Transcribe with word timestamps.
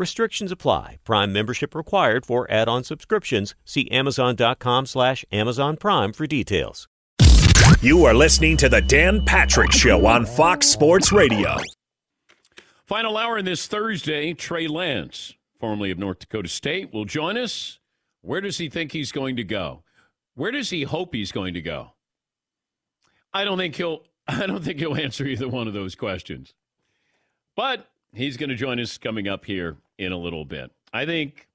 Restrictions 0.00 0.50
apply. 0.50 0.98
Prime 1.04 1.30
membership 1.30 1.74
required 1.74 2.24
for 2.24 2.50
add-on 2.50 2.84
subscriptions. 2.84 3.54
See 3.66 3.86
Amazon.com 3.90 4.86
slash 4.86 5.26
Amazon 5.30 5.76
Prime 5.76 6.14
for 6.14 6.26
details. 6.26 6.88
You 7.82 8.06
are 8.06 8.14
listening 8.14 8.56
to 8.56 8.70
the 8.70 8.80
Dan 8.80 9.22
Patrick 9.26 9.70
Show 9.72 10.06
on 10.06 10.24
Fox 10.24 10.68
Sports 10.68 11.12
Radio. 11.12 11.54
Final 12.86 13.18
hour 13.18 13.36
in 13.36 13.44
this 13.44 13.66
Thursday, 13.66 14.32
Trey 14.32 14.66
Lance, 14.68 15.34
formerly 15.58 15.90
of 15.90 15.98
North 15.98 16.20
Dakota 16.20 16.48
State, 16.48 16.94
will 16.94 17.04
join 17.04 17.36
us. 17.36 17.78
Where 18.22 18.40
does 18.40 18.56
he 18.56 18.70
think 18.70 18.92
he's 18.92 19.12
going 19.12 19.36
to 19.36 19.44
go? 19.44 19.82
Where 20.34 20.50
does 20.50 20.70
he 20.70 20.84
hope 20.84 21.14
he's 21.14 21.30
going 21.30 21.52
to 21.52 21.60
go? 21.60 21.90
I 23.34 23.44
don't 23.44 23.58
think 23.58 23.76
he'll 23.76 24.04
I 24.26 24.46
don't 24.46 24.64
think 24.64 24.78
he'll 24.78 24.96
answer 24.96 25.26
either 25.26 25.46
one 25.46 25.68
of 25.68 25.74
those 25.74 25.94
questions. 25.94 26.54
But 27.54 27.86
he's 28.14 28.38
going 28.38 28.50
to 28.50 28.56
join 28.56 28.80
us 28.80 28.96
coming 28.96 29.28
up 29.28 29.44
here 29.44 29.76
in 30.00 30.12
a 30.12 30.16
little 30.16 30.44
bit. 30.44 30.72
I 30.92 31.04
think, 31.06 31.46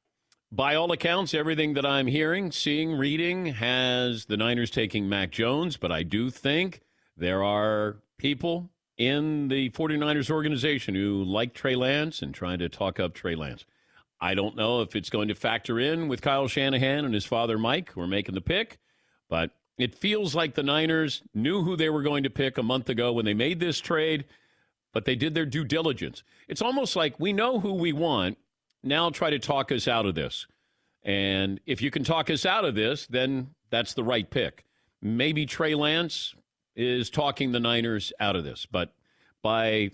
by 0.52 0.76
all 0.76 0.92
accounts, 0.92 1.34
everything 1.34 1.74
that 1.74 1.86
I'm 1.86 2.08
hearing, 2.08 2.52
seeing, 2.52 2.94
reading 2.94 3.48
has 3.48 4.26
the 4.26 4.38
Niners 4.38 4.70
taking 4.70 5.10
Mac 5.10 5.32
Jones, 5.32 5.76
but 5.76 5.92
I 5.92 6.04
do 6.04 6.30
think 6.30 6.82
there 7.18 7.44
are 7.44 7.98
people 8.18 8.70
in 8.98 9.50
the 9.50 9.72
49ers 9.72 10.30
organization 10.30 10.96
who 10.96 11.24
like 11.24 11.54
Trey 11.54 11.76
Lance 11.76 12.22
and 12.22 12.34
trying 12.34 12.60
to 12.60 12.70
talk 12.70 13.00
up 13.00 13.14
Trey 13.14 13.36
Lance. 13.36 13.66
I 14.22 14.36
don't 14.36 14.56
know 14.56 14.82
if 14.82 14.96
it's 14.96 15.10
going 15.10 15.28
to 15.28 15.36
factor 15.36 15.80
in 15.80 16.08
with 16.08 16.22
Kyle 16.22 16.48
Shanahan 16.48 17.04
and 17.04 17.14
his 17.14 17.26
father 17.26 17.58
Mike, 17.58 17.92
who 17.92 18.02
are 18.02 18.08
making 18.08 18.36
the 18.36 18.42
pick, 18.42 18.78
but 19.28 19.52
it 19.78 19.96
feels 19.96 20.36
like 20.36 20.56
the 20.56 20.64
Niners 20.64 21.24
knew 21.34 21.64
who 21.64 21.76
they 21.76 21.90
were 21.90 22.04
going 22.04 22.24
to 22.24 22.30
pick 22.30 22.58
a 22.58 22.64
month 22.64 22.90
ago 22.90 23.12
when 23.12 23.26
they 23.26 23.34
made 23.34 23.60
this 23.60 23.80
trade 23.80 24.24
but 24.96 25.04
they 25.04 25.16
did 25.16 25.36
their 25.36 25.46
due 25.46 25.66
diligence. 25.66 26.24
It's 26.48 26.62
almost 26.62 26.96
like 26.96 27.20
we 27.20 27.34
know 27.34 27.60
who 27.60 27.74
we 27.74 27.92
want. 27.92 28.38
Now 28.82 29.10
try 29.10 29.30
to 29.30 29.40
talk 29.40 29.70
us 29.70 29.90
out 29.90 30.06
of 30.06 30.16
this. 30.16 30.48
And 31.04 31.60
if 31.66 31.82
you 31.82 31.92
can 31.92 32.06
talk 32.06 32.30
us 32.30 32.46
out 32.46 32.64
of 32.64 32.76
this, 32.76 33.06
then 33.06 33.50
that's 33.70 33.94
the 33.94 34.06
right 34.06 34.28
pick. 34.28 34.64
Maybe 35.02 35.46
Trey 35.46 35.76
Lance 35.76 36.34
is 36.78 37.10
talking 37.10 37.52
the 37.52 37.60
Niners 37.60 38.14
out 38.22 38.38
of 38.38 38.46
this, 38.46 38.66
but 38.66 38.94
by 39.42 39.92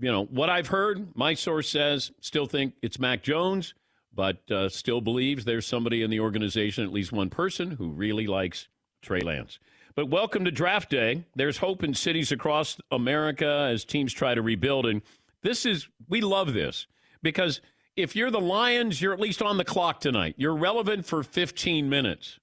you 0.00 0.12
know 0.12 0.26
what 0.26 0.50
I've 0.50 0.66
heard, 0.66 1.16
my 1.16 1.32
source 1.32 1.70
says 1.70 2.12
still 2.20 2.46
think 2.46 2.74
it's 2.82 2.98
Mac 2.98 3.22
Jones, 3.22 3.72
but 4.14 4.50
uh, 4.50 4.68
still 4.68 5.00
believes 5.00 5.46
there's 5.46 5.66
somebody 5.66 6.02
in 6.02 6.10
the 6.10 6.20
organization, 6.20 6.84
at 6.84 6.92
least 6.92 7.10
one 7.10 7.30
person, 7.30 7.70
who 7.72 7.88
really 7.88 8.26
likes 8.26 8.68
Trey 9.00 9.20
Lance. 9.20 9.58
But 9.94 10.08
welcome 10.08 10.46
to 10.46 10.50
draft 10.50 10.88
day. 10.88 11.24
There's 11.34 11.58
hope 11.58 11.84
in 11.84 11.92
cities 11.92 12.32
across 12.32 12.80
America 12.90 13.68
as 13.70 13.84
teams 13.84 14.12
try 14.12 14.34
to 14.34 14.40
rebuild. 14.40 14.86
And 14.86 15.02
this 15.42 15.66
is, 15.66 15.86
we 16.08 16.22
love 16.22 16.54
this 16.54 16.86
because 17.22 17.60
if 17.94 18.16
you're 18.16 18.30
the 18.30 18.40
Lions, 18.40 19.02
you're 19.02 19.12
at 19.12 19.20
least 19.20 19.42
on 19.42 19.58
the 19.58 19.64
clock 19.64 20.00
tonight. 20.00 20.34
You're 20.38 20.56
relevant 20.56 21.04
for 21.04 21.22
15 21.22 21.90
minutes. 21.90 22.38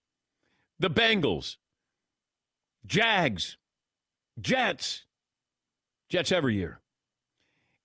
The 0.78 0.92
Bengals, 0.92 1.58
Jags, 2.86 3.58
Jets, 4.40 5.06
Jets 6.08 6.32
every 6.32 6.56
year. 6.56 6.82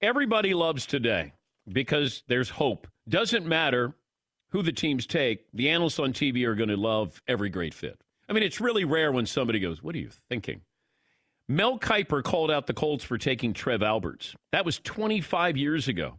Everybody 0.03 0.53
loves 0.53 0.85
today 0.85 1.33
because 1.67 2.23
there's 2.29 2.51
hope. 2.51 2.87
Doesn't 3.09 3.47
matter 3.47 3.95
who 4.51 4.63
the 4.63 4.73
teams 4.73 5.07
take, 5.07 5.47
the 5.55 5.71
analysts 5.71 5.99
on 5.99 6.13
TV 6.13 6.45
are 6.45 6.55
going 6.55 6.69
to 6.69 6.77
love 6.77 7.23
every 7.27 7.49
great 7.49 7.73
fit. 7.73 7.99
I 8.29 8.33
mean, 8.33 8.43
it's 8.43 8.61
really 8.61 8.85
rare 8.85 9.13
when 9.13 9.27
somebody 9.27 9.61
goes, 9.61 9.83
What 9.83 9.95
are 9.95 9.99
you 9.99 10.11
thinking? 10.29 10.63
Mel 11.49 11.79
Kiper 11.79 12.23
called 12.23 12.51
out 12.51 12.67
the 12.67 12.73
Colts 12.73 13.05
for 13.05 13.19
taking 13.19 13.53
Trev 13.53 13.83
Alberts. 13.83 14.35
That 14.53 14.65
was 14.65 14.79
25 14.79 15.59
years 15.59 15.89
ago. 15.89 16.19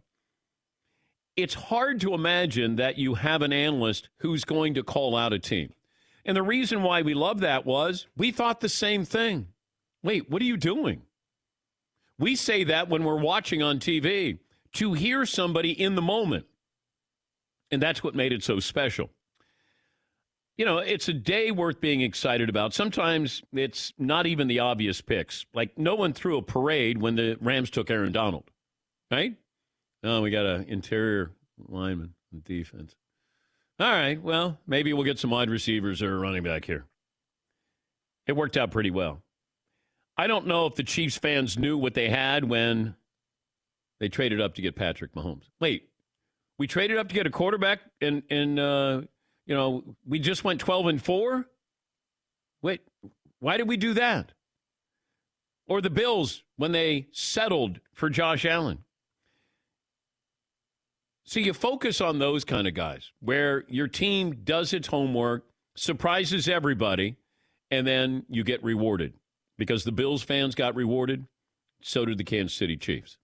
It's 1.36 1.54
hard 1.54 2.00
to 2.02 2.14
imagine 2.14 2.76
that 2.76 2.96
you 2.96 3.14
have 3.14 3.42
an 3.42 3.52
analyst 3.52 4.08
who's 4.20 4.44
going 4.44 4.74
to 4.74 4.84
call 4.84 5.16
out 5.16 5.32
a 5.32 5.38
team. 5.38 5.72
And 6.24 6.36
the 6.36 6.42
reason 6.42 6.82
why 6.82 7.02
we 7.02 7.12
love 7.12 7.40
that 7.40 7.66
was 7.66 8.06
we 8.16 8.30
thought 8.30 8.60
the 8.60 8.68
same 8.68 9.04
thing. 9.04 9.48
Wait, 10.02 10.30
what 10.30 10.40
are 10.40 10.46
you 10.46 10.56
doing? 10.56 11.02
We 12.18 12.36
say 12.36 12.64
that 12.64 12.88
when 12.88 13.04
we're 13.04 13.18
watching 13.20 13.62
on 13.62 13.78
TV 13.78 14.38
to 14.74 14.92
hear 14.94 15.26
somebody 15.26 15.70
in 15.70 15.94
the 15.94 16.02
moment. 16.02 16.46
And 17.70 17.82
that's 17.82 18.02
what 18.02 18.14
made 18.14 18.32
it 18.32 18.44
so 18.44 18.60
special 18.60 19.10
you 20.56 20.64
know, 20.64 20.78
it's 20.78 21.08
a 21.08 21.12
day 21.12 21.50
worth 21.50 21.80
being 21.80 22.00
excited 22.00 22.48
about. 22.48 22.72
Sometimes 22.72 23.42
it's 23.52 23.92
not 23.98 24.26
even 24.26 24.48
the 24.48 24.60
obvious 24.60 25.00
picks. 25.00 25.44
Like 25.52 25.76
no 25.76 25.94
one 25.94 26.12
threw 26.12 26.38
a 26.38 26.42
parade 26.42 27.00
when 27.00 27.16
the 27.16 27.36
Rams 27.40 27.70
took 27.70 27.90
Aaron 27.90 28.12
Donald, 28.12 28.50
right? 29.10 29.34
Oh, 30.02 30.22
we 30.22 30.30
got 30.30 30.46
an 30.46 30.64
interior 30.64 31.32
lineman 31.58 32.14
defense. 32.44 32.94
All 33.78 33.90
right, 33.90 34.20
well, 34.20 34.58
maybe 34.66 34.92
we'll 34.94 35.04
get 35.04 35.18
some 35.18 35.30
wide 35.30 35.50
receivers 35.50 36.02
or 36.02 36.18
running 36.18 36.42
back 36.42 36.64
here. 36.64 36.86
It 38.26 38.34
worked 38.34 38.56
out 38.56 38.70
pretty 38.70 38.90
well. 38.90 39.22
I 40.16 40.26
don't 40.26 40.46
know 40.46 40.64
if 40.66 40.76
the 40.76 40.82
Chiefs 40.82 41.18
fans 41.18 41.58
knew 41.58 41.76
what 41.76 41.92
they 41.92 42.08
had 42.08 42.44
when 42.44 42.96
they 44.00 44.08
traded 44.08 44.40
up 44.40 44.54
to 44.54 44.62
get 44.62 44.76
Patrick 44.76 45.14
Mahomes. 45.14 45.50
Wait, 45.60 45.90
we 46.58 46.66
traded 46.66 46.96
up 46.96 47.08
to 47.08 47.14
get 47.14 47.26
a 47.26 47.30
quarterback 47.30 47.80
and 48.00 48.22
and 48.30 48.58
uh, 48.58 49.02
you 49.46 49.54
know, 49.54 49.96
we 50.06 50.18
just 50.18 50.44
went 50.44 50.60
12 50.60 50.86
and 50.86 51.02
4. 51.02 51.46
Wait, 52.62 52.80
why 53.38 53.56
did 53.56 53.68
we 53.68 53.76
do 53.76 53.94
that? 53.94 54.32
Or 55.68 55.80
the 55.80 55.90
Bills 55.90 56.42
when 56.56 56.72
they 56.72 57.06
settled 57.12 57.80
for 57.92 58.10
Josh 58.10 58.44
Allen. 58.44 58.84
So 61.24 61.40
you 61.40 61.52
focus 61.52 62.00
on 62.00 62.18
those 62.18 62.44
kind 62.44 62.68
of 62.68 62.74
guys 62.74 63.10
where 63.20 63.64
your 63.68 63.88
team 63.88 64.42
does 64.44 64.72
its 64.72 64.88
homework, 64.88 65.44
surprises 65.74 66.48
everybody, 66.48 67.16
and 67.70 67.84
then 67.86 68.24
you 68.28 68.44
get 68.44 68.62
rewarded. 68.62 69.14
Because 69.58 69.84
the 69.84 69.92
Bills 69.92 70.22
fans 70.22 70.54
got 70.54 70.76
rewarded, 70.76 71.26
so 71.80 72.04
did 72.04 72.18
the 72.18 72.24
Kansas 72.24 72.56
City 72.56 72.76
Chiefs. 72.76 73.16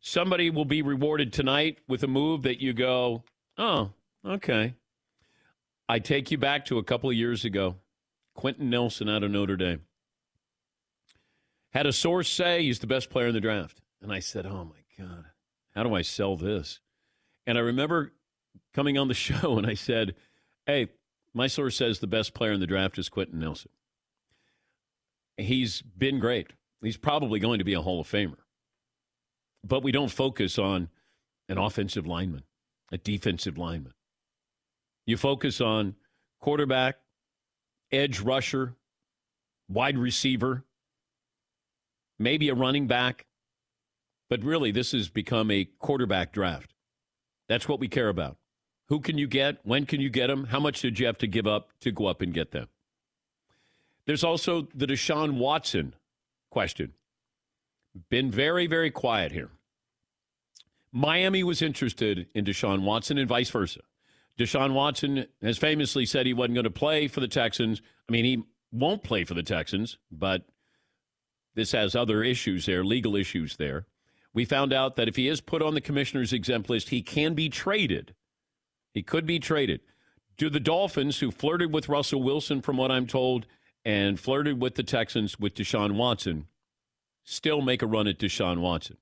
Somebody 0.00 0.50
will 0.50 0.64
be 0.64 0.82
rewarded 0.82 1.32
tonight 1.32 1.78
with 1.88 2.02
a 2.02 2.08
move 2.08 2.42
that 2.42 2.60
you 2.60 2.72
go, 2.72 3.24
oh, 3.56 3.90
okay. 4.24 4.74
I 5.88 5.98
take 5.98 6.30
you 6.30 6.38
back 6.38 6.64
to 6.66 6.78
a 6.78 6.84
couple 6.84 7.10
of 7.10 7.16
years 7.16 7.44
ago. 7.44 7.76
Quenton 8.34 8.70
Nelson 8.70 9.08
out 9.08 9.22
of 9.22 9.30
Notre 9.30 9.56
Dame. 9.56 9.82
Had 11.70 11.86
a 11.86 11.92
source 11.92 12.28
say 12.28 12.62
he's 12.62 12.78
the 12.78 12.86
best 12.86 13.10
player 13.10 13.28
in 13.28 13.34
the 13.34 13.40
draft. 13.40 13.80
And 14.00 14.12
I 14.12 14.20
said, 14.20 14.46
oh 14.46 14.64
my 14.64 15.04
God, 15.04 15.26
how 15.74 15.82
do 15.82 15.94
I 15.94 16.02
sell 16.02 16.36
this? 16.36 16.80
And 17.46 17.56
I 17.56 17.60
remember 17.60 18.12
coming 18.74 18.98
on 18.98 19.08
the 19.08 19.14
show 19.14 19.58
and 19.58 19.66
I 19.66 19.74
said, 19.74 20.14
hey, 20.66 20.88
my 21.34 21.46
source 21.46 21.76
says 21.76 21.98
the 21.98 22.06
best 22.06 22.34
player 22.34 22.52
in 22.52 22.60
the 22.60 22.66
draft 22.66 22.98
is 22.98 23.08
Quenton 23.08 23.38
Nelson. 23.38 23.70
He's 25.36 25.82
been 25.82 26.18
great. 26.18 26.52
He's 26.82 26.96
probably 26.96 27.40
going 27.40 27.58
to 27.58 27.64
be 27.64 27.74
a 27.74 27.80
Hall 27.80 28.00
of 28.00 28.08
Famer. 28.08 28.36
But 29.64 29.82
we 29.82 29.92
don't 29.92 30.10
focus 30.10 30.58
on 30.58 30.88
an 31.48 31.56
offensive 31.56 32.06
lineman, 32.06 32.42
a 32.90 32.98
defensive 32.98 33.56
lineman. 33.56 33.94
You 35.06 35.16
focus 35.16 35.60
on 35.60 35.96
quarterback, 36.40 36.96
edge 37.90 38.20
rusher, 38.20 38.76
wide 39.68 39.98
receiver, 39.98 40.64
maybe 42.18 42.48
a 42.48 42.54
running 42.54 42.86
back. 42.86 43.26
But 44.28 44.44
really, 44.44 44.70
this 44.70 44.92
has 44.92 45.08
become 45.08 45.50
a 45.50 45.64
quarterback 45.78 46.32
draft. 46.32 46.74
That's 47.48 47.68
what 47.68 47.80
we 47.80 47.88
care 47.88 48.08
about. 48.08 48.38
Who 48.88 49.00
can 49.00 49.18
you 49.18 49.26
get? 49.26 49.58
When 49.62 49.86
can 49.86 50.00
you 50.00 50.08
get 50.08 50.28
them? 50.28 50.44
How 50.46 50.60
much 50.60 50.80
did 50.80 50.98
you 50.98 51.06
have 51.06 51.18
to 51.18 51.26
give 51.26 51.46
up 51.46 51.70
to 51.80 51.90
go 51.90 52.06
up 52.06 52.22
and 52.22 52.32
get 52.32 52.52
them? 52.52 52.68
There's 54.06 54.24
also 54.24 54.68
the 54.74 54.86
Deshaun 54.86 55.38
Watson 55.38 55.94
question. 56.50 56.94
Been 58.08 58.30
very, 58.30 58.66
very 58.66 58.90
quiet 58.90 59.32
here. 59.32 59.50
Miami 60.92 61.42
was 61.42 61.62
interested 61.62 62.26
in 62.34 62.44
Deshaun 62.44 62.82
Watson 62.82 63.18
and 63.18 63.28
vice 63.28 63.50
versa. 63.50 63.80
Deshaun 64.38 64.72
Watson 64.72 65.26
has 65.42 65.58
famously 65.58 66.06
said 66.06 66.26
he 66.26 66.32
wasn't 66.32 66.54
going 66.54 66.64
to 66.64 66.70
play 66.70 67.08
for 67.08 67.20
the 67.20 67.28
Texans. 67.28 67.82
I 68.08 68.12
mean, 68.12 68.24
he 68.24 68.42
won't 68.70 69.04
play 69.04 69.24
for 69.24 69.34
the 69.34 69.42
Texans, 69.42 69.98
but 70.10 70.46
this 71.54 71.72
has 71.72 71.94
other 71.94 72.22
issues 72.22 72.66
there, 72.66 72.84
legal 72.84 73.14
issues 73.14 73.56
there. 73.56 73.86
We 74.34 74.46
found 74.46 74.72
out 74.72 74.96
that 74.96 75.08
if 75.08 75.16
he 75.16 75.28
is 75.28 75.42
put 75.42 75.60
on 75.60 75.74
the 75.74 75.80
commissioner's 75.80 76.32
exempt 76.32 76.70
list, 76.70 76.88
he 76.88 77.02
can 77.02 77.34
be 77.34 77.50
traded. 77.50 78.14
He 78.94 79.02
could 79.02 79.26
be 79.26 79.38
traded. 79.38 79.80
Do 80.38 80.48
the 80.48 80.60
Dolphins, 80.60 81.18
who 81.18 81.30
flirted 81.30 81.72
with 81.72 81.90
Russell 81.90 82.22
Wilson, 82.22 82.62
from 82.62 82.78
what 82.78 82.90
I'm 82.90 83.06
told, 83.06 83.46
and 83.84 84.18
flirted 84.18 84.60
with 84.60 84.76
the 84.76 84.82
Texans 84.82 85.38
with 85.38 85.54
Deshaun 85.54 85.96
Watson, 85.96 86.46
still 87.22 87.60
make 87.60 87.82
a 87.82 87.86
run 87.86 88.06
at 88.06 88.18
Deshaun 88.18 88.60
Watson? 88.60 88.96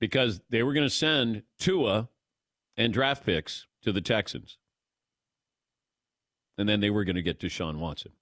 Because 0.00 0.40
they 0.50 0.64
were 0.64 0.72
going 0.72 0.86
to 0.86 0.90
send 0.90 1.44
Tua 1.58 2.08
and 2.76 2.92
draft 2.92 3.24
picks 3.24 3.66
to 3.82 3.92
the 3.92 4.00
Texans. 4.00 4.58
And 6.58 6.68
then 6.68 6.80
they 6.80 6.90
were 6.90 7.04
going 7.04 7.16
to 7.16 7.22
get 7.22 7.40
Deshaun 7.40 7.78
Watson. 7.78 8.12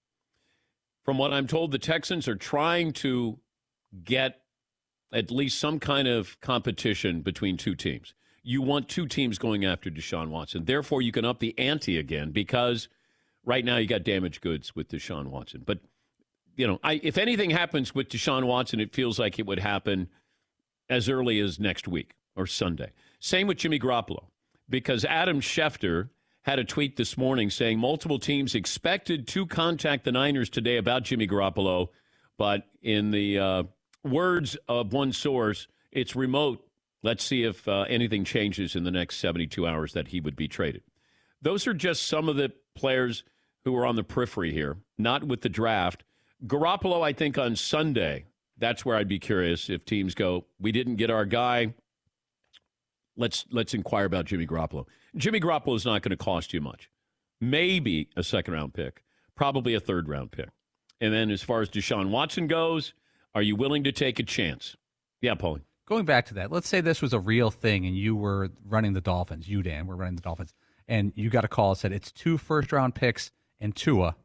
From 1.04 1.18
what 1.18 1.32
I'm 1.32 1.46
told, 1.46 1.72
the 1.72 1.78
Texans 1.78 2.28
are 2.28 2.36
trying 2.36 2.92
to 2.94 3.38
get 4.04 4.40
at 5.12 5.30
least 5.30 5.58
some 5.58 5.80
kind 5.80 6.06
of 6.06 6.40
competition 6.40 7.22
between 7.22 7.56
two 7.56 7.74
teams. 7.74 8.14
You 8.42 8.62
want 8.62 8.88
two 8.88 9.06
teams 9.06 9.38
going 9.38 9.64
after 9.64 9.90
Deshaun 9.90 10.28
Watson. 10.28 10.64
Therefore, 10.64 11.02
you 11.02 11.12
can 11.12 11.24
up 11.24 11.40
the 11.40 11.58
ante 11.58 11.98
again 11.98 12.30
because 12.30 12.88
right 13.44 13.64
now 13.64 13.76
you 13.76 13.86
got 13.86 14.04
damaged 14.04 14.40
goods 14.40 14.74
with 14.76 14.88
Deshaun 14.88 15.26
Watson. 15.26 15.62
But, 15.66 15.80
you 16.56 16.66
know, 16.66 16.78
I, 16.82 17.00
if 17.02 17.18
anything 17.18 17.50
happens 17.50 17.94
with 17.94 18.08
Deshaun 18.08 18.44
Watson, 18.44 18.80
it 18.80 18.94
feels 18.94 19.18
like 19.18 19.38
it 19.38 19.46
would 19.46 19.58
happen 19.58 20.08
as 20.88 21.08
early 21.08 21.38
as 21.40 21.58
next 21.58 21.88
week 21.88 22.14
or 22.36 22.46
Sunday. 22.46 22.92
Same 23.18 23.46
with 23.46 23.58
Jimmy 23.58 23.78
Garoppolo 23.78 24.29
because 24.70 25.04
Adam 25.04 25.40
Schefter 25.40 26.08
had 26.42 26.58
a 26.58 26.64
tweet 26.64 26.96
this 26.96 27.18
morning 27.18 27.50
saying 27.50 27.78
multiple 27.78 28.18
teams 28.18 28.54
expected 28.54 29.28
to 29.28 29.46
contact 29.46 30.04
the 30.04 30.12
Niners 30.12 30.48
today 30.48 30.78
about 30.78 31.02
Jimmy 31.02 31.26
Garoppolo, 31.26 31.88
but 32.38 32.62
in 32.80 33.10
the 33.10 33.38
uh, 33.38 33.62
words 34.02 34.56
of 34.68 34.92
one 34.92 35.12
source, 35.12 35.68
it's 35.92 36.16
remote. 36.16 36.66
Let's 37.02 37.24
see 37.24 37.44
if 37.44 37.66
uh, 37.68 37.84
anything 37.88 38.24
changes 38.24 38.74
in 38.74 38.84
the 38.84 38.90
next 38.90 39.16
72 39.16 39.66
hours 39.66 39.92
that 39.92 40.08
he 40.08 40.20
would 40.20 40.36
be 40.36 40.48
traded. 40.48 40.82
Those 41.42 41.66
are 41.66 41.74
just 41.74 42.06
some 42.06 42.28
of 42.28 42.36
the 42.36 42.52
players 42.74 43.24
who 43.64 43.76
are 43.76 43.84
on 43.84 43.96
the 43.96 44.04
periphery 44.04 44.52
here, 44.52 44.78
not 44.96 45.24
with 45.24 45.42
the 45.42 45.48
draft. 45.48 46.04
Garoppolo, 46.46 47.02
I 47.02 47.12
think 47.12 47.36
on 47.36 47.56
Sunday, 47.56 48.26
that's 48.56 48.84
where 48.84 48.96
I'd 48.96 49.08
be 49.08 49.18
curious 49.18 49.68
if 49.68 49.84
teams 49.84 50.14
go, 50.14 50.46
we 50.58 50.72
didn't 50.72 50.96
get 50.96 51.10
our 51.10 51.24
guy. 51.24 51.74
Let's 53.20 53.44
let's 53.50 53.74
inquire 53.74 54.06
about 54.06 54.24
Jimmy 54.24 54.46
Garoppolo. 54.46 54.86
Jimmy 55.14 55.40
Garoppolo 55.40 55.76
is 55.76 55.84
not 55.84 56.00
going 56.00 56.10
to 56.10 56.16
cost 56.16 56.54
you 56.54 56.60
much. 56.62 56.88
Maybe 57.38 58.08
a 58.16 58.24
second 58.24 58.54
round 58.54 58.72
pick, 58.72 59.04
probably 59.36 59.74
a 59.74 59.80
third 59.80 60.08
round 60.08 60.32
pick. 60.32 60.48
And 61.02 61.12
then 61.12 61.30
as 61.30 61.42
far 61.42 61.60
as 61.60 61.68
Deshaun 61.68 62.08
Watson 62.08 62.46
goes, 62.46 62.94
are 63.34 63.42
you 63.42 63.56
willing 63.56 63.84
to 63.84 63.92
take 63.92 64.18
a 64.18 64.22
chance? 64.22 64.74
Yeah, 65.20 65.34
Paulie. 65.34 65.62
Going 65.86 66.06
back 66.06 66.26
to 66.26 66.34
that, 66.34 66.50
let's 66.50 66.68
say 66.68 66.80
this 66.80 67.02
was 67.02 67.12
a 67.12 67.20
real 67.20 67.50
thing 67.50 67.84
and 67.84 67.94
you 67.94 68.16
were 68.16 68.50
running 68.64 68.94
the 68.94 69.00
Dolphins. 69.02 69.48
You, 69.48 69.62
Dan, 69.62 69.86
were 69.86 69.96
running 69.96 70.16
the 70.16 70.22
Dolphins. 70.22 70.54
And 70.88 71.12
you 71.14 71.28
got 71.28 71.44
a 71.44 71.48
call 71.48 71.74
that 71.74 71.80
said 71.80 71.92
it's 71.92 72.12
two 72.12 72.38
first 72.38 72.72
round 72.72 72.94
picks 72.94 73.32
and 73.60 73.76
Tua, 73.76 74.16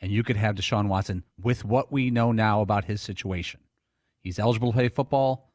and 0.00 0.10
you 0.10 0.22
could 0.22 0.36
have 0.36 0.56
Deshaun 0.56 0.88
Watson 0.88 1.24
with 1.38 1.62
what 1.64 1.92
we 1.92 2.10
know 2.10 2.32
now 2.32 2.62
about 2.62 2.86
his 2.86 3.02
situation. 3.02 3.60
He's 4.20 4.38
eligible 4.38 4.72
to 4.72 4.76
play 4.76 4.88
football 4.88 5.49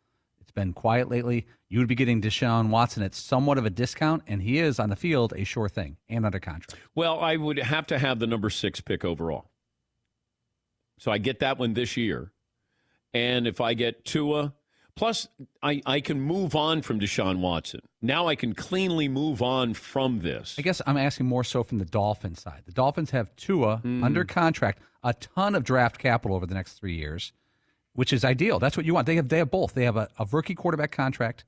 been 0.56 0.74
quiet 0.74 1.10
lately. 1.10 1.46
You 1.70 1.80
would 1.80 1.88
be 1.88 1.96
getting 1.96 2.22
Deshaun 2.22 2.70
Watson 2.70 3.04
at 3.04 3.14
somewhat 3.14 3.58
of 3.58 3.66
a 3.66 3.70
discount, 3.70 4.24
and 4.28 4.42
he 4.42 4.60
is 4.60 4.80
on 4.80 4.90
the 4.90 4.96
field 4.96 5.34
a 5.36 5.44
sure 5.44 5.70
thing 5.70 5.98
and 6.10 6.26
under 6.26 6.40
contract. 6.40 6.82
Well, 6.96 7.20
I 7.20 7.36
would 7.36 7.60
have 7.60 7.86
to 7.88 8.00
have 8.00 8.20
the 8.20 8.28
number 8.28 8.50
six 8.50 8.82
pick 8.82 9.04
overall. 9.06 9.50
So 10.98 11.12
I 11.12 11.18
get 11.18 11.40
that 11.40 11.60
one 11.60 11.74
this 11.74 11.98
year. 11.98 12.32
And 13.14 13.48
if 13.48 13.62
I 13.62 13.74
get 13.74 14.06
Tua, 14.06 14.54
plus 14.96 15.28
I, 15.62 15.82
I 15.86 16.00
can 16.00 16.20
move 16.22 16.56
on 16.56 16.82
from 16.82 17.00
Deshaun 17.00 17.40
Watson. 17.40 17.82
Now 18.02 18.28
I 18.28 18.36
can 18.36 18.54
cleanly 18.54 19.08
move 19.08 19.42
on 19.42 19.74
from 19.74 20.20
this. 20.20 20.56
I 20.58 20.62
guess 20.62 20.82
I'm 20.86 20.98
asking 20.98 21.26
more 21.26 21.44
so 21.44 21.64
from 21.64 21.80
the 21.80 21.86
Dolphins 21.86 22.42
side. 22.42 22.64
The 22.66 22.72
Dolphins 22.72 23.12
have 23.12 23.36
Tua 23.36 23.82
mm. 23.84 24.04
under 24.04 24.24
contract, 24.24 24.80
a 25.04 25.14
ton 25.14 25.56
of 25.56 25.64
draft 25.64 25.98
capital 25.98 26.36
over 26.36 26.46
the 26.46 26.56
next 26.56 26.74
three 26.74 26.96
years 26.96 27.34
which 27.96 28.14
is 28.14 28.24
ideal. 28.24 28.60
That's 28.60 28.78
what 28.78 28.86
you 28.86 28.94
want. 28.94 29.08
They 29.08 29.16
have 29.16 29.30
they 29.30 29.40
have 29.40 29.50
both. 29.50 29.74
They 29.74 29.86
have 29.86 29.98
a, 29.98 30.10
a 30.20 30.28
rookie 30.32 30.54
quarterback 30.54 30.92
contract 30.92 31.46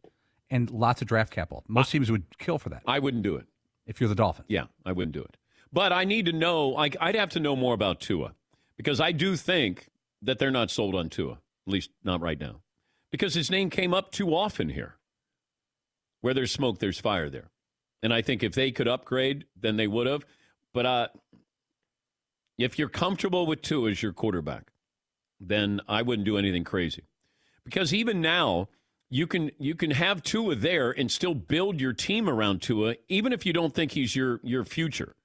and 0.49 0.71
lots 0.71 1.01
of 1.01 1.07
draft 1.07 1.31
capital. 1.31 1.63
Most 1.67 1.91
teams 1.91 2.09
would 2.09 2.23
kill 2.39 2.57
for 2.57 2.69
that. 2.69 2.81
I 2.87 2.99
wouldn't 2.99 3.23
do 3.23 3.35
it 3.35 3.45
if 3.85 3.99
you're 3.99 4.09
the 4.09 4.15
Dolphins. 4.15 4.47
Yeah, 4.49 4.65
I 4.85 4.93
wouldn't 4.93 5.13
do 5.13 5.21
it. 5.21 5.37
But 5.71 5.91
I 5.93 6.05
need 6.05 6.25
to 6.25 6.33
know. 6.33 6.69
Like 6.69 6.97
I'd 6.99 7.15
have 7.15 7.29
to 7.29 7.39
know 7.39 7.55
more 7.55 7.73
about 7.73 7.99
Tua 7.99 8.33
because 8.77 8.99
I 8.99 9.11
do 9.11 9.35
think 9.35 9.89
that 10.21 10.39
they're 10.39 10.51
not 10.51 10.71
sold 10.71 10.95
on 10.95 11.09
Tua, 11.09 11.33
at 11.33 11.39
least 11.73 11.91
not 12.03 12.21
right 12.21 12.39
now, 12.39 12.61
because 13.11 13.33
his 13.33 13.51
name 13.51 13.69
came 13.69 13.93
up 13.93 14.11
too 14.11 14.33
often 14.33 14.69
here. 14.69 14.95
Where 16.21 16.33
there's 16.33 16.51
smoke, 16.51 16.79
there's 16.79 16.99
fire 16.99 17.29
there, 17.29 17.51
and 18.01 18.11
I 18.11 18.21
think 18.23 18.41
if 18.41 18.53
they 18.53 18.71
could 18.71 18.87
upgrade, 18.87 19.45
then 19.55 19.77
they 19.77 19.85
would 19.85 20.07
have. 20.07 20.25
But 20.73 20.85
uh, 20.85 21.07
if 22.57 22.79
you're 22.79 22.89
comfortable 22.89 23.45
with 23.45 23.61
Tua 23.61 23.91
as 23.91 24.01
your 24.01 24.13
quarterback, 24.13 24.71
then 25.39 25.81
I 25.87 26.01
wouldn't 26.01 26.25
do 26.25 26.37
anything 26.37 26.63
crazy. 26.63 27.03
Because 27.63 27.93
even 27.93 28.21
now, 28.21 28.69
you 29.09 29.27
can 29.27 29.51
you 29.57 29.75
can 29.75 29.91
have 29.91 30.23
Tua 30.23 30.55
there 30.55 30.91
and 30.91 31.11
still 31.11 31.33
build 31.33 31.79
your 31.79 31.93
team 31.93 32.29
around 32.29 32.61
Tua, 32.61 32.95
even 33.07 33.31
if 33.31 33.45
you 33.45 33.53
don't 33.53 33.73
think 33.73 33.91
he's 33.93 34.15
your 34.15 34.39
your 34.43 34.63
future. 34.63 35.15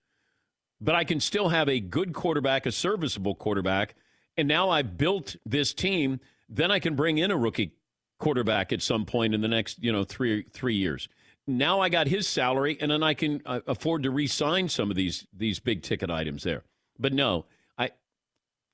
But 0.80 0.94
I 0.94 1.04
can 1.04 1.20
still 1.20 1.50
have 1.50 1.68
a 1.68 1.80
good 1.80 2.12
quarterback, 2.12 2.66
a 2.66 2.72
serviceable 2.72 3.34
quarterback, 3.34 3.94
and 4.36 4.48
now 4.48 4.70
I've 4.70 4.96
built 4.96 5.36
this 5.44 5.72
team. 5.72 6.20
Then 6.48 6.70
I 6.70 6.78
can 6.78 6.94
bring 6.94 7.18
in 7.18 7.30
a 7.30 7.36
rookie 7.36 7.72
quarterback 8.18 8.72
at 8.72 8.82
some 8.82 9.04
point 9.04 9.34
in 9.34 9.40
the 9.40 9.48
next 9.48 9.82
you 9.82 9.92
know 9.92 10.04
three 10.04 10.44
three 10.52 10.74
years. 10.74 11.08
Now 11.46 11.80
I 11.80 11.88
got 11.88 12.06
his 12.06 12.28
salary, 12.28 12.78
and 12.80 12.90
then 12.90 13.02
I 13.02 13.14
can 13.14 13.42
uh, 13.44 13.60
afford 13.66 14.04
to 14.04 14.10
re-sign 14.10 14.68
some 14.68 14.90
of 14.90 14.96
these 14.96 15.26
these 15.36 15.58
big 15.58 15.82
ticket 15.82 16.10
items 16.10 16.44
there. 16.44 16.62
But 16.98 17.12
no, 17.12 17.46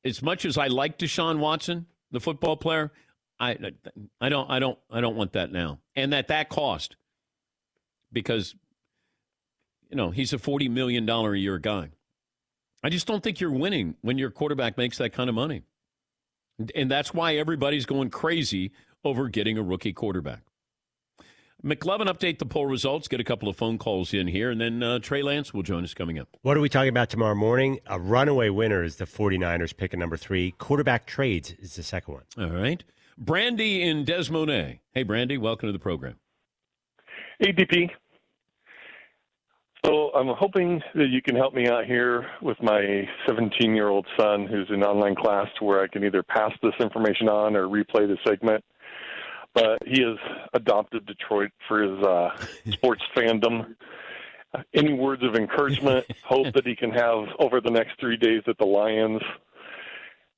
as 0.08 0.22
much 0.22 0.44
as 0.44 0.58
I 0.58 0.66
like 0.66 0.98
Deshaun 0.98 1.38
Watson, 1.38 1.86
the 2.10 2.20
football 2.20 2.56
player, 2.56 2.92
I 3.38 3.56
I 4.20 4.28
don't 4.28 4.50
I 4.50 4.58
don't 4.58 4.78
I 4.90 5.00
don't 5.00 5.16
want 5.16 5.32
that 5.34 5.52
now. 5.52 5.78
And 5.94 6.12
at 6.14 6.28
that 6.28 6.48
cost. 6.48 6.96
Because 8.10 8.54
you 9.90 9.96
know, 9.96 10.10
he's 10.10 10.32
a 10.32 10.38
40 10.38 10.68
million 10.68 11.06
dollar 11.06 11.34
a 11.34 11.38
year 11.38 11.58
guy. 11.58 11.90
I 12.82 12.88
just 12.88 13.06
don't 13.06 13.22
think 13.22 13.40
you're 13.40 13.52
winning 13.52 13.96
when 14.02 14.18
your 14.18 14.30
quarterback 14.30 14.78
makes 14.78 14.98
that 14.98 15.12
kind 15.12 15.28
of 15.28 15.34
money. 15.34 15.62
And 16.74 16.90
that's 16.90 17.12
why 17.14 17.36
everybody's 17.36 17.86
going 17.86 18.10
crazy 18.10 18.72
over 19.04 19.28
getting 19.28 19.58
a 19.58 19.62
rookie 19.62 19.92
quarterback. 19.92 20.42
McLovin, 21.64 22.06
update 22.06 22.38
the 22.38 22.46
poll 22.46 22.66
results, 22.66 23.08
get 23.08 23.18
a 23.18 23.24
couple 23.24 23.48
of 23.48 23.56
phone 23.56 23.78
calls 23.78 24.14
in 24.14 24.28
here, 24.28 24.48
and 24.48 24.60
then 24.60 24.80
uh, 24.80 25.00
Trey 25.00 25.22
Lance 25.22 25.52
will 25.52 25.64
join 25.64 25.82
us 25.82 25.92
coming 25.92 26.16
up. 26.16 26.28
What 26.42 26.56
are 26.56 26.60
we 26.60 26.68
talking 26.68 26.90
about 26.90 27.10
tomorrow 27.10 27.34
morning? 27.34 27.80
A 27.86 27.98
runaway 27.98 28.48
winner 28.48 28.84
is 28.84 28.96
the 28.96 29.06
49ers 29.06 29.76
pick 29.76 29.92
at 29.92 29.98
number 29.98 30.16
three. 30.16 30.52
Quarterback 30.52 31.04
trades 31.04 31.54
is 31.58 31.74
the 31.74 31.82
second 31.82 32.14
one. 32.14 32.22
All 32.38 32.56
right. 32.56 32.84
Brandy 33.16 33.82
in 33.82 34.04
Des 34.04 34.30
Moines. 34.30 34.78
Hey, 34.92 35.02
Brandy, 35.02 35.36
welcome 35.36 35.68
to 35.68 35.72
the 35.72 35.80
program. 35.80 36.14
ADP. 37.42 37.90
So 39.84 40.12
I'm 40.14 40.28
hoping 40.38 40.80
that 40.94 41.08
you 41.08 41.22
can 41.22 41.34
help 41.34 41.54
me 41.54 41.68
out 41.68 41.86
here 41.86 42.24
with 42.40 42.56
my 42.62 43.02
17 43.26 43.74
year 43.74 43.88
old 43.88 44.06
son 44.16 44.46
who's 44.46 44.68
in 44.70 44.84
online 44.84 45.16
class 45.16 45.48
to 45.58 45.64
where 45.64 45.82
I 45.82 45.88
can 45.88 46.04
either 46.04 46.22
pass 46.22 46.52
this 46.62 46.74
information 46.80 47.28
on 47.28 47.56
or 47.56 47.66
replay 47.66 48.06
the 48.06 48.16
segment. 48.24 48.62
But 49.58 49.82
he 49.86 50.02
has 50.02 50.16
adopted 50.54 51.04
Detroit 51.06 51.50
for 51.66 51.82
his 51.82 52.04
uh, 52.04 52.30
sports 52.72 53.02
fandom. 53.16 53.74
Any 54.72 54.92
words 54.92 55.22
of 55.24 55.34
encouragement, 55.34 56.06
hope 56.24 56.54
that 56.54 56.66
he 56.66 56.76
can 56.76 56.90
have 56.90 57.24
over 57.40 57.60
the 57.60 57.70
next 57.70 57.98
three 58.00 58.16
days 58.16 58.42
that 58.46 58.56
the 58.58 58.64
Lions 58.64 59.20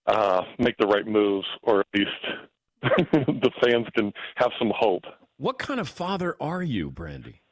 uh, 0.07 0.43
make 0.59 0.77
the 0.79 0.87
right 0.87 1.07
moves, 1.07 1.47
or 1.63 1.81
at 1.81 1.87
least 1.95 2.11
the 3.13 3.51
fans 3.63 3.87
can 3.95 4.13
have 4.37 4.51
some 4.59 4.73
hope. 4.75 5.05
What 5.37 5.59
kind 5.59 5.81
of 5.81 5.89
father 5.89 6.37
are 6.41 6.63
you, 6.63 6.91
Brandy? 6.91 7.43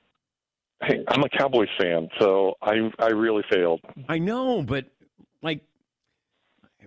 Hey, 0.82 1.04
I'm 1.08 1.22
a 1.22 1.28
Cowboys 1.28 1.68
fan, 1.78 2.08
so 2.18 2.54
I 2.62 2.90
I 2.98 3.08
really 3.08 3.42
failed. 3.50 3.80
I 4.08 4.18
know, 4.18 4.62
but 4.62 4.86
like, 5.42 5.60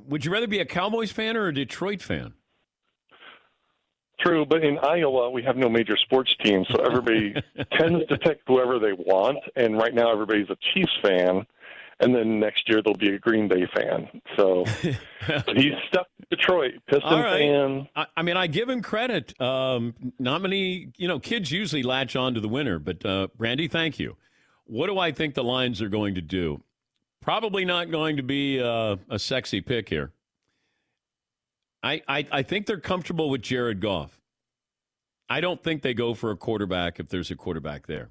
would 0.08 0.26
you 0.26 0.32
rather 0.32 0.48
be 0.48 0.60
a 0.60 0.66
Cowboys 0.66 1.12
fan 1.12 1.38
or 1.38 1.48
a 1.48 1.54
Detroit 1.54 2.02
fan? 2.02 2.34
True, 4.24 4.46
but 4.46 4.64
in 4.64 4.78
Iowa 4.80 5.30
we 5.32 5.44
have 5.44 5.58
no 5.58 5.70
major 5.70 5.98
sports 5.98 6.36
team, 6.44 6.66
so 6.70 6.78
everybody 6.84 7.34
tends 7.72 8.06
to 8.08 8.18
pick 8.18 8.42
whoever 8.48 8.80
they 8.80 8.94
want. 8.94 9.40
And 9.56 9.78
right 9.78 9.94
now 9.94 10.12
everybody's 10.12 10.50
a 10.50 10.58
Chiefs 10.74 10.96
fan, 11.02 11.46
and 12.00 12.16
then 12.16 12.40
next 12.40 12.70
year 12.70 12.82
they'll 12.84 12.94
be 12.94 13.16
a 13.16 13.20
Green 13.20 13.48
Bay 13.48 13.68
fan. 13.74 14.08
So 14.38 14.66
he's 15.56 15.74
stuck 15.88 16.08
Detroit 16.30 16.74
Piston 16.88 17.04
All 17.04 17.22
right. 17.22 17.40
fan. 17.40 17.88
I, 17.96 18.06
I 18.18 18.22
mean, 18.22 18.38
I 18.38 18.48
give 18.48 18.70
him 18.70 18.82
credit. 18.82 19.40
Um, 19.42 19.94
not 20.20 20.42
many, 20.42 20.92
you 20.98 21.08
know, 21.08 21.20
kids 21.20 21.52
usually 21.52 21.84
latch 21.84 22.16
on 22.16 22.34
to 22.36 22.40
the 22.40 22.50
winner, 22.50 22.80
but 22.80 23.06
uh, 23.06 23.28
Brandy, 23.38 23.68
thank 23.68 24.00
you. 24.00 24.18
What 24.66 24.88
do 24.88 24.98
I 24.98 25.12
think 25.12 25.36
the 25.36 25.44
Lions 25.44 25.82
are 25.82 25.90
going 25.90 26.16
to 26.16 26.22
do? 26.22 26.64
Probably 27.22 27.66
not 27.66 27.92
going 27.92 28.18
to 28.18 28.24
be 28.24 28.62
uh, 28.62 28.96
a 29.10 29.20
sexy 29.20 29.62
pick 29.62 29.90
here. 29.90 30.12
I, 31.84 32.02
I, 32.08 32.28
I 32.32 32.44
think 32.44 32.66
they're 32.66 32.80
comfortable 32.80 33.30
with 33.30 33.42
Jared 33.42 33.80
Goff. 33.80 34.20
I 35.30 35.42
don't 35.42 35.64
think 35.64 35.82
they 35.82 35.94
go 35.94 36.14
for 36.14 36.32
a 36.32 36.36
quarterback 36.36 37.00
if 37.00 37.10
there's 37.10 37.32
a 37.32 37.36
quarterback 37.36 37.88
there. 37.88 38.10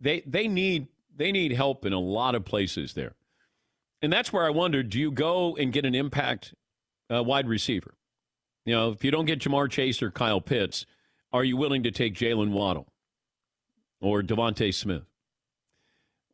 They 0.00 0.22
they 0.26 0.48
need 0.48 0.88
they 1.14 1.32
need 1.32 1.52
help 1.52 1.84
in 1.84 1.92
a 1.92 1.98
lot 1.98 2.34
of 2.34 2.44
places 2.44 2.94
there. 2.94 3.14
And 4.00 4.12
that's 4.12 4.32
where 4.32 4.46
I 4.46 4.50
wonder, 4.50 4.82
do 4.82 4.98
you 4.98 5.10
go 5.10 5.56
and 5.56 5.72
get 5.72 5.84
an 5.84 5.94
impact 5.94 6.54
uh, 7.12 7.22
wide 7.22 7.48
receiver? 7.48 7.94
You 8.64 8.74
know, 8.74 8.92
if 8.92 9.04
you 9.04 9.10
don't 9.10 9.26
get 9.26 9.40
Ja'Marr 9.40 9.70
Chase 9.70 10.00
or 10.00 10.10
Kyle 10.10 10.40
Pitts, 10.40 10.86
are 11.32 11.44
you 11.44 11.56
willing 11.56 11.82
to 11.82 11.90
take 11.90 12.14
Jaylen 12.14 12.50
Waddle 12.50 12.92
or 14.00 14.22
DeVonta 14.22 14.72
Smith? 14.72 15.04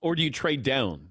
Or 0.00 0.14
do 0.14 0.22
you 0.22 0.30
trade 0.30 0.62
down? 0.62 1.08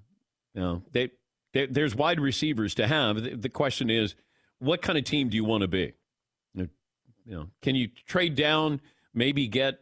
You 0.54 0.60
know, 0.60 0.82
they, 0.92 1.10
they, 1.52 1.66
there's 1.66 1.94
wide 1.94 2.20
receivers 2.20 2.74
to 2.76 2.86
have. 2.86 3.22
The, 3.22 3.36
the 3.36 3.48
question 3.50 3.90
is, 3.90 4.14
what 4.58 4.82
kind 4.82 4.98
of 4.98 5.04
team 5.04 5.28
do 5.28 5.36
you 5.36 5.44
want 5.44 5.62
to 5.62 5.68
be? 5.68 5.92
You 7.26 7.34
know, 7.34 7.48
can 7.60 7.74
you 7.74 7.88
trade 8.06 8.36
down, 8.36 8.80
maybe 9.12 9.48
get 9.48 9.80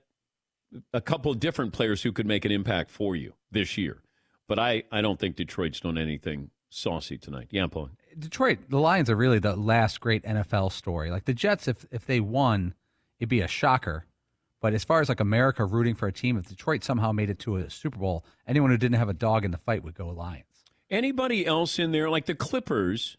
a 0.92 1.00
couple 1.00 1.30
of 1.30 1.38
different 1.38 1.74
players 1.74 2.02
who 2.02 2.10
could 2.10 2.26
make 2.26 2.44
an 2.44 2.50
impact 2.50 2.90
for 2.90 3.14
you 3.14 3.34
this 3.50 3.76
year? 3.76 3.98
But 4.48 4.58
I, 4.58 4.84
I 4.90 5.02
don't 5.02 5.20
think 5.20 5.36
Detroit's 5.36 5.80
done 5.80 5.98
anything 5.98 6.50
saucy 6.70 7.18
tonight. 7.18 7.48
Yeah, 7.50 7.66
Paul. 7.66 7.90
Detroit, 8.18 8.58
the 8.68 8.78
Lions 8.78 9.10
are 9.10 9.16
really 9.16 9.38
the 9.38 9.56
last 9.56 10.00
great 10.00 10.22
NFL 10.24 10.72
story. 10.72 11.10
Like 11.10 11.26
the 11.26 11.34
Jets, 11.34 11.68
if 11.68 11.84
if 11.90 12.06
they 12.06 12.20
won, 12.20 12.74
it'd 13.18 13.28
be 13.28 13.40
a 13.40 13.48
shocker. 13.48 14.06
But 14.60 14.72
as 14.72 14.82
far 14.82 15.02
as 15.02 15.10
like 15.10 15.20
America 15.20 15.64
rooting 15.64 15.94
for 15.94 16.08
a 16.08 16.12
team, 16.12 16.38
if 16.38 16.48
Detroit 16.48 16.82
somehow 16.82 17.12
made 17.12 17.28
it 17.28 17.38
to 17.40 17.56
a 17.56 17.68
Super 17.68 17.98
Bowl, 17.98 18.24
anyone 18.46 18.70
who 18.70 18.78
didn't 18.78 18.98
have 18.98 19.10
a 19.10 19.14
dog 19.14 19.44
in 19.44 19.50
the 19.50 19.58
fight 19.58 19.84
would 19.84 19.94
go 19.94 20.08
Lions. 20.08 20.44
Anybody 20.90 21.44
else 21.44 21.78
in 21.78 21.92
there, 21.92 22.08
like 22.08 22.24
the 22.24 22.34
Clippers, 22.34 23.18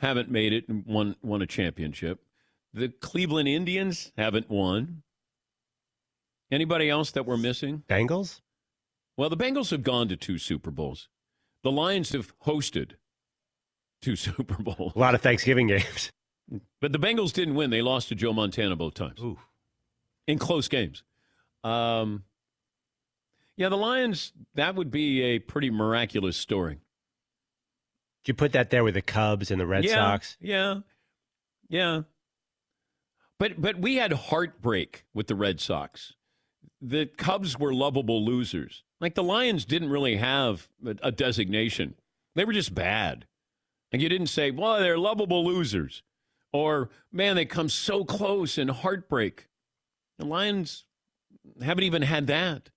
haven't 0.00 0.30
made 0.30 0.52
it 0.52 0.68
and 0.68 0.84
won 0.86 1.16
won 1.22 1.42
a 1.42 1.46
championship. 1.46 2.20
The 2.72 2.88
Cleveland 2.88 3.48
Indians 3.48 4.12
haven't 4.16 4.50
won. 4.50 5.02
Anybody 6.50 6.88
else 6.88 7.10
that 7.12 7.26
we're 7.26 7.36
missing? 7.36 7.82
Bengals? 7.88 8.40
Well, 9.16 9.28
the 9.28 9.36
Bengals 9.36 9.70
have 9.70 9.82
gone 9.82 10.08
to 10.08 10.16
two 10.16 10.38
Super 10.38 10.70
Bowls. 10.70 11.08
The 11.62 11.72
Lions 11.72 12.10
have 12.10 12.38
hosted 12.40 12.92
two 14.00 14.16
Super 14.16 14.62
Bowls. 14.62 14.92
A 14.94 14.98
lot 14.98 15.14
of 15.14 15.20
Thanksgiving 15.20 15.66
games. 15.66 16.12
But 16.80 16.92
the 16.92 16.98
Bengals 16.98 17.32
didn't 17.32 17.54
win. 17.54 17.70
They 17.70 17.82
lost 17.82 18.08
to 18.08 18.14
Joe 18.14 18.32
Montana 18.32 18.76
both 18.76 18.94
times 18.94 19.20
Ooh. 19.20 19.38
in 20.26 20.38
close 20.38 20.68
games. 20.68 21.02
Um, 21.62 22.24
yeah, 23.56 23.68
the 23.68 23.76
Lions, 23.76 24.32
that 24.54 24.74
would 24.74 24.90
be 24.90 25.20
a 25.22 25.40
pretty 25.40 25.70
miraculous 25.70 26.36
story. 26.36 26.78
You 28.28 28.34
put 28.34 28.52
that 28.52 28.68
there 28.68 28.84
with 28.84 28.92
the 28.92 29.00
Cubs 29.00 29.50
and 29.50 29.58
the 29.58 29.66
Red 29.66 29.84
yeah, 29.84 29.94
Sox? 29.94 30.36
Yeah. 30.38 30.80
Yeah. 31.70 32.02
But 33.38 33.60
but 33.60 33.78
we 33.78 33.96
had 33.96 34.12
heartbreak 34.12 35.06
with 35.14 35.28
the 35.28 35.34
Red 35.34 35.60
Sox. 35.60 36.12
The 36.80 37.06
Cubs 37.06 37.58
were 37.58 37.72
lovable 37.72 38.22
losers. 38.22 38.84
Like 39.00 39.14
the 39.14 39.22
Lions 39.22 39.64
didn't 39.64 39.88
really 39.88 40.16
have 40.16 40.68
a, 40.84 40.96
a 41.04 41.10
designation. 41.10 41.94
They 42.34 42.44
were 42.44 42.52
just 42.52 42.74
bad. 42.74 43.26
And 43.90 44.02
you 44.02 44.10
didn't 44.10 44.26
say, 44.26 44.50
"Well, 44.50 44.78
they're 44.78 44.98
lovable 44.98 45.44
losers." 45.46 46.02
Or, 46.52 46.90
"Man, 47.10 47.34
they 47.34 47.46
come 47.46 47.70
so 47.70 48.04
close 48.04 48.58
in 48.58 48.68
heartbreak." 48.68 49.48
The 50.18 50.26
Lions 50.26 50.84
haven't 51.62 51.84
even 51.84 52.02
had 52.02 52.26
that. 52.26 52.68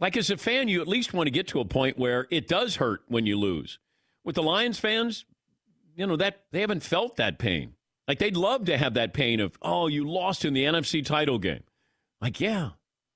Like 0.00 0.16
as 0.16 0.28
a 0.28 0.36
fan, 0.36 0.66
you 0.66 0.80
at 0.80 0.88
least 0.88 1.14
want 1.14 1.28
to 1.28 1.30
get 1.30 1.46
to 1.48 1.60
a 1.60 1.64
point 1.64 1.98
where 1.98 2.26
it 2.30 2.48
does 2.48 2.76
hurt 2.76 3.02
when 3.06 3.26
you 3.26 3.38
lose. 3.38 3.78
With 4.26 4.34
the 4.34 4.42
Lions 4.42 4.80
fans, 4.80 5.24
you 5.94 6.04
know 6.04 6.16
that 6.16 6.42
they 6.50 6.60
haven't 6.60 6.82
felt 6.82 7.16
that 7.16 7.38
pain. 7.38 7.74
Like 8.08 8.18
they'd 8.18 8.36
love 8.36 8.64
to 8.64 8.76
have 8.76 8.94
that 8.94 9.14
pain 9.14 9.38
of, 9.38 9.56
oh, 9.62 9.86
you 9.86 10.06
lost 10.06 10.44
in 10.44 10.52
the 10.52 10.64
NFC 10.64 11.04
title 11.04 11.38
game. 11.38 11.62
Like, 12.20 12.40
yeah, 12.40 12.70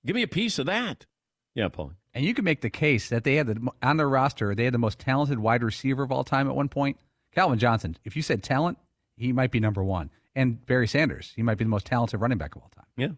give 0.06 0.14
me 0.14 0.22
a 0.22 0.28
piece 0.28 0.60
of 0.60 0.66
that. 0.66 1.06
Yeah, 1.52 1.66
Paul. 1.66 1.94
And 2.14 2.24
you 2.24 2.32
can 2.32 2.44
make 2.44 2.60
the 2.60 2.70
case 2.70 3.08
that 3.08 3.24
they 3.24 3.34
had 3.34 3.48
the 3.48 3.68
on 3.82 3.96
their 3.96 4.08
roster, 4.08 4.54
they 4.54 4.64
had 4.64 4.72
the 4.74 4.78
most 4.78 5.00
talented 5.00 5.40
wide 5.40 5.64
receiver 5.64 6.04
of 6.04 6.12
all 6.12 6.22
time 6.22 6.48
at 6.48 6.54
one 6.54 6.68
point. 6.68 6.96
Calvin 7.32 7.58
Johnson. 7.58 7.96
If 8.04 8.14
you 8.14 8.22
said 8.22 8.44
talent, 8.44 8.78
he 9.16 9.32
might 9.32 9.50
be 9.50 9.58
number 9.58 9.82
one. 9.82 10.10
And 10.36 10.64
Barry 10.64 10.86
Sanders, 10.86 11.32
he 11.34 11.42
might 11.42 11.58
be 11.58 11.64
the 11.64 11.70
most 11.70 11.86
talented 11.86 12.20
running 12.20 12.38
back 12.38 12.54
of 12.54 12.62
all 12.62 12.70
time. 12.74 12.86
Yeah. 12.96 13.14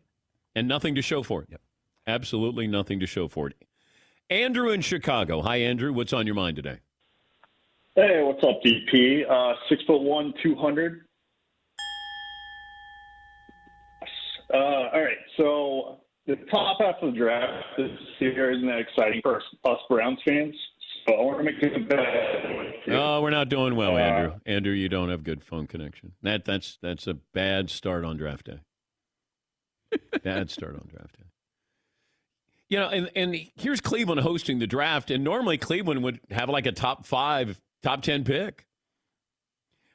And 0.55 0.67
nothing 0.67 0.95
to 0.95 1.03
show 1.03 1.23
for 1.23 1.43
it. 1.43 1.49
Yep. 1.51 1.61
Absolutely 2.07 2.67
nothing 2.67 3.01
to 3.01 3.07
show 3.07 3.29
for 3.29 3.49
it. 3.49 3.55
Andrew 4.31 4.71
in 4.71 4.81
Chicago. 4.81 5.43
Hi, 5.43 5.57
Andrew. 5.57 5.93
What's 5.93 6.15
on 6.15 6.25
your 6.27 6.35
mind 6.35 6.57
today? 6.57 6.79
Hey, 7.95 8.23
what's 8.23 8.43
up, 8.43 8.61
DP? 8.65 9.29
Uh, 9.31 9.55
six 9.69 9.83
foot 9.87 10.01
one, 10.03 10.33
two 10.43 10.55
hundred. 10.55 11.03
Uh, 14.53 14.57
all 14.57 15.03
right, 15.03 15.17
so 15.37 16.01
the 16.27 16.37
top 16.51 16.79
half 16.81 16.97
of 17.03 17.13
the 17.13 17.19
draft 17.19 17.65
this 17.77 17.91
year 18.19 18.53
isn't 18.53 18.67
that 18.67 18.79
exciting 18.79 19.21
for 19.23 19.37
us, 19.65 19.79
Browns 19.89 20.19
fans. 20.27 20.55
So 21.07 21.15
I 21.15 21.23
want 21.23 21.39
to 21.39 21.45
make 21.45 21.63
a 21.63 21.81
bet. 21.81 21.99
Oh, 22.95 23.21
we're 23.23 23.31
not 23.31 23.49
doing 23.49 23.75
well, 23.77 23.97
Uh, 23.97 24.01
Andrew. 24.01 24.33
Andrew, 24.47 24.73
you 24.73 24.89
don't 24.89 25.09
have 25.11 25.25
good 25.25 25.43
phone 25.45 25.67
connection. 25.67 26.13
That 26.23 26.45
that's 26.45 26.79
that's 26.81 27.07
a 27.07 27.15
bad 27.15 27.71
start 27.71 28.05
on 28.05 28.17
draft 28.17 28.47
day. 28.47 28.61
bad 30.25 30.51
start 30.51 30.77
on 30.77 30.89
draft 30.89 31.19
day. 31.19 31.25
You 32.71 32.79
know, 32.79 32.89
and 32.89 33.11
and 33.15 33.37
here's 33.57 33.81
Cleveland 33.83 34.21
hosting 34.21 34.61
the 34.61 34.67
draft, 34.67 35.11
and 35.11 35.23
normally 35.25 35.59
Cleveland 35.59 36.03
would 36.05 36.21
have 36.31 36.49
like 36.49 36.65
a 36.67 36.73
top 36.73 37.05
five, 37.05 37.61
top 37.83 38.03
ten 38.03 38.25
pick. 38.25 38.67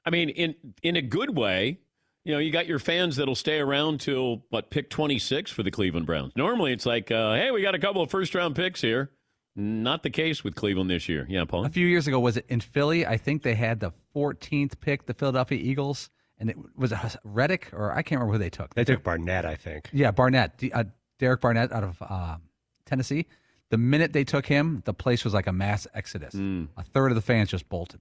I 0.06 0.10
mean, 0.10 0.30
in 0.30 0.56
in 0.84 0.96
a 0.96 1.02
good 1.02 1.36
way. 1.36 1.80
You 2.24 2.34
know, 2.34 2.40
you 2.40 2.52
got 2.52 2.68
your 2.68 2.80
fans 2.80 3.16
that'll 3.16 3.36
stay 3.36 3.58
around 3.60 4.02
till 4.02 4.44
what 4.50 4.70
pick 4.70 4.90
twenty 4.90 5.18
six 5.18 5.50
for 5.50 5.64
the 5.64 5.72
Cleveland 5.72 6.06
Browns. 6.06 6.34
Normally, 6.36 6.74
it's 6.74 6.86
like, 6.86 7.10
uh, 7.10 7.36
hey, 7.36 7.52
we 7.52 7.62
got 7.62 7.74
a 7.74 7.80
couple 7.80 8.02
of 8.02 8.12
first 8.12 8.36
round 8.36 8.54
picks 8.54 8.82
here. 8.82 9.12
Not 9.56 10.04
the 10.04 10.10
case 10.10 10.44
with 10.44 10.54
Cleveland 10.54 10.90
this 10.90 11.08
year. 11.08 11.26
Yeah, 11.30 11.46
Paul. 11.46 11.66
A 11.66 11.70
few 11.70 11.88
years 11.88 12.06
ago, 12.06 12.20
was 12.20 12.36
it 12.38 12.46
in 12.50 12.60
Philly? 12.60 13.08
I 13.08 13.16
think 13.18 13.44
they 13.44 13.56
had 13.56 13.80
the 13.80 13.92
14th 14.16 14.80
pick, 14.82 15.06
the 15.06 15.14
Philadelphia 15.14 15.58
Eagles, 15.58 16.10
and 16.38 16.50
it 16.50 16.58
was 16.76 16.92
it 16.92 17.00
Reddick 17.24 17.70
or 17.74 17.92
I 17.92 18.02
can't 18.04 18.20
remember 18.20 18.34
who 18.34 18.40
they 18.40 18.50
took. 18.50 18.76
They 18.76 18.84
took 18.84 19.04
Barnett, 19.04 19.46
I 19.46 19.56
think. 19.56 19.90
Yeah, 19.94 20.12
Barnett, 20.12 20.58
D- 20.58 20.72
uh, 20.74 20.84
Derek 21.20 21.40
Barnett 21.42 21.72
out 21.72 21.84
of 21.84 21.98
uh, 22.02 22.38
Tennessee. 22.86 23.26
The 23.70 23.78
minute 23.78 24.14
they 24.14 24.24
took 24.24 24.46
him, 24.46 24.82
the 24.86 24.94
place 24.94 25.24
was 25.26 25.34
like 25.34 25.48
a 25.48 25.52
mass 25.52 25.88
exodus. 25.94 26.34
A 26.78 26.84
third 26.84 27.12
of 27.12 27.16
the 27.16 27.22
fans 27.22 27.50
just 27.50 27.68
bolted. 27.68 28.00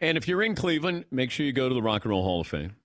And 0.00 0.16
if 0.16 0.26
you're 0.26 0.42
in 0.42 0.54
Cleveland, 0.54 1.04
make 1.10 1.30
sure 1.30 1.44
you 1.44 1.52
go 1.52 1.68
to 1.68 1.74
the 1.74 1.82
Rock 1.82 2.04
and 2.04 2.10
Roll 2.10 2.22
Hall 2.22 2.40
of 2.40 2.46
Fame. 2.46 2.76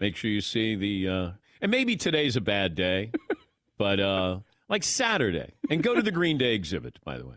Make 0.00 0.16
sure 0.16 0.30
you 0.30 0.40
see 0.40 0.74
the, 0.74 1.08
uh, 1.08 1.30
and 1.60 1.70
maybe 1.70 1.94
today's 1.94 2.34
a 2.34 2.40
bad 2.40 2.74
day, 2.74 3.12
but 3.78 4.00
uh, 4.00 4.40
like 4.68 4.82
Saturday, 4.82 5.52
and 5.70 5.82
go 5.82 5.94
to 5.94 6.02
the 6.02 6.10
Green 6.10 6.38
Day 6.38 6.54
exhibit. 6.54 6.98
By 7.04 7.18
the 7.18 7.26
way, 7.26 7.36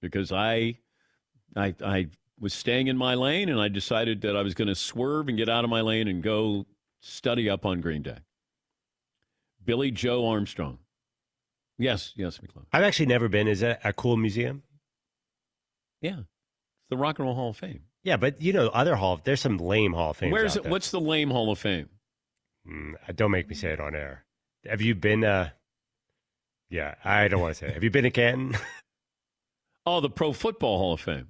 because 0.00 0.30
I, 0.30 0.78
I, 1.56 1.74
I 1.84 2.08
was 2.38 2.54
staying 2.54 2.86
in 2.86 2.96
my 2.96 3.14
lane, 3.14 3.48
and 3.48 3.60
I 3.60 3.68
decided 3.68 4.20
that 4.20 4.36
I 4.36 4.42
was 4.42 4.54
going 4.54 4.68
to 4.68 4.74
swerve 4.74 5.28
and 5.28 5.36
get 5.36 5.48
out 5.48 5.64
of 5.64 5.70
my 5.70 5.80
lane 5.80 6.06
and 6.06 6.22
go 6.22 6.66
study 7.00 7.50
up 7.50 7.66
on 7.66 7.80
Green 7.80 8.02
Day. 8.02 8.18
Billie 9.64 9.90
Joe 9.90 10.28
Armstrong. 10.28 10.78
Yes, 11.78 12.12
yes, 12.16 12.40
McClellan. 12.40 12.66
I've 12.72 12.82
actually 12.82 13.06
never 13.06 13.28
been. 13.28 13.48
Is 13.48 13.60
that 13.60 13.80
a 13.84 13.92
cool 13.92 14.16
museum? 14.16 14.62
Yeah, 16.00 16.20
it's 16.20 16.88
the 16.90 16.96
Rock 16.96 17.18
and 17.18 17.26
Roll 17.26 17.34
Hall 17.34 17.50
of 17.50 17.56
Fame. 17.56 17.80
Yeah, 18.02 18.16
but 18.16 18.40
you 18.40 18.52
know, 18.52 18.68
other 18.68 18.96
hall. 18.96 19.20
There's 19.22 19.40
some 19.40 19.58
lame 19.58 19.92
Hall 19.92 20.10
of 20.10 20.16
Fame. 20.16 20.30
Where's 20.30 20.56
it? 20.56 20.64
What's 20.66 20.90
the 20.90 21.00
lame 21.00 21.30
Hall 21.30 21.50
of 21.50 21.58
Fame? 21.58 21.88
Mm, 22.68 22.94
don't 23.16 23.30
make 23.30 23.48
me 23.48 23.54
say 23.54 23.70
it 23.72 23.80
on 23.80 23.94
air. 23.94 24.24
Have 24.68 24.80
you 24.82 24.94
been? 24.94 25.24
uh 25.24 25.50
Yeah, 26.70 26.94
I 27.04 27.28
don't 27.28 27.40
want 27.40 27.54
to 27.54 27.58
say. 27.58 27.66
It. 27.68 27.74
Have 27.74 27.84
you 27.84 27.90
been 27.90 28.04
to 28.04 28.10
Canton? 28.10 28.56
Oh, 29.88 30.00
the 30.00 30.10
Pro 30.10 30.32
Football 30.32 30.78
Hall 30.78 30.92
of 30.94 31.00
Fame. 31.00 31.28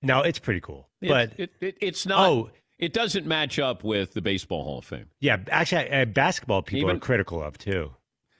no, 0.00 0.22
it's 0.22 0.38
pretty 0.38 0.62
cool. 0.62 0.88
It- 1.02 1.08
But 1.10 1.32
it, 1.38 1.50
it, 1.60 1.76
it's 1.82 2.06
not. 2.06 2.26
oh, 2.26 2.50
It 2.78 2.94
doesn't 2.94 3.26
match 3.26 3.58
up 3.58 3.84
with 3.84 4.14
the 4.14 4.22
Baseball 4.22 4.64
Hall 4.64 4.78
of 4.78 4.86
Fame. 4.86 5.10
yeah, 5.20 5.36
actually, 5.50 5.90
uh, 5.90 6.06
basketball 6.06 6.62
people 6.62 6.88
Even- 6.88 6.96
are 6.96 7.00
critical 7.00 7.42
of 7.42 7.58
too 7.58 7.92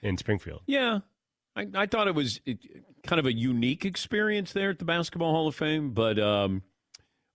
in 0.03 0.17
Springfield. 0.17 0.63
Yeah, 0.67 1.01
I, 1.61 1.83
I 1.83 1.87
thought 1.87 2.09
it 2.09 2.15
was 2.15 2.41
kind 3.07 3.21
of 3.21 3.27
a 3.27 3.33
unique 3.33 3.85
experience 3.85 4.53
there 4.53 4.71
at 4.71 4.79
the 4.79 4.85
Basketball 4.85 5.33
Hall 5.33 5.49
of 5.49 5.55
Fame, 5.55 5.91
but 5.91 6.19
um, 6.19 6.63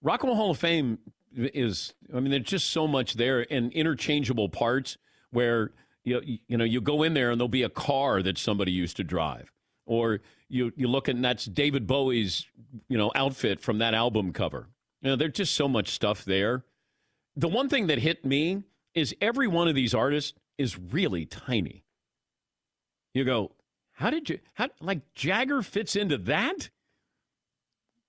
Rock 0.02 0.24
and 0.24 0.30
Roll 0.30 0.36
Hall 0.36 0.52
of 0.52 0.58
Fame 0.58 1.00
is. 1.36 1.94
I 2.14 2.20
mean, 2.20 2.32
there's 2.32 2.44
just 2.44 2.72
so 2.72 2.88
much 2.88 3.16
there 3.16 3.46
and 3.52 3.72
interchangeable 3.74 4.50
parts 4.50 4.98
where 5.32 5.72
you 6.04 6.22
you 6.48 6.58
know 6.58 6.64
you 6.64 6.82
go 6.82 7.04
in 7.04 7.14
there 7.14 7.32
and 7.32 7.40
there'll 7.40 7.50
be 7.50 7.64
a 7.64 7.70
car 7.70 8.22
that 8.22 8.38
somebody 8.38 8.72
used 8.72 8.98
to 8.98 9.04
drive, 9.04 9.52
or 9.86 10.22
you 10.50 10.72
you 10.76 10.88
look 10.88 11.08
and 11.08 11.24
that's 11.24 11.46
David 11.46 11.88
Bowie's 11.88 12.46
you 12.88 12.98
know 12.98 13.12
outfit 13.16 13.60
from 13.60 13.78
that 13.80 13.94
album 13.94 14.34
cover. 14.34 14.70
You 15.02 15.12
know, 15.12 15.16
there's 15.16 15.34
just 15.34 15.54
so 15.54 15.68
much 15.68 15.90
stuff 15.90 16.26
there. 16.26 16.64
The 17.36 17.48
one 17.48 17.70
thing 17.70 17.88
that 17.88 18.00
hit 18.00 18.26
me 18.26 18.64
is 18.94 19.14
every 19.22 19.48
one 19.48 19.68
of 19.68 19.76
these 19.76 19.94
artists 19.94 20.34
is 20.58 20.80
really 20.80 21.26
tiny. 21.26 21.84
You 23.14 23.26
go, 23.26 23.52
how 23.96 24.10
did 24.10 24.30
you, 24.30 24.40
how, 24.54 24.70
like 24.80 25.14
Jagger 25.14 25.62
fits 25.62 25.96
into 25.96 26.18
that? 26.20 26.70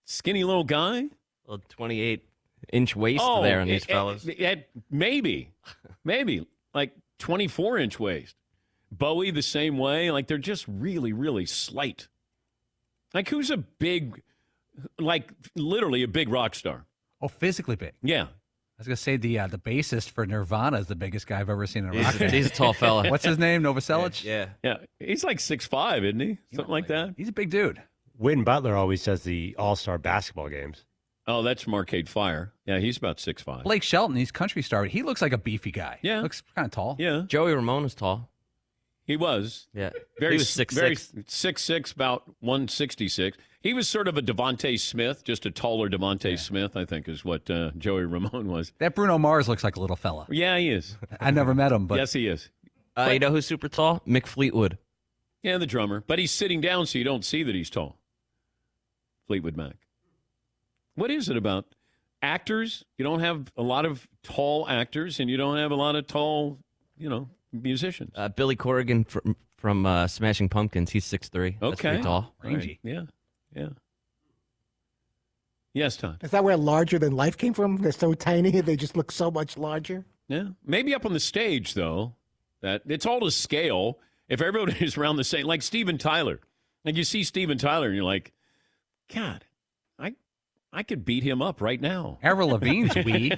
Skinny 0.05 0.45
little 0.45 0.65
guy? 0.65 1.07
Well, 1.47 1.61
28 1.69 2.25
inch 2.73 2.95
waist 2.97 3.23
Oh, 3.25 3.43
there 3.43 3.61
on 3.61 3.69
eh, 3.69 3.73
these 3.75 3.83
it- 3.85 3.91
it- 3.91 3.93
fellas. 3.93 4.29
Eh, 4.29 4.33
it- 4.33 4.71
maybe, 4.91 5.51
maybe 6.05 6.47
like 6.75 6.93
24 7.19 7.79
inch 7.79 7.99
waist. 8.01 8.37
Bowie 8.93 9.31
the 9.31 9.43
same 9.43 9.79
way. 9.79 10.11
Like 10.11 10.27
they're 10.29 10.39
just 10.39 10.65
really, 10.69 11.13
really 11.13 11.47
slight. 11.47 12.09
Like 13.15 13.29
who's 13.29 13.51
a 13.51 13.57
big, 13.57 14.23
like 14.99 15.31
literally 15.55 16.03
a 16.03 16.09
big 16.09 16.29
rock 16.29 16.55
star? 16.55 16.85
Oh, 17.21 17.29
physically 17.29 17.77
big. 17.77 17.95
Yeah. 18.03 18.27
I 18.79 18.81
was 18.81 18.87
gonna 18.89 18.97
say 18.97 19.17
the 19.17 19.39
uh, 19.39 19.47
the 19.47 19.59
bassist 19.59 20.11
for 20.11 20.27
Nirvana 20.27 20.79
is 20.79 20.87
the 20.87 20.95
biggest 20.97 21.27
guy 21.27 21.41
I've 21.41 21.49
ever 21.49 21.67
seen 21.67 21.85
in 21.87 21.95
a 21.95 22.03
rock 22.03 22.13
He's, 22.13 22.19
band. 22.19 22.33
he's 22.35 22.47
a 22.47 22.51
tall 22.51 22.75
fella. 22.75 23.09
What's 23.11 23.25
his 23.25 23.39
name? 23.39 23.63
Novoselic. 23.63 24.23
Yeah. 24.23 24.49
Yeah. 24.63 24.77
He's 25.01 25.25
like 25.25 25.41
six 25.41 25.67
five, 25.67 26.05
isn't 26.05 26.21
he? 26.21 26.39
Something 26.55 26.71
like 26.73 26.89
that. 26.89 27.15
He's 27.17 27.29
a 27.29 27.33
big 27.33 27.49
dude. 27.51 27.83
Win 28.19 28.45
Butler 28.45 28.77
always 28.77 29.03
does 29.03 29.23
the 29.23 29.55
All 29.59 29.77
Star 29.77 29.97
basketball 29.97 30.49
games. 30.51 30.85
Oh, 31.27 31.43
that's 31.43 31.63
from 31.63 31.75
Arcade 31.75 32.09
Fire. 32.09 32.53
Yeah, 32.67 32.79
he's 32.79 32.99
about 32.99 33.19
six 33.19 33.43
five. 33.43 33.65
Blake 33.65 33.83
Shelton. 33.83 34.15
He's 34.17 34.31
country 34.31 34.61
star. 34.63 34.85
He 34.85 35.03
looks 35.03 35.23
like 35.23 35.33
a 35.33 35.39
beefy 35.39 35.71
guy. 35.71 35.99
Yeah. 36.03 36.21
looks 36.21 36.43
kind 36.55 36.67
of 36.67 36.71
tall. 36.73 36.97
Yeah, 36.99 37.23
Joey 37.27 37.55
Ramone 37.55 37.85
is 37.87 37.95
tall. 37.95 38.31
he 39.07 39.17
was. 39.17 39.69
Yeah. 39.73 39.91
Very 40.21 40.35
he 40.35 40.39
was 40.39 40.51
six 40.51 40.75
very 40.75 40.97
six. 40.97 41.33
six 41.35 41.65
six, 41.65 41.93
about 41.93 42.25
one 42.41 42.69
sixty 42.69 43.09
six. 43.09 43.39
He 43.67 43.75
was 43.75 43.89
sort 43.89 44.07
of 44.07 44.17
a 44.17 44.23
DeVonta 44.23 44.79
Smith, 44.79 45.25
just 45.25 45.45
a 45.45 45.51
taller 45.51 45.91
DeVonta 45.91 46.39
Smith, 46.39 46.77
I 46.77 46.85
think, 46.85 47.09
is 47.09 47.25
what 47.25 47.51
uh, 47.51 47.73
Joey 47.77 48.05
Ramone 48.05 48.47
was. 48.53 48.73
That 48.79 48.95
Bruno 48.95 49.19
Mars 49.19 49.49
looks 49.49 49.65
like 49.65 49.75
a 49.75 49.81
little 49.81 49.97
fella. 49.97 50.25
Yeah, 50.31 50.57
he 50.57 50.71
is. 50.71 50.97
I 51.19 51.33
never 51.33 51.53
met 51.53 51.73
him, 51.73 51.89
but 51.89 51.97
yes, 51.97 52.13
he 52.13 52.29
is. 52.29 52.49
Uh, 52.97 53.11
you 53.13 53.19
know 53.19 53.33
who's 53.33 53.45
super 53.45 53.69
tall? 53.69 54.03
Mick 54.07 54.27
Fleetwood. 54.29 54.79
Yeah, 55.43 55.59
the 55.59 55.67
drummer, 55.67 56.05
but 56.07 56.21
he's 56.21 56.31
sitting 56.31 56.61
down, 56.61 56.87
so 56.87 56.97
you 56.97 57.03
don't 57.05 57.25
see 57.25 57.43
that 57.43 57.57
he's 57.57 57.69
tall. 57.69 57.97
Fleetwood 59.27 59.57
Mac. 59.57 59.75
What 60.95 61.11
is 61.11 61.29
it 61.29 61.37
about 61.37 61.65
actors? 62.23 62.85
You 62.99 63.05
don't 63.05 63.19
have 63.19 63.51
a 63.57 63.63
lot 63.63 63.85
of 63.85 64.07
tall 64.23 64.69
actors, 64.69 65.19
and 65.19 65.29
you 65.29 65.37
don't 65.37 65.57
have 65.57 65.73
a 65.73 65.77
lot 65.77 65.97
of 65.97 66.07
tall, 66.07 66.61
you 66.97 67.09
know, 67.09 67.31
musicians. 67.53 68.13
Uh, 68.15 68.29
Billy 68.29 68.55
Corgan 68.55 69.09
from 69.09 69.35
from 69.57 69.87
uh, 69.87 70.07
Smashing 70.07 70.51
Pumpkins. 70.51 70.91
He's 70.91 71.05
six 71.05 71.29
three. 71.29 71.57
That's 71.61 71.73
okay, 71.73 71.89
pretty 71.89 72.05
tall. 72.05 72.13
All 72.15 72.35
right. 72.45 72.53
Rangy. 72.53 72.79
Yeah, 72.85 73.03
yeah. 73.57 73.69
Yes, 75.75 75.97
Todd. 75.97 76.19
Is 76.23 76.31
that 76.31 76.43
where 76.43 76.57
larger 76.57 76.99
than 76.99 77.13
life 77.13 77.37
came 77.37 77.53
from? 77.53 77.77
They're 77.79 77.93
so 77.93 78.15
tiny, 78.15 78.61
they 78.61 78.77
just 78.77 78.97
look 78.97 79.13
so 79.13 79.31
much 79.31 79.59
larger. 79.59 80.05
Yeah, 80.29 80.49
maybe 80.65 80.95
up 80.95 81.05
on 81.05 81.13
the 81.13 81.21
stage 81.21 81.75
though. 81.75 82.15
That 82.63 82.83
it's 82.87 83.05
all 83.07 83.21
to 83.21 83.31
scale. 83.31 83.99
If 84.29 84.41
everybody 84.41 84.77
is 84.85 84.97
around 84.97 85.17
the 85.17 85.25
same, 85.25 85.47
like 85.47 85.63
Steven 85.63 85.99
Tyler, 85.99 86.41
like 86.85 86.97
you 86.97 87.05
see 87.05 87.23
Steven 87.25 87.59
Tyler, 87.59 87.87
and 87.89 87.95
you're 87.95 88.05
like, 88.05 88.33
God, 89.13 89.45
I, 89.99 90.15
I 90.73 90.83
could 90.83 91.05
beat 91.05 91.23
him 91.23 91.43
up 91.43 91.61
right 91.61 91.81
now. 91.81 92.19
Avril 92.23 92.49
Lavigne's 92.49 92.95
wee. 93.05 93.33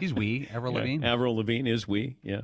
He's 0.00 0.12
wee. 0.12 0.48
Avril 0.52 0.72
Yeah, 0.74 0.78
Lavigne. 0.80 1.06
Avril 1.06 1.36
Lavigne 1.36 1.70
is 1.70 1.86
we. 1.88 2.16
Yeah. 2.22 2.42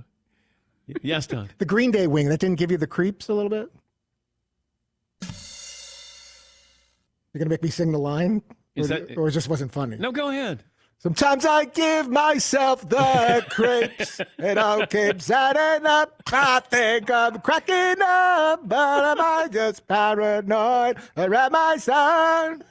Yes, 1.02 1.26
Todd. 1.26 1.50
The 1.58 1.64
Green 1.66 1.90
Day 1.90 2.06
wing, 2.06 2.28
that 2.28 2.40
didn't 2.40 2.58
give 2.58 2.70
you 2.70 2.78
the 2.78 2.86
creeps 2.86 3.28
a 3.28 3.34
little 3.34 3.50
bit? 3.50 3.70
You're 7.32 7.38
going 7.40 7.48
to 7.48 7.52
make 7.52 7.62
me 7.62 7.70
sing 7.70 7.92
the 7.92 7.98
line? 7.98 8.42
Is 8.74 8.90
or, 8.90 8.94
that- 9.00 9.16
or 9.18 9.28
it 9.28 9.32
just 9.32 9.48
wasn't 9.48 9.72
funny? 9.72 9.96
No, 9.96 10.12
go 10.12 10.30
ahead. 10.30 10.64
Sometimes 10.98 11.46
I 11.46 11.64
give 11.64 12.10
myself 12.10 12.86
the 12.86 13.42
creeps, 13.50 14.20
and 14.38 14.58
I'll 14.60 14.86
keep 14.86 15.22
setting 15.22 15.86
up. 15.86 16.22
I 16.30 16.60
think 16.60 17.10
I'm 17.10 17.40
cracking 17.40 18.02
up, 18.02 18.68
but 18.68 19.04
am 19.06 19.18
I 19.18 19.48
just 19.50 19.88
paranoid? 19.88 20.98
Or 21.16 21.34
am 21.34 21.56
I 21.56 21.76
son? 21.78 22.62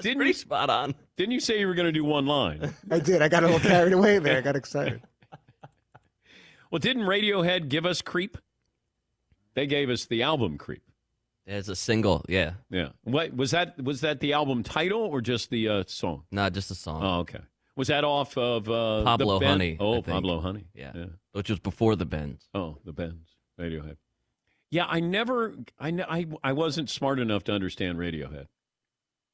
Didn't 0.00 0.16
Pretty 0.16 0.30
you, 0.30 0.34
spot 0.34 0.70
on. 0.70 0.94
didn't 1.16 1.32
you 1.32 1.40
say 1.40 1.60
you 1.60 1.66
were 1.66 1.74
going 1.74 1.86
to 1.86 1.92
do 1.92 2.02
one 2.04 2.24
line? 2.26 2.72
I 2.90 2.98
did. 2.98 3.20
I 3.20 3.28
got 3.28 3.42
a 3.42 3.46
little 3.46 3.60
carried 3.60 3.92
away 3.92 4.18
there. 4.18 4.38
I 4.38 4.40
got 4.40 4.56
excited. 4.56 5.02
Well, 6.70 6.78
didn't 6.78 7.02
Radiohead 7.02 7.68
give 7.68 7.84
us 7.84 8.00
Creep? 8.00 8.38
They 9.52 9.66
gave 9.66 9.90
us 9.90 10.06
the 10.06 10.22
album 10.22 10.56
Creep. 10.56 10.82
It's 11.46 11.68
a 11.68 11.76
single. 11.76 12.24
Yeah. 12.28 12.52
Yeah. 12.70 12.90
What 13.02 13.34
was 13.34 13.50
that? 13.50 13.82
Was 13.82 14.00
that 14.02 14.20
the 14.20 14.32
album 14.34 14.62
title 14.62 15.00
or 15.02 15.20
just 15.20 15.50
the 15.50 15.68
uh, 15.68 15.84
song? 15.86 16.22
Not 16.30 16.52
just 16.52 16.70
a 16.70 16.74
song. 16.74 17.02
Oh, 17.02 17.20
okay. 17.20 17.40
Was 17.74 17.88
that 17.88 18.04
off 18.04 18.36
of 18.36 18.68
uh, 18.68 19.02
Pablo 19.04 19.34
the 19.34 19.40
Ben- 19.40 19.48
Honey, 19.48 19.76
Oh. 19.80 20.02
Pablo 20.02 20.40
Honey. 20.40 20.66
Yeah. 20.74 20.92
yeah. 20.94 21.04
Which 21.32 21.48
was 21.50 21.58
before 21.58 21.96
the 21.96 22.04
Bends. 22.04 22.48
Oh, 22.54 22.78
the 22.84 22.92
Bends. 22.92 23.30
Radiohead. 23.60 23.96
Yeah, 24.70 24.86
I 24.88 25.00
never, 25.00 25.54
I, 25.78 25.88
I, 26.08 26.26
I 26.42 26.52
wasn't 26.52 26.88
smart 26.90 27.18
enough 27.18 27.44
to 27.44 27.52
understand 27.52 27.98
Radiohead, 27.98 28.46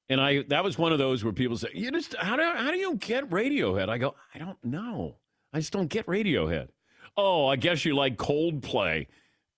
and 0.08 0.20
I 0.20 0.42
that 0.48 0.64
was 0.64 0.76
one 0.78 0.92
of 0.92 0.98
those 0.98 1.22
where 1.22 1.32
people 1.32 1.56
say, 1.56 1.68
"You 1.74 1.92
just 1.92 2.16
how 2.16 2.34
do 2.36 2.42
how 2.42 2.72
do 2.72 2.76
you 2.76 2.96
get 2.96 3.30
Radiohead?" 3.30 3.88
I 3.88 3.98
go, 3.98 4.16
"I 4.34 4.38
don't 4.38 4.58
know. 4.64 5.16
I 5.52 5.60
just 5.60 5.72
don't 5.72 5.86
get 5.88 6.06
Radiohead." 6.06 6.68
Oh, 7.16 7.46
I 7.46 7.54
guess 7.56 7.84
you 7.84 7.94
like 7.94 8.16
Coldplay. 8.16 9.06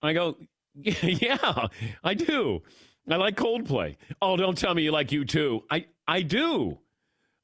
I 0.03 0.13
go, 0.13 0.37
"Yeah, 0.83 1.67
I 2.03 2.13
do. 2.13 2.61
I 3.09 3.15
like 3.17 3.35
Coldplay." 3.35 3.97
Oh, 4.21 4.37
don't 4.37 4.57
tell 4.57 4.73
me 4.73 4.83
you 4.83 4.91
like 4.91 5.09
U2. 5.09 5.63
I 5.69 5.85
I 6.07 6.21
do, 6.21 6.79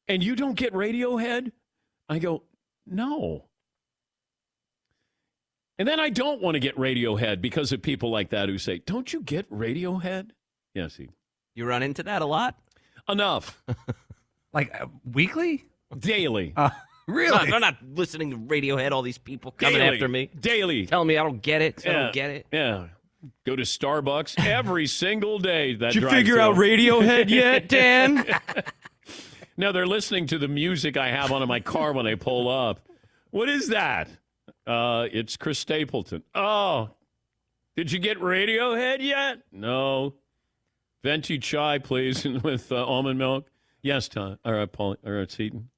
and 0.07 0.23
you 0.23 0.35
don't 0.35 0.55
get 0.55 0.73
Radiohead. 0.73 1.51
I 2.09 2.19
go, 2.19 2.43
"No." 2.85 3.45
And 5.79 5.87
then 5.87 5.99
I 5.99 6.09
don't 6.09 6.41
want 6.41 6.55
to 6.55 6.59
get 6.59 6.75
Radiohead 6.75 7.39
because 7.41 7.71
of 7.71 7.81
people 7.81 8.09
like 8.09 8.29
that 8.29 8.49
who 8.49 8.57
say, 8.57 8.79
"Don't 8.79 9.11
you 9.13 9.21
get 9.21 9.49
Radiohead?" 9.51 10.31
Yes, 10.73 10.95
he 10.95 11.09
You 11.55 11.65
run 11.65 11.83
into 11.83 12.03
that 12.03 12.21
a 12.21 12.25
lot? 12.25 12.55
enough 13.09 13.63
Like 14.53 14.73
uh, 14.81 14.87
weekly? 15.13 15.65
daily, 15.97 16.51
Uh, 16.57 16.69
No, 17.07 17.13
really? 17.15 17.49
they're 17.51 17.59
not 17.59 17.77
listening 17.93 18.31
to 18.31 18.37
Radiohead. 18.37 18.91
All 18.91 19.01
these 19.01 19.17
people 19.17 19.51
coming 19.51 19.77
daily, 19.79 19.95
after 19.95 20.07
me, 20.09 20.29
daily. 20.39 20.85
telling 20.87 21.07
me 21.07 21.17
I 21.17 21.23
don't 21.23 21.41
get 21.41 21.61
it. 21.61 21.83
I 21.87 21.91
don't 21.93 22.13
get 22.13 22.29
it. 22.31 22.47
Yeah, 22.51 22.87
go 23.45 23.55
to 23.55 23.63
Starbucks 23.63 24.43
every 24.45 24.87
single 25.03 25.39
day. 25.39 25.75
That 25.75 25.93
Did 25.93 26.03
you 26.03 26.09
figure 26.09 26.39
out. 26.39 26.55
Radiohead 26.55 27.29
yet, 27.29 27.67
Dan? 27.69 28.25
No, 29.59 29.71
they're 29.71 29.87
listening 29.87 30.27
to 30.27 30.37
the 30.37 30.47
music 30.47 30.97
I 30.97 31.07
have 31.09 31.31
on 31.31 31.41
in 31.41 31.47
my 31.47 31.59
car 31.59 31.91
when 31.91 32.05
they 32.05 32.15
pull 32.15 32.47
up. 32.47 32.79
What 33.31 33.49
is 33.49 33.69
that? 33.69 34.07
Uh, 34.67 35.07
it's 35.11 35.35
Chris 35.35 35.57
Stapleton. 35.57 36.21
Oh, 36.35 36.91
did 37.75 37.91
you 37.91 37.97
get 37.97 38.19
Radiohead 38.19 38.97
yet? 39.01 39.39
No. 39.51 40.13
Venti 41.03 41.39
chai, 41.39 41.79
please, 41.79 42.23
with 42.23 42.71
uh, 42.71 42.85
almond 42.85 43.17
milk. 43.17 43.47
Yes, 43.87 44.09
Tom. 44.09 44.37
Or 44.43 44.59
uh, 44.59 44.65
Paul, 44.67 44.97
or 45.05 45.21
uh, 45.21 45.25
Seton. 45.29 45.69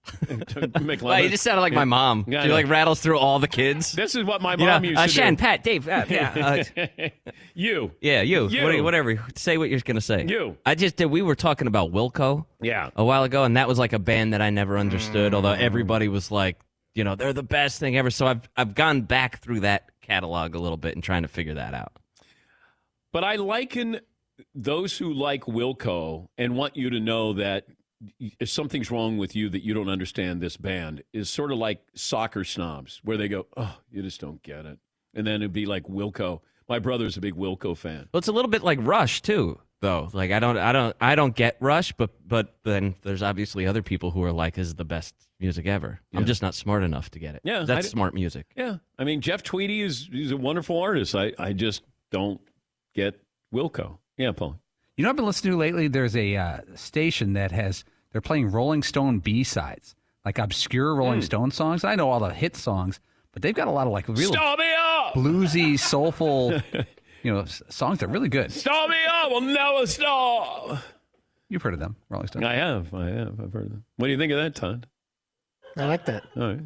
Well, 1.02 1.22
you 1.22 1.30
just 1.30 1.44
sounded 1.44 1.62
like 1.62 1.74
my 1.74 1.86
mom. 1.86 2.26
Yeah, 2.28 2.44
she 2.44 2.50
like 2.50 2.68
rattles 2.68 3.00
through 3.02 3.20
all 3.20 3.38
the 3.40 3.48
kids. 3.48 3.94
This 4.00 4.16
is 4.16 4.24
what 4.24 4.42
my 4.42 4.54
You 4.54 4.58
know, 4.66 4.66
mom 4.66 4.86
used 4.86 4.98
uh, 4.98 5.04
to 5.04 5.10
Shan, 5.10 5.36
do. 5.36 5.42
Pat, 5.42 5.64
Dave. 5.64 5.88
Uh, 5.88 6.06
yeah, 6.10 6.64
uh, 6.88 7.10
you. 7.54 7.92
yeah, 8.02 8.22
you. 8.22 8.48
You. 8.48 8.64
What- 8.64 8.84
whatever. 8.84 9.24
Say 9.36 9.58
what 9.58 9.70
you're 9.70 9.80
gonna 9.82 10.02
say. 10.02 10.26
You. 10.28 10.58
I 10.66 10.76
just 10.76 10.96
did. 10.96 11.06
We 11.06 11.22
were 11.22 11.36
talking 11.36 11.68
about 11.68 11.92
Wilco 11.92 12.46
Yeah. 12.62 12.90
a 12.96 13.04
while 13.04 13.24
ago, 13.24 13.44
and 13.44 13.58
that 13.58 13.68
was 13.68 13.78
like 13.78 13.94
a 13.94 14.00
band 14.00 14.34
that 14.34 14.42
I 14.42 14.50
never 14.50 14.78
understood. 14.78 15.34
Although 15.34 15.52
everybody 15.52 16.08
was 16.08 16.32
like, 16.32 16.60
you 16.96 17.04
know 17.04 17.16
they're 17.16 17.34
the 17.34 17.44
best 17.44 17.80
thing 17.80 17.96
ever. 17.98 18.10
So 18.10 18.26
I've 18.26 18.50
I've 18.58 18.74
gone 18.74 19.02
back 19.04 19.40
through 19.40 19.60
that 19.62 19.90
catalog 20.02 20.56
a 20.56 20.60
little 20.60 20.78
bit 20.78 20.96
and 20.96 21.04
trying 21.04 21.22
to 21.22 21.28
figure 21.28 21.54
that 21.56 21.74
out. 21.76 21.94
But 23.12 23.24
I 23.24 23.36
liken 23.36 24.00
those 24.56 24.98
who 24.98 25.14
like 25.14 25.44
Wilco 25.46 26.30
and 26.38 26.56
want 26.56 26.76
you 26.78 26.90
to 26.92 27.00
know 27.00 27.34
that 27.34 27.66
something's 28.46 28.92
wrong 28.92 29.18
with 29.18 29.36
you 29.36 29.50
that 29.50 29.64
you 29.64 29.74
don't 29.74 29.90
understand 29.90 30.42
this 30.42 30.58
band 30.58 31.04
is 31.14 31.30
sort 31.30 31.52
of 31.52 31.58
like 31.58 31.82
soccer 31.94 32.44
snobs 32.44 33.02
where 33.04 33.18
they 33.18 33.28
go, 33.28 33.48
"Oh, 33.58 33.78
you 33.92 34.02
just 34.02 34.22
don't 34.22 34.42
get 34.44 34.66
it," 34.66 34.80
and 35.14 35.26
then 35.28 35.42
it'd 35.42 35.54
be 35.54 35.66
like 35.66 35.84
Wilco. 35.84 36.42
My 36.68 36.80
brother's 36.80 37.18
a 37.18 37.22
big 37.22 37.36
Wilco 37.36 37.76
fan. 37.76 38.10
Well, 38.14 38.20
it's 38.20 38.28
a 38.28 38.32
little 38.32 38.52
bit 38.52 38.64
like 38.64 38.80
Rush 38.82 39.22
too, 39.22 39.60
though. 39.82 40.10
Like 40.14 40.32
I 40.32 40.40
don't, 40.40 40.58
I 40.58 40.72
don't, 40.72 40.96
I 41.02 41.16
don't 41.16 41.36
get 41.36 41.58
Rush, 41.60 41.92
but 41.94 42.12
but 42.28 42.56
then 42.64 42.96
there's 43.02 43.24
obviously 43.24 43.66
other 43.66 43.82
people 43.82 44.12
who 44.12 44.24
are 44.24 44.32
like, 44.32 44.56
"This 44.56 44.68
is 44.68 44.76
the 44.76 44.86
best 44.86 45.16
music 45.40 45.66
ever." 45.66 46.00
I'm 46.14 46.26
just 46.26 46.42
not 46.42 46.56
smart 46.56 46.84
enough 46.84 47.10
to 47.12 47.20
get 47.20 47.36
it. 47.36 47.42
Yeah, 47.44 47.64
that's 47.64 47.90
smart 47.90 48.14
music. 48.14 48.46
Yeah, 48.56 48.78
I 48.98 49.04
mean 49.04 49.22
Jeff 49.22 49.44
Tweedy 49.44 49.82
is 49.82 50.08
he's 50.12 50.32
a 50.32 50.38
wonderful 50.38 50.80
artist. 50.80 51.16
I 51.16 51.34
I 51.38 51.54
just 51.54 51.84
don't 52.12 52.40
get 52.94 53.20
Wilco. 53.54 53.98
Yeah, 54.18 54.32
Paul. 54.32 54.60
You 55.00 55.04
know, 55.04 55.12
what 55.12 55.14
I've 55.14 55.16
been 55.16 55.26
listening 55.28 55.54
to 55.54 55.58
lately. 55.58 55.88
There's 55.88 56.18
a 56.18 56.36
uh, 56.36 56.58
station 56.76 57.32
that 57.32 57.54
has 57.54 57.86
they're 58.12 58.20
playing 58.20 58.52
Rolling 58.52 58.84
Stone 58.84 59.20
B 59.20 59.46
sides, 59.46 59.96
like 60.26 60.38
obscure 60.38 60.94
Rolling 60.94 61.20
Hmm. 61.22 61.26
Stone 61.26 61.52
songs. 61.52 61.86
I 61.86 61.96
know 61.96 62.10
all 62.10 62.20
the 62.20 62.34
hit 62.34 62.58
songs, 62.58 63.00
but 63.32 63.42
they've 63.42 63.56
got 63.56 63.70
a 63.70 63.72
lot 63.72 63.88
of 63.88 63.94
like 63.94 64.10
real 64.10 64.34
Stop 64.34 64.60
me 64.60 64.66
up! 64.78 65.14
bluesy, 65.14 65.80
soulful, 65.80 66.52
you 67.24 67.34
know, 67.34 67.46
songs 67.46 68.00
that 68.00 68.08
are 68.08 68.12
really 68.12 68.28
good. 68.28 68.52
Stop 68.52 68.90
me 68.90 68.98
up! 69.10 69.32
We'll 69.32 69.40
never 69.40 69.88
stop. 69.88 70.80
You've 71.48 71.62
heard 71.62 71.76
of 71.76 71.80
them, 71.80 71.96
Rolling 72.10 72.28
Stone. 72.28 72.44
I 72.44 72.56
have, 72.56 72.94
I 72.94 73.06
have, 73.08 73.40
I've 73.40 73.54
heard 73.54 73.68
of 73.68 73.72
them. 73.72 73.86
What 73.96 74.08
do 74.08 74.12
you 74.12 74.18
think 74.18 74.34
of 74.34 74.40
that, 74.40 74.54
Todd? 74.54 74.86
I 75.78 75.86
like 75.86 76.08
that. 76.08 76.24
All 76.36 76.44
right. 76.50 76.60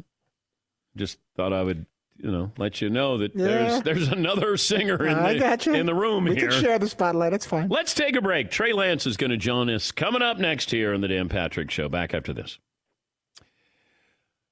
Just 0.96 1.18
thought 1.36 1.52
I 1.52 1.62
would, 1.62 1.86
you 2.16 2.30
know, 2.30 2.52
let 2.56 2.80
you 2.80 2.90
know 2.90 3.18
that 3.18 3.34
Yeah. 3.34 3.46
there's 3.46 3.82
there's 3.82 4.08
another 4.08 4.56
singer 4.56 5.06
in 5.06 5.14
I 5.18 5.34
the 5.56 5.74
in 5.74 5.86
the 5.86 5.94
room 5.94 6.24
we 6.24 6.34
here. 6.34 6.48
We 6.48 6.54
can 6.54 6.62
share 6.62 6.78
the 6.78 6.88
spotlight. 6.88 7.32
It's 7.32 7.46
fine. 7.46 7.68
Let's 7.68 7.94
take 7.94 8.14
a 8.16 8.22
break. 8.22 8.50
Trey 8.50 8.72
Lance 8.72 9.06
is 9.06 9.16
going 9.16 9.30
to 9.30 9.36
join 9.36 9.68
us 9.70 9.90
coming 9.90 10.22
up 10.22 10.38
next 10.38 10.70
here 10.70 10.94
on 10.94 11.00
the 11.00 11.08
Dan 11.08 11.28
Patrick 11.28 11.70
Show. 11.70 11.88
Back 11.88 12.14
after 12.14 12.32
this. 12.32 12.58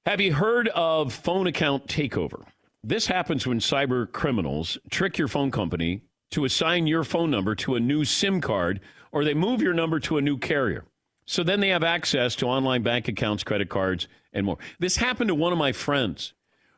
Have 0.05 0.19
you 0.19 0.33
heard 0.33 0.67
of 0.69 1.13
phone 1.13 1.47
account 1.47 1.87
takeover? 1.87 2.43
This 2.83 3.07
happens 3.07 3.47
when 3.47 3.59
cyber 3.59 4.11
criminals 4.11 4.77
trick 4.89 5.17
your 5.17 5.29
phone 5.29 5.49
company 5.49 6.01
to 6.31 6.43
assign 6.43 6.87
your 6.87 7.05
phone 7.05 7.31
number 7.31 7.55
to 7.55 7.75
a 7.75 7.79
new 7.79 8.03
SIM 8.03 8.41
card 8.41 8.81
or 9.13 9.23
they 9.23 9.33
move 9.33 9.61
your 9.61 9.73
number 9.73 9.99
to 10.01 10.17
a 10.17 10.21
new 10.21 10.37
carrier. 10.37 10.83
So 11.25 11.43
then 11.43 11.61
they 11.61 11.69
have 11.69 11.83
access 11.83 12.35
to 12.37 12.47
online 12.47 12.83
bank 12.83 13.07
accounts, 13.07 13.45
credit 13.45 13.69
cards, 13.69 14.09
and 14.33 14.45
more. 14.45 14.57
This 14.79 14.97
happened 14.97 15.29
to 15.29 15.35
one 15.35 15.53
of 15.53 15.57
my 15.57 15.71
friends 15.71 16.33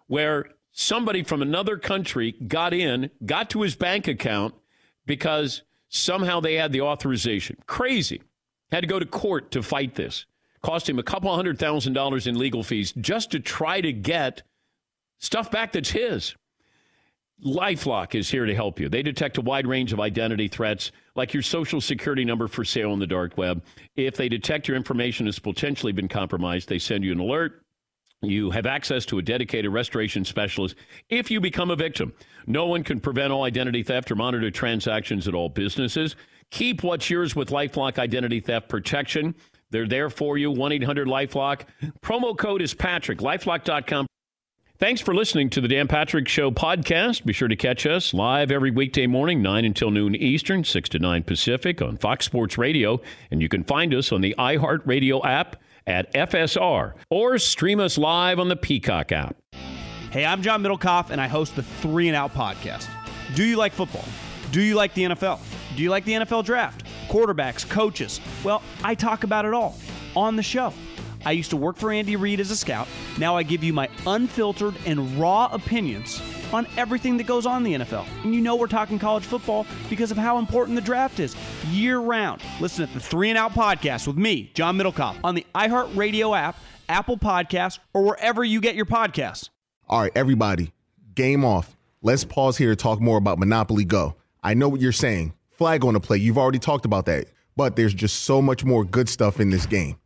where 0.05 0.45
somebody 0.77 1.23
from 1.23 1.41
another 1.41 1.77
country 1.77 2.33
got 2.33 2.73
in, 2.73 3.09
got 3.25 3.49
to 3.49 3.61
his 3.61 3.75
bank 3.75 4.09
account 4.09 4.53
because 5.05 5.63
somehow 5.87 6.41
they 6.41 6.55
had 6.55 6.73
the 6.73 6.81
authorization. 6.81 7.55
Crazy. 7.65 8.21
Had 8.71 8.81
to 8.81 8.87
go 8.87 8.99
to 8.99 9.05
court 9.05 9.51
to 9.51 9.63
fight 9.63 9.95
this. 9.95 10.25
Cost 10.61 10.89
him 10.89 10.99
a 10.99 11.03
couple 11.03 11.33
hundred 11.33 11.57
thousand 11.57 11.93
dollars 11.93 12.27
in 12.27 12.37
legal 12.37 12.61
fees 12.61 12.91
just 12.99 13.31
to 13.31 13.39
try 13.39 13.79
to 13.79 13.93
get 13.93 14.43
stuff 15.17 15.49
back 15.49 15.71
that's 15.71 15.91
his. 15.91 16.35
Lifelock 17.43 18.15
is 18.15 18.29
here 18.29 18.45
to 18.45 18.55
help 18.55 18.79
you. 18.79 18.89
They 18.89 19.03
detect 19.03 19.37
a 19.37 19.41
wide 19.41 19.67
range 19.67 19.93
of 19.93 19.99
identity 19.99 20.47
threats, 20.47 20.91
like 21.15 21.33
your 21.33 21.43
social 21.43 21.79
security 21.79 22.25
number 22.25 22.47
for 22.47 22.65
sale 22.65 22.91
on 22.91 22.99
the 22.99 23.07
dark 23.07 23.37
web. 23.37 23.63
If 23.95 24.15
they 24.15 24.29
detect 24.29 24.67
your 24.67 24.77
information 24.77 25.25
has 25.25 25.39
potentially 25.39 25.91
been 25.91 26.07
compromised, 26.07 26.67
they 26.67 26.79
send 26.79 27.03
you 27.03 27.11
an 27.11 27.19
alert. 27.19 27.64
You 28.29 28.51
have 28.51 28.65
access 28.65 29.05
to 29.07 29.17
a 29.17 29.21
dedicated 29.21 29.71
restoration 29.71 30.25
specialist 30.25 30.75
if 31.09 31.29
you 31.31 31.39
become 31.39 31.71
a 31.71 31.75
victim. 31.75 32.13
No 32.47 32.65
one 32.67 32.83
can 32.83 32.99
prevent 32.99 33.31
all 33.31 33.43
identity 33.43 33.83
theft 33.83 34.11
or 34.11 34.15
monitor 34.15 34.51
transactions 34.51 35.27
at 35.27 35.33
all 35.33 35.49
businesses. 35.49 36.15
Keep 36.51 36.83
what's 36.83 37.09
yours 37.09 37.35
with 37.35 37.49
Lifelock 37.49 37.97
Identity 37.97 38.39
Theft 38.39 38.69
Protection. 38.69 39.35
They're 39.71 39.87
there 39.87 40.09
for 40.09 40.37
you. 40.37 40.51
1 40.51 40.71
800 40.71 41.07
Lifelock. 41.07 41.61
Promo 42.01 42.37
code 42.37 42.61
is 42.61 42.73
Patrick. 42.73 43.19
Lifelock.com. 43.19 44.05
Thanks 44.77 44.99
for 44.99 45.15
listening 45.15 45.49
to 45.51 45.61
the 45.61 45.69
Dan 45.69 45.87
Patrick 45.87 46.27
Show 46.27 46.51
podcast. 46.51 47.23
Be 47.23 47.31
sure 47.31 47.47
to 47.47 47.55
catch 47.55 47.85
us 47.85 48.13
live 48.13 48.51
every 48.51 48.71
weekday 48.71 49.07
morning, 49.07 49.41
9 49.41 49.63
until 49.63 49.89
noon 49.89 50.15
Eastern, 50.15 50.65
6 50.65 50.89
to 50.89 50.99
9 50.99 51.23
Pacific 51.23 51.81
on 51.81 51.95
Fox 51.95 52.25
Sports 52.25 52.57
Radio. 52.57 52.99
And 53.31 53.41
you 53.41 53.47
can 53.47 53.63
find 53.63 53.93
us 53.93 54.11
on 54.11 54.19
the 54.19 54.35
iHeartRadio 54.37 55.25
app 55.25 55.55
at 55.87 56.13
FSR 56.13 56.93
or 57.09 57.37
stream 57.37 57.79
us 57.79 57.97
live 57.97 58.39
on 58.39 58.49
the 58.49 58.55
Peacock 58.55 59.11
app. 59.11 59.37
Hey, 60.11 60.25
I'm 60.25 60.41
John 60.41 60.63
Middlekauff, 60.63 61.09
and 61.09 61.19
I 61.19 61.27
host 61.27 61.55
the 61.55 61.63
Three 61.63 62.07
and 62.07 62.15
Out 62.15 62.33
podcast. 62.33 62.87
Do 63.35 63.43
you 63.43 63.57
like 63.57 63.73
football? 63.73 64.05
Do 64.51 64.61
you 64.61 64.75
like 64.75 64.93
the 64.93 65.03
NFL? 65.03 65.39
Do 65.75 65.83
you 65.83 65.89
like 65.89 66.05
the 66.05 66.13
NFL 66.13 66.45
draft? 66.45 66.85
Quarterbacks, 67.09 67.69
coaches? 67.69 68.21
Well, 68.43 68.61
I 68.83 68.95
talk 68.95 69.23
about 69.25 69.45
it 69.45 69.53
all 69.53 69.77
on 70.15 70.35
the 70.37 70.43
show. 70.43 70.73
I 71.25 71.31
used 71.31 71.49
to 71.49 71.57
work 71.57 71.75
for 71.75 71.91
Andy 71.91 72.15
Reid 72.15 72.39
as 72.39 72.51
a 72.51 72.55
scout. 72.55 72.87
Now 73.17 73.35
I 73.35 73.43
give 73.43 73.63
you 73.63 73.73
my 73.73 73.89
unfiltered 74.07 74.75
and 74.85 75.19
raw 75.19 75.49
opinions 75.51 76.21
on 76.55 76.67
everything 76.77 77.17
that 77.17 77.27
goes 77.27 77.45
on 77.45 77.65
in 77.65 77.79
the 77.79 77.85
NFL. 77.85 78.05
And 78.23 78.33
you 78.33 78.41
know 78.41 78.55
we're 78.55 78.67
talking 78.67 78.97
college 78.97 79.25
football 79.25 79.67
because 79.89 80.11
of 80.11 80.17
how 80.17 80.39
important 80.39 80.75
the 80.75 80.81
draft 80.81 81.19
is 81.19 81.35
year 81.67 81.99
round. 81.99 82.41
Listen 82.59 82.87
to 82.87 82.93
the 82.93 82.99
Three 82.99 83.29
and 83.29 83.37
Out 83.37 83.51
podcast 83.51 84.07
with 84.07 84.17
me, 84.17 84.51
John 84.53 84.77
Middlekauff, 84.77 85.17
on 85.23 85.35
the 85.35 85.45
iHeartRadio 85.53 86.37
app, 86.37 86.57
Apple 86.89 87.17
Podcasts, 87.17 87.79
or 87.93 88.03
wherever 88.03 88.43
you 88.43 88.61
get 88.61 88.75
your 88.75 88.85
podcasts. 88.85 89.49
All 89.87 90.01
right, 90.01 90.11
everybody, 90.15 90.73
game 91.13 91.45
off. 91.45 91.75
Let's 92.01 92.23
pause 92.23 92.57
here 92.57 92.69
to 92.69 92.75
talk 92.75 92.99
more 92.99 93.17
about 93.17 93.37
Monopoly 93.37 93.85
Go. 93.85 94.15
I 94.43 94.53
know 94.53 94.69
what 94.69 94.81
you're 94.81 94.91
saying. 94.91 95.33
Flag 95.49 95.83
on 95.83 95.93
the 95.93 95.99
play. 95.99 96.17
You've 96.17 96.37
already 96.37 96.59
talked 96.59 96.85
about 96.85 97.05
that. 97.05 97.27
But 97.55 97.75
there's 97.75 97.93
just 97.93 98.23
so 98.23 98.41
much 98.41 98.65
more 98.65 98.83
good 98.83 99.07
stuff 99.09 99.39
in 99.39 99.49
this 99.49 99.65
game. 99.65 99.97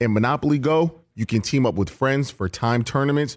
In 0.00 0.12
Monopoly 0.12 0.58
Go, 0.58 1.00
you 1.14 1.26
can 1.26 1.42
team 1.42 1.66
up 1.66 1.74
with 1.74 1.90
friends 1.90 2.30
for 2.30 2.48
time 2.48 2.82
tournaments 2.82 3.36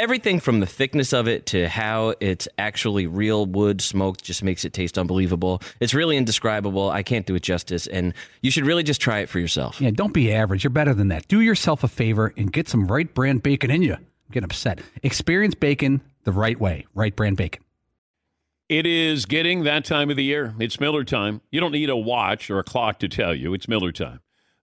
Everything 0.00 0.40
from 0.40 0.60
the 0.60 0.66
thickness 0.66 1.12
of 1.12 1.28
it 1.28 1.44
to 1.44 1.68
how 1.68 2.14
it's 2.20 2.48
actually 2.56 3.06
real 3.06 3.44
wood 3.44 3.82
smoked 3.82 4.24
just 4.24 4.42
makes 4.42 4.64
it 4.64 4.72
taste 4.72 4.96
unbelievable. 4.96 5.60
It's 5.78 5.92
really 5.92 6.16
indescribable. 6.16 6.88
I 6.88 7.02
can't 7.02 7.26
do 7.26 7.34
it 7.34 7.42
justice, 7.42 7.86
and 7.86 8.14
you 8.40 8.50
should 8.50 8.64
really 8.64 8.82
just 8.82 9.02
try 9.02 9.18
it 9.18 9.28
for 9.28 9.38
yourself. 9.38 9.78
Yeah, 9.78 9.90
don't 9.90 10.14
be 10.14 10.32
average. 10.32 10.64
You're 10.64 10.70
better 10.70 10.94
than 10.94 11.08
that. 11.08 11.28
Do 11.28 11.42
yourself 11.42 11.84
a 11.84 11.88
favor 11.88 12.32
and 12.38 12.50
get 12.50 12.66
some 12.66 12.86
Wright 12.86 13.12
brand 13.12 13.42
bacon 13.42 13.70
in 13.70 13.82
you. 13.82 13.92
I'm 13.92 14.06
getting 14.32 14.46
upset. 14.46 14.80
Experience 15.02 15.54
bacon 15.54 16.00
the 16.24 16.32
right 16.32 16.58
way. 16.58 16.86
Wright 16.94 17.14
brand 17.14 17.36
bacon. 17.36 17.62
It 18.70 18.86
is 18.86 19.26
getting 19.26 19.64
that 19.64 19.84
time 19.84 20.08
of 20.08 20.16
the 20.16 20.24
year. 20.24 20.54
It's 20.58 20.80
Miller 20.80 21.04
time. 21.04 21.42
You 21.50 21.60
don't 21.60 21.72
need 21.72 21.90
a 21.90 21.96
watch 21.96 22.48
or 22.48 22.58
a 22.58 22.64
clock 22.64 23.00
to 23.00 23.08
tell 23.08 23.34
you. 23.34 23.52
It's 23.52 23.68
Miller 23.68 23.92
time. 23.92 24.20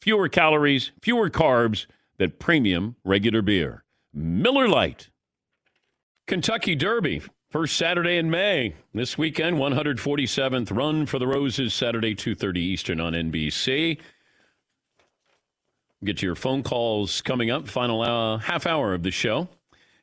fewer 0.00 0.28
calories, 0.28 0.90
fewer 1.02 1.30
carbs 1.30 1.86
than 2.18 2.32
premium 2.38 2.96
regular 3.04 3.42
beer. 3.42 3.84
Miller 4.12 4.68
Lite. 4.68 5.10
Kentucky 6.26 6.74
Derby, 6.74 7.22
first 7.50 7.76
Saturday 7.76 8.18
in 8.18 8.30
May. 8.30 8.74
This 8.92 9.16
weekend, 9.16 9.56
147th 9.56 10.76
Run 10.76 11.06
for 11.06 11.18
the 11.18 11.26
Roses, 11.26 11.72
Saturday, 11.72 12.14
2.30 12.14 12.56
Eastern 12.58 13.00
on 13.00 13.12
NBC. 13.14 13.98
Get 16.04 16.22
your 16.22 16.34
phone 16.34 16.62
calls 16.62 17.22
coming 17.22 17.50
up, 17.50 17.66
final 17.66 18.02
uh, 18.02 18.38
half 18.38 18.66
hour 18.66 18.94
of 18.94 19.02
the 19.02 19.10
show. 19.10 19.48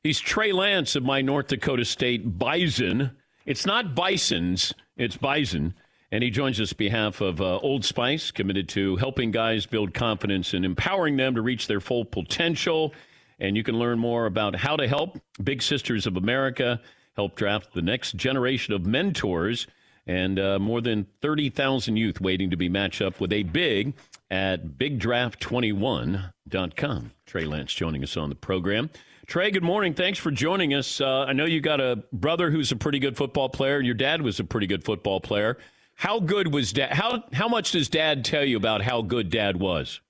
He's 0.04 0.20
Trey 0.20 0.52
Lance 0.52 0.96
of 0.96 1.04
my 1.04 1.22
North 1.22 1.48
Dakota 1.48 1.86
State 1.86 2.38
Bison. 2.38 3.12
It's 3.46 3.66
not 3.66 3.96
Bisons, 3.96 4.74
it's 4.98 5.18
Bison. 5.18 5.74
And 6.12 6.24
he 6.24 6.30
joins 6.30 6.62
us 6.62 6.74
behalf 6.74 7.22
of 7.22 7.42
uh, 7.42 7.58
Old 7.58 7.84
Spice, 7.84 8.32
committed 8.32 8.70
to 8.70 8.96
helping 8.98 9.32
guys 9.32 9.66
build 9.66 9.94
confidence 9.94 10.54
and 10.54 10.64
empowering 10.64 11.18
them 11.18 11.36
to 11.36 11.42
reach 11.42 11.68
their 11.68 11.82
full 11.82 12.06
potential. 12.06 12.94
And 13.40 13.58
you 13.58 13.64
can 13.64 13.78
learn 13.78 14.00
more 14.00 14.26
about 14.26 14.56
how 14.56 14.76
to 14.76 14.88
help 14.88 15.20
Big 15.44 15.62
Sisters 15.62 16.08
of 16.08 16.16
America 16.16 16.80
help 17.16 17.36
draft 17.36 17.74
the 17.74 17.82
next 17.82 18.16
generation 18.16 18.74
of 18.74 18.86
mentors 18.86 19.68
and 20.08 20.40
uh, 20.40 20.60
more 20.60 20.82
than 20.82 21.08
30,000 21.22 21.98
youth 21.98 22.22
waiting 22.22 22.52
to 22.52 22.58
be 22.58 22.70
matched 22.70 23.02
up 23.02 23.20
with 23.20 23.34
a 23.34 23.42
big 23.44 23.96
at 24.30 24.78
bigdraft21.com. 24.78 27.12
Trey 27.26 27.46
Lance 27.46 27.74
joining 27.74 28.04
us 28.04 28.16
on 28.16 28.30
the 28.30 28.36
program. 28.36 28.92
Trey, 29.26 29.50
good 29.50 29.64
morning. 29.64 29.96
Thanks 29.96 30.20
for 30.20 30.30
joining 30.30 30.76
us. 30.76 31.02
Uh, 31.02 31.22
I 31.22 31.34
know 31.34 31.46
you 31.46 31.60
got 31.60 31.82
a 31.82 32.04
brother 32.14 32.52
who's 32.52 32.72
a 32.72 32.76
pretty 32.76 33.00
good 33.00 33.18
football 33.18 33.50
player, 33.50 33.78
and 33.78 33.86
your 33.86 33.96
dad 33.96 34.22
was 34.22 34.40
a 34.40 34.44
pretty 34.44 34.68
good 34.68 34.84
football 34.84 35.20
player. 35.20 35.58
How 35.96 36.20
good 36.20 36.54
was 36.54 36.74
dad? 36.74 36.94
How 36.94 37.24
how 37.34 37.48
much 37.48 37.72
does 37.72 37.88
dad 37.88 38.26
tell 38.26 38.44
you 38.44 38.58
about 38.58 38.82
how 38.82 39.02
good 39.02 39.30
dad 39.30 39.60
was? 39.60 40.02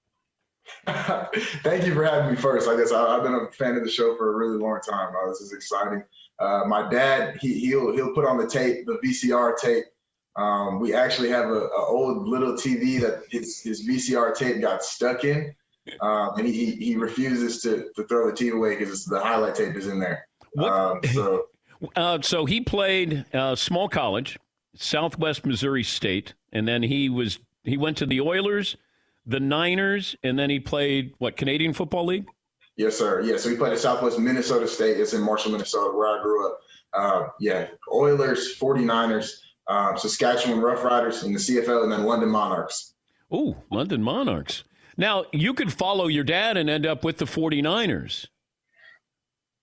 Thank 0.88 1.86
you 1.86 1.94
for 1.94 2.04
having 2.04 2.32
me 2.32 2.36
first. 2.36 2.68
I 2.68 2.76
guess 2.76 2.92
I, 2.92 3.04
I've 3.06 3.24
been 3.24 3.36
a 3.36 3.52
fan 3.52 3.76
of 3.76 3.84
the 3.84 3.90
show 3.90 4.16
for 4.18 4.34
a 4.34 4.36
really 4.36 4.58
long 4.58 4.80
time. 4.88 5.14
Uh, 5.16 5.30
this 5.30 5.42
is 5.42 5.54
exciting. 5.54 6.04
Uh, 6.40 6.64
my 6.68 6.90
dad, 6.90 7.38
he, 7.40 7.60
he'll 7.60 7.94
he'll 7.96 8.14
put 8.14 8.26
on 8.26 8.38
the 8.38 8.48
tape, 8.48 8.86
the 8.86 8.98
VCR 9.04 9.58
tape. 9.58 9.86
Um, 10.36 10.80
we 10.80 10.94
actually 10.94 11.30
have 11.30 11.46
a, 11.46 11.68
a 11.68 11.86
old 11.86 12.28
little 12.28 12.54
TV 12.54 13.00
that 13.00 13.24
his, 13.30 13.62
his 13.62 13.88
VCR 13.88 14.36
tape 14.36 14.62
got 14.62 14.84
stuck 14.84 15.24
in, 15.24 15.56
um, 16.02 16.32
and 16.38 16.46
he, 16.46 16.72
he 16.72 16.98
refuses 16.98 17.62
to, 17.62 17.90
to 17.96 18.04
throw 18.08 18.30
the 18.30 18.34
TV 18.34 18.54
away 18.54 18.76
because 18.76 19.06
the 19.06 19.20
highlight 19.20 19.56
tape 19.56 19.76
is 19.78 19.88
in 19.88 19.98
there. 20.00 20.28
Um, 20.60 21.00
so 21.14 21.46
Uh, 21.96 22.20
so 22.22 22.46
he 22.46 22.62
played 22.62 23.26
uh, 23.34 23.56
small 23.56 23.90
college, 23.90 24.40
Southwest 24.76 25.46
Missouri 25.46 25.84
State, 25.84 26.34
and 26.52 26.68
then 26.68 26.84
he 26.84 27.10
was 27.10 27.40
he 27.64 27.78
went 27.78 27.98
to 27.98 28.06
the 28.06 28.22
Oilers, 28.22 28.78
the 29.26 29.40
Niners, 29.40 30.16
and 30.24 30.38
then 30.38 30.50
he 30.50 30.60
played 30.60 31.14
what 31.18 31.36
Canadian 31.38 31.74
Football 31.74 32.06
League. 32.06 32.28
Yes, 32.78 32.98
sir. 32.98 33.22
Yeah, 33.22 33.38
so 33.38 33.50
he 33.50 33.56
played 33.56 33.74
at 33.74 33.80
Southwest 33.80 34.20
Minnesota 34.20 34.68
State. 34.68 35.00
It's 35.00 35.14
in 35.14 35.22
Marshall, 35.22 35.54
Minnesota, 35.54 35.96
where 35.96 36.20
I 36.20 36.22
grew 36.22 36.48
up. 36.48 36.60
Uh, 36.94 37.28
yeah, 37.40 37.68
Oilers, 37.92 38.58
49ers, 38.60 39.32
um, 39.68 39.98
Saskatchewan 39.98 40.60
Roughriders 40.60 41.24
in 41.24 41.34
the 41.34 41.40
CFL, 41.40 41.84
and 41.84 41.92
then 41.92 42.04
London 42.04 42.30
Monarchs. 42.30 42.94
Ooh, 43.34 43.56
London 43.72 44.04
Monarchs. 44.04 44.64
Now, 44.98 45.26
you 45.34 45.54
could 45.54 45.74
follow 45.74 46.08
your 46.08 46.24
dad 46.24 46.58
and 46.58 46.70
end 46.70 46.86
up 46.86 47.04
with 47.04 47.18
the 47.18 47.26
49ers. 47.26 48.28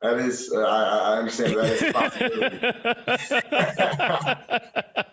That 0.03 0.19
is, 0.19 0.53
uh, 0.53 0.61
I, 0.61 1.15
I 1.15 1.19
understand 1.19 1.57
that 1.57 1.65
is 1.65 1.83
a 1.83 1.93
possibility. 1.93 2.59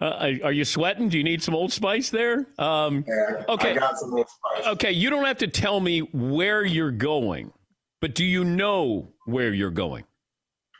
Uh, 0.00 0.32
are 0.44 0.52
you 0.52 0.64
sweating? 0.64 1.08
Do 1.08 1.16
you 1.16 1.24
need 1.24 1.42
some 1.42 1.54
Old 1.54 1.72
Spice 1.72 2.10
there? 2.10 2.46
Um, 2.58 3.04
okay. 3.48 3.70
I 3.72 3.74
got 3.74 3.98
some 3.98 4.12
Old 4.12 4.26
Spice. 4.28 4.66
Okay, 4.74 4.92
you 4.92 5.08
don't 5.08 5.24
have 5.24 5.38
to 5.38 5.46
tell 5.46 5.80
me 5.80 6.00
where 6.00 6.64
you're 6.64 6.90
going, 6.90 7.52
but 8.00 8.14
do 8.14 8.24
you 8.24 8.44
know 8.44 9.08
where 9.24 9.52
you're 9.52 9.70
going? 9.70 10.04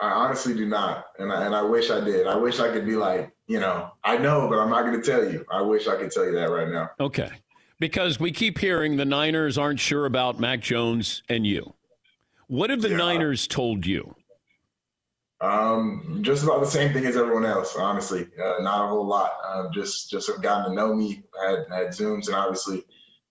I 0.01 0.09
honestly 0.09 0.55
do 0.55 0.66
not, 0.66 1.07
and 1.19 1.33
I, 1.33 1.47
and 1.47 1.55
I 1.55 1.62
wish 1.62 1.90
I 1.90 2.01
did. 2.01 2.27
I 2.27 2.37
wish 2.37 2.61
I 2.61 2.71
could 2.71 2.85
be 2.85 2.97
like, 2.97 3.33
you 3.47 3.61
know, 3.61 3.90
I 4.05 4.19
know, 4.19 4.49
but 4.49 4.59
I'm 4.59 4.69
not 4.69 4.83
going 4.83 5.01
to 5.01 5.07
tell 5.07 5.31
you. 5.31 5.45
I 5.51 5.62
wish 5.62 5.88
I 5.88 5.97
could 5.97 6.11
tell 6.11 6.27
you 6.27 6.33
that 6.33 6.51
right 6.51 6.69
now. 6.69 6.90
Okay. 7.01 7.31
Because 7.79 8.21
we 8.21 8.33
keep 8.33 8.59
hearing 8.59 8.97
the 8.97 9.05
Niners 9.05 9.57
aren't 9.57 9.81
sure 9.81 10.07
about 10.07 10.38
Mac 10.40 10.61
Jones 10.61 11.23
and 11.29 11.47
you. 11.47 11.75
What 12.49 12.71
have 12.71 12.81
the 12.81 12.91
Niners 12.91 13.47
told 13.47 13.87
you? 13.87 14.15
Um, 15.41 16.21
just 16.23 16.45
about 16.45 16.61
the 16.61 16.67
same 16.67 16.93
thing 16.93 17.05
as 17.05 17.17
everyone 17.17 17.45
else, 17.45 17.77
honestly. 17.77 18.27
Uh, 18.43 18.57
not 18.61 18.85
a 18.85 18.89
whole 18.89 19.07
lot. 19.07 19.33
Um, 19.47 19.71
just 19.73 20.11
just 20.11 20.29
have 20.29 20.43
gotten 20.43 20.71
to 20.71 20.75
know 20.75 20.95
me, 20.95 21.23
had 21.45 21.67
had 21.71 21.89
zooms, 21.89 22.27
and 22.27 22.37
obviously 22.37 22.85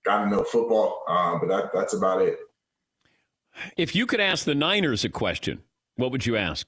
gotten 0.04 0.30
to 0.30 0.36
know 0.36 0.44
football. 0.44 1.04
Uh, 1.08 1.40
but 1.40 1.48
that 1.48 1.72
that's 1.74 1.94
about 1.94 2.22
it. 2.22 2.38
If 3.78 3.96
you 3.96 4.06
could 4.06 4.20
ask 4.20 4.46
the 4.46 4.54
Niners 4.54 5.04
a 5.04 5.10
question, 5.10 5.64
what 5.96 6.12
would 6.12 6.26
you 6.26 6.36
ask? 6.36 6.68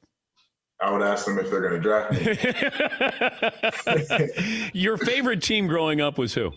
I 0.79 0.91
would 0.91 1.01
ask 1.01 1.25
them 1.25 1.39
if 1.39 1.49
they're 1.49 1.67
going 1.67 1.73
to 1.73 1.79
draft 1.79 2.13
me. 2.13 2.37
Your 4.73 4.97
favorite 4.97 5.41
team 5.41 5.67
growing 5.67 6.01
up 6.01 6.17
was 6.17 6.33
who? 6.33 6.53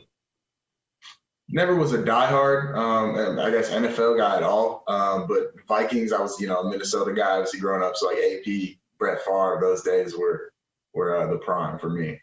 Never 1.52 1.74
was 1.74 1.92
a 1.92 1.98
diehard, 1.98 2.76
um, 2.76 3.38
I 3.38 3.50
guess 3.50 3.70
NFL 3.70 4.18
guy 4.18 4.36
at 4.36 4.42
all. 4.42 4.84
Um, 4.86 5.26
but 5.26 5.52
Vikings, 5.66 6.12
I 6.12 6.20
was 6.20 6.40
you 6.40 6.46
know 6.46 6.60
a 6.60 6.70
Minnesota 6.70 7.12
guy, 7.12 7.32
obviously 7.32 7.60
growing 7.60 7.82
up. 7.82 7.96
So 7.96 8.06
like 8.06 8.18
AP, 8.18 8.76
Brett 8.98 9.20
Favre, 9.24 9.58
those 9.60 9.82
days 9.82 10.16
were 10.16 10.52
were 10.94 11.16
uh, 11.16 11.26
the 11.26 11.38
prime 11.38 11.78
for 11.78 11.90
me. 11.90 12.20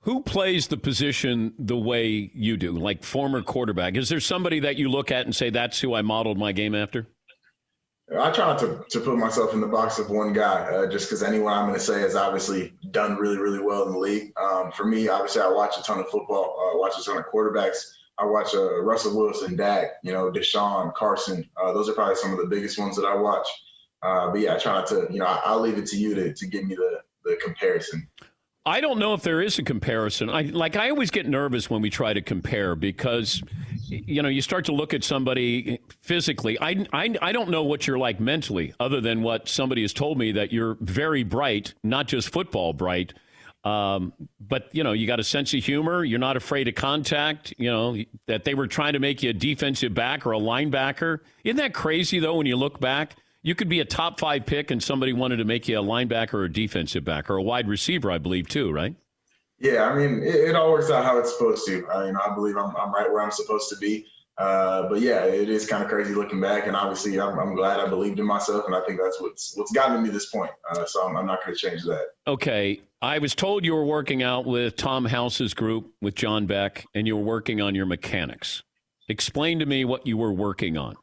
Who 0.00 0.22
plays 0.22 0.68
the 0.68 0.76
position 0.76 1.52
the 1.58 1.76
way 1.76 2.30
you 2.32 2.56
do, 2.56 2.70
like 2.72 3.02
former 3.02 3.42
quarterback? 3.42 3.96
Is 3.96 4.08
there 4.08 4.20
somebody 4.20 4.60
that 4.60 4.76
you 4.76 4.88
look 4.88 5.10
at 5.10 5.26
and 5.26 5.34
say, 5.34 5.50
that's 5.50 5.80
who 5.80 5.94
I 5.94 6.02
modeled 6.02 6.38
my 6.38 6.52
game 6.52 6.76
after? 6.76 7.08
I 8.16 8.30
try 8.30 8.46
not 8.46 8.60
to, 8.60 8.84
to 8.88 9.00
put 9.00 9.18
myself 9.18 9.52
in 9.52 9.60
the 9.60 9.66
box 9.66 9.98
of 9.98 10.10
one 10.10 10.32
guy, 10.32 10.62
uh, 10.62 10.86
just 10.86 11.08
because 11.08 11.24
anyone 11.24 11.52
I'm 11.52 11.66
going 11.66 11.74
to 11.74 11.84
say 11.84 12.00
has 12.02 12.14
obviously 12.14 12.72
done 12.92 13.16
really, 13.16 13.36
really 13.36 13.58
well 13.58 13.84
in 13.84 13.92
the 13.92 13.98
league. 13.98 14.32
Um, 14.40 14.70
for 14.70 14.84
me, 14.84 15.08
obviously, 15.08 15.42
I 15.42 15.48
watch 15.48 15.76
a 15.76 15.82
ton 15.82 15.98
of 15.98 16.08
football, 16.08 16.56
uh, 16.56 16.78
watch 16.78 16.92
a 17.00 17.02
ton 17.02 17.18
of 17.18 17.24
quarterbacks. 17.34 17.78
I 18.18 18.24
watch 18.24 18.54
uh, 18.54 18.82
Russell 18.82 19.16
Wilson, 19.16 19.56
Dak, 19.56 19.96
you 20.02 20.12
know, 20.12 20.30
Deshaun, 20.30 20.94
Carson. 20.94 21.48
Uh, 21.56 21.72
those 21.72 21.88
are 21.88 21.92
probably 21.92 22.14
some 22.16 22.32
of 22.32 22.38
the 22.38 22.46
biggest 22.46 22.78
ones 22.78 22.96
that 22.96 23.04
I 23.04 23.14
watch. 23.14 23.46
Uh, 24.02 24.30
but 24.30 24.40
yeah, 24.40 24.54
I 24.54 24.58
try 24.58 24.84
to, 24.84 25.06
you 25.10 25.18
know, 25.18 25.26
I, 25.26 25.54
will 25.54 25.62
leave 25.62 25.78
it 25.78 25.86
to 25.86 25.96
you 25.96 26.14
to, 26.14 26.32
to 26.32 26.46
give 26.46 26.64
me 26.64 26.74
the, 26.74 27.00
the 27.24 27.36
comparison. 27.42 28.08
I 28.64 28.80
don't 28.80 28.98
know 28.98 29.14
if 29.14 29.22
there 29.22 29.40
is 29.40 29.58
a 29.58 29.62
comparison. 29.62 30.28
I 30.28 30.42
like 30.42 30.74
I 30.74 30.90
always 30.90 31.12
get 31.12 31.28
nervous 31.28 31.70
when 31.70 31.82
we 31.82 31.90
try 31.90 32.12
to 32.12 32.20
compare 32.20 32.74
because 32.74 33.40
you 33.88 34.22
know, 34.22 34.28
you 34.28 34.42
start 34.42 34.64
to 34.66 34.72
look 34.72 34.94
at 34.94 35.04
somebody 35.04 35.80
physically. 36.00 36.58
I, 36.60 36.86
I, 36.92 37.14
I 37.22 37.32
don't 37.32 37.50
know 37.50 37.62
what 37.62 37.86
you're 37.86 37.98
like 37.98 38.20
mentally, 38.20 38.74
other 38.80 39.00
than 39.00 39.22
what 39.22 39.48
somebody 39.48 39.82
has 39.82 39.92
told 39.92 40.18
me 40.18 40.32
that 40.32 40.52
you're 40.52 40.76
very 40.80 41.22
bright, 41.22 41.74
not 41.82 42.08
just 42.08 42.30
football 42.30 42.72
bright. 42.72 43.14
Um, 43.66 44.12
but 44.38 44.68
you 44.72 44.84
know, 44.84 44.92
you 44.92 45.08
got 45.08 45.18
a 45.18 45.24
sense 45.24 45.52
of 45.52 45.64
humor. 45.64 46.04
You're 46.04 46.20
not 46.20 46.36
afraid 46.36 46.68
of 46.68 46.76
contact. 46.76 47.52
You 47.58 47.70
know 47.70 47.96
that 48.26 48.44
they 48.44 48.54
were 48.54 48.68
trying 48.68 48.92
to 48.92 49.00
make 49.00 49.24
you 49.24 49.30
a 49.30 49.32
defensive 49.32 49.92
back 49.92 50.24
or 50.24 50.32
a 50.32 50.38
linebacker. 50.38 51.18
Isn't 51.42 51.56
that 51.56 51.74
crazy 51.74 52.20
though? 52.20 52.36
When 52.36 52.46
you 52.46 52.54
look 52.54 52.78
back, 52.78 53.16
you 53.42 53.56
could 53.56 53.68
be 53.68 53.80
a 53.80 53.84
top 53.84 54.20
five 54.20 54.46
pick 54.46 54.70
and 54.70 54.80
somebody 54.80 55.12
wanted 55.12 55.38
to 55.38 55.44
make 55.44 55.66
you 55.66 55.80
a 55.80 55.82
linebacker 55.82 56.34
or 56.34 56.44
a 56.44 56.52
defensive 56.52 57.04
back 57.04 57.28
or 57.28 57.36
a 57.36 57.42
wide 57.42 57.66
receiver, 57.66 58.10
I 58.10 58.18
believe, 58.18 58.48
too, 58.48 58.70
right? 58.72 58.94
Yeah, 59.58 59.88
I 59.88 59.94
mean, 59.96 60.22
it, 60.22 60.34
it 60.34 60.54
all 60.54 60.70
works 60.70 60.90
out 60.90 61.04
how 61.04 61.18
it's 61.18 61.32
supposed 61.32 61.64
to. 61.66 61.72
You 61.72 62.12
know, 62.12 62.20
I 62.24 62.34
believe 62.34 62.56
I'm, 62.56 62.76
I'm 62.76 62.92
right 62.92 63.10
where 63.10 63.22
I'm 63.22 63.30
supposed 63.30 63.68
to 63.70 63.76
be. 63.76 64.06
Uh, 64.38 64.88
but 64.88 65.00
yeah, 65.00 65.24
it 65.24 65.48
is 65.48 65.66
kind 65.66 65.82
of 65.82 65.88
crazy 65.88 66.14
looking 66.14 66.40
back, 66.40 66.66
and 66.66 66.76
obviously, 66.76 67.18
I'm, 67.18 67.38
I'm, 67.38 67.54
glad 67.54 67.80
I 67.80 67.88
believed 67.88 68.18
in 68.18 68.26
myself, 68.26 68.66
and 68.66 68.74
I 68.74 68.80
think 68.82 69.00
that's 69.00 69.18
what's 69.18 69.56
what's 69.56 69.72
gotten 69.72 70.02
me 70.02 70.08
to 70.10 70.12
this 70.12 70.26
point. 70.26 70.50
Uh, 70.70 70.84
so 70.84 71.08
I'm, 71.08 71.16
I'm 71.16 71.24
not 71.24 71.42
going 71.42 71.56
to 71.56 71.58
change 71.58 71.84
that. 71.84 72.08
Okay, 72.26 72.82
I 73.00 73.18
was 73.18 73.34
told 73.34 73.64
you 73.64 73.74
were 73.74 73.86
working 73.86 74.22
out 74.22 74.44
with 74.44 74.76
Tom 74.76 75.06
House's 75.06 75.54
group 75.54 75.90
with 76.02 76.14
John 76.14 76.44
Beck, 76.46 76.84
and 76.94 77.06
you 77.06 77.16
were 77.16 77.22
working 77.22 77.62
on 77.62 77.74
your 77.74 77.86
mechanics. 77.86 78.62
Explain 79.08 79.58
to 79.60 79.66
me 79.66 79.84
what 79.86 80.06
you 80.06 80.18
were 80.18 80.32
working 80.32 80.76
on 80.76 80.96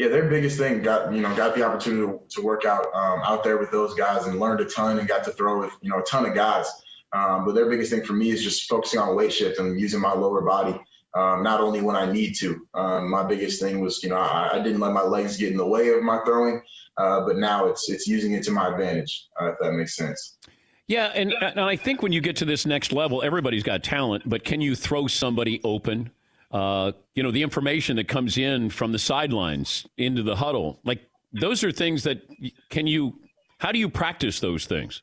yeah, 0.00 0.08
their 0.08 0.30
biggest 0.30 0.56
thing 0.56 0.80
got 0.80 1.12
you 1.12 1.20
know 1.20 1.36
got 1.36 1.54
the 1.54 1.62
opportunity 1.62 2.06
to, 2.06 2.20
to 2.30 2.42
work 2.42 2.64
out 2.64 2.86
um, 2.94 3.20
out 3.22 3.44
there 3.44 3.58
with 3.58 3.70
those 3.70 3.92
guys 3.92 4.26
and 4.26 4.40
learned 4.40 4.60
a 4.60 4.64
ton 4.64 4.98
and 4.98 5.06
got 5.06 5.24
to 5.24 5.30
throw 5.30 5.60
with 5.60 5.72
you 5.82 5.90
know 5.90 5.98
a 5.98 6.02
ton 6.04 6.24
of 6.24 6.34
guys. 6.34 6.66
Um, 7.12 7.44
but 7.44 7.54
their 7.54 7.68
biggest 7.68 7.90
thing 7.90 8.04
for 8.04 8.14
me 8.14 8.30
is 8.30 8.42
just 8.42 8.66
focusing 8.66 8.98
on 8.98 9.14
weight 9.14 9.30
shift 9.30 9.58
and 9.58 9.78
using 9.78 10.00
my 10.00 10.14
lower 10.14 10.40
body. 10.40 10.80
Um, 11.14 11.42
not 11.42 11.60
only 11.60 11.80
when 11.80 11.96
I 11.96 12.10
need 12.10 12.34
to. 12.36 12.66
Um, 12.74 13.10
my 13.10 13.24
biggest 13.24 13.60
thing 13.60 13.80
was, 13.80 14.02
you 14.02 14.10
know, 14.10 14.16
I, 14.16 14.50
I, 14.54 14.62
didn't 14.62 14.78
let 14.78 14.92
my 14.92 15.02
legs 15.02 15.36
get 15.36 15.50
in 15.50 15.56
the 15.56 15.66
way 15.66 15.88
of 15.88 16.02
my 16.04 16.20
throwing, 16.24 16.62
uh, 16.98 17.26
but 17.26 17.36
now 17.36 17.66
it's 17.66 17.90
it's 17.90 18.06
using 18.06 18.32
it 18.32 18.44
to 18.44 18.52
my 18.52 18.68
advantage. 18.68 19.26
Uh, 19.40 19.50
if 19.50 19.56
that 19.60 19.72
makes 19.72 19.96
sense. 19.96 20.38
Yeah, 20.86 21.06
and, 21.06 21.32
and 21.40 21.60
I 21.60 21.74
think 21.74 22.02
when 22.02 22.12
you 22.12 22.20
get 22.20 22.36
to 22.36 22.44
this 22.44 22.64
next 22.64 22.92
level, 22.92 23.22
everybody's 23.22 23.62
got 23.62 23.82
talent, 23.82 24.28
but 24.28 24.44
can 24.44 24.60
you 24.60 24.76
throw 24.76 25.08
somebody 25.08 25.60
open? 25.64 26.10
uh, 26.50 26.92
you 27.14 27.22
know, 27.22 27.30
the 27.30 27.42
information 27.42 27.96
that 27.96 28.08
comes 28.08 28.36
in 28.36 28.70
from 28.70 28.92
the 28.92 28.98
sidelines 28.98 29.86
into 29.96 30.22
the 30.22 30.36
huddle. 30.36 30.80
Like 30.84 31.00
those 31.32 31.62
are 31.62 31.70
things 31.70 32.02
that 32.04 32.22
can 32.70 32.86
you, 32.86 33.20
how 33.58 33.72
do 33.72 33.78
you 33.78 33.88
practice 33.88 34.40
those 34.40 34.66
things? 34.66 35.02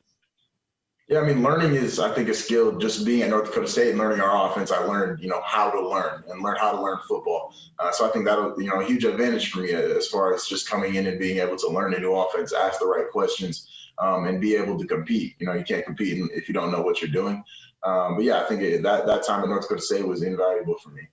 Yeah, 1.08 1.20
I 1.20 1.22
mean, 1.22 1.42
learning 1.42 1.74
is, 1.74 1.98
I 1.98 2.12
think, 2.12 2.28
a 2.28 2.34
skill. 2.34 2.76
Just 2.76 3.06
being 3.06 3.22
at 3.22 3.30
North 3.30 3.46
Dakota 3.46 3.66
State 3.66 3.90
and 3.90 3.98
learning 3.98 4.20
our 4.20 4.50
offense, 4.50 4.70
I 4.70 4.84
learned, 4.84 5.20
you 5.22 5.28
know, 5.28 5.40
how 5.42 5.70
to 5.70 5.88
learn 5.88 6.22
and 6.28 6.42
learn 6.42 6.56
how 6.56 6.72
to 6.72 6.82
learn 6.82 6.98
football. 7.08 7.54
Uh, 7.78 7.90
so 7.90 8.06
I 8.06 8.10
think 8.10 8.26
that'll, 8.26 8.60
you 8.60 8.68
know, 8.68 8.80
a 8.82 8.84
huge 8.84 9.04
advantage 9.04 9.50
for 9.50 9.60
me 9.60 9.70
as 9.72 10.06
far 10.08 10.34
as 10.34 10.44
just 10.44 10.68
coming 10.68 10.96
in 10.96 11.06
and 11.06 11.18
being 11.18 11.38
able 11.38 11.56
to 11.56 11.68
learn 11.68 11.94
a 11.94 11.98
new 11.98 12.12
offense, 12.14 12.52
ask 12.52 12.78
the 12.78 12.86
right 12.86 13.08
questions, 13.10 13.70
um, 13.98 14.26
and 14.26 14.38
be 14.38 14.54
able 14.54 14.78
to 14.78 14.86
compete. 14.86 15.36
You 15.38 15.46
know, 15.46 15.54
you 15.54 15.64
can't 15.64 15.86
compete 15.86 16.22
if 16.34 16.46
you 16.46 16.52
don't 16.52 16.70
know 16.70 16.82
what 16.82 17.00
you're 17.00 17.10
doing. 17.10 17.42
Um, 17.84 18.16
but 18.16 18.24
yeah, 18.24 18.42
I 18.42 18.44
think 18.44 18.60
it, 18.60 18.82
that 18.82 19.06
that 19.06 19.24
time 19.24 19.42
at 19.42 19.48
North 19.48 19.62
Dakota 19.62 19.80
State 19.80 20.06
was 20.06 20.22
invaluable 20.22 20.76
for 20.76 20.90
me. 20.90 21.08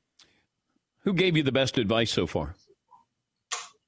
Who 1.03 1.13
gave 1.13 1.37
you 1.37 1.43
the 1.43 1.53
best 1.53 1.77
advice 1.77 2.11
so 2.11 2.27
far? 2.27 2.55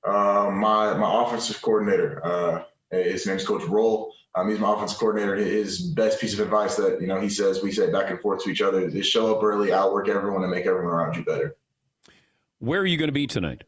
Uh, 0.06 0.52
my 0.54 0.94
my 0.94 1.24
offensive 1.24 1.62
coordinator. 1.62 2.26
Uh, 2.26 2.64
his 2.92 3.28
name's 3.28 3.46
Coach 3.46 3.64
Roll. 3.64 4.14
Um, 4.38 4.50
he's 4.50 4.60
my 4.60 4.72
offensive 4.72 5.00
coordinator. 5.00 5.36
His 5.36 5.82
best 5.82 6.22
piece 6.22 6.34
of 6.34 6.40
advice 6.40 6.76
that 6.76 7.02
you 7.02 7.08
know 7.08 7.20
he 7.20 7.28
says 7.28 7.64
we 7.64 7.72
say 7.72 7.92
back 7.92 8.12
and 8.12 8.20
forth 8.20 8.44
to 8.44 8.52
each 8.52 8.62
other 8.62 8.88
is 8.88 9.08
show 9.08 9.36
up 9.36 9.44
early, 9.44 9.74
outwork 9.74 10.10
everyone, 10.10 10.44
and 10.44 10.52
make 10.52 10.68
everyone 10.68 10.94
around 10.94 11.16
you 11.16 11.26
better. 11.26 11.56
Where 12.60 12.80
are 12.82 12.86
you 12.86 12.98
going 12.98 13.08
to 13.08 13.14
be 13.14 13.26
tonight? 13.26 13.64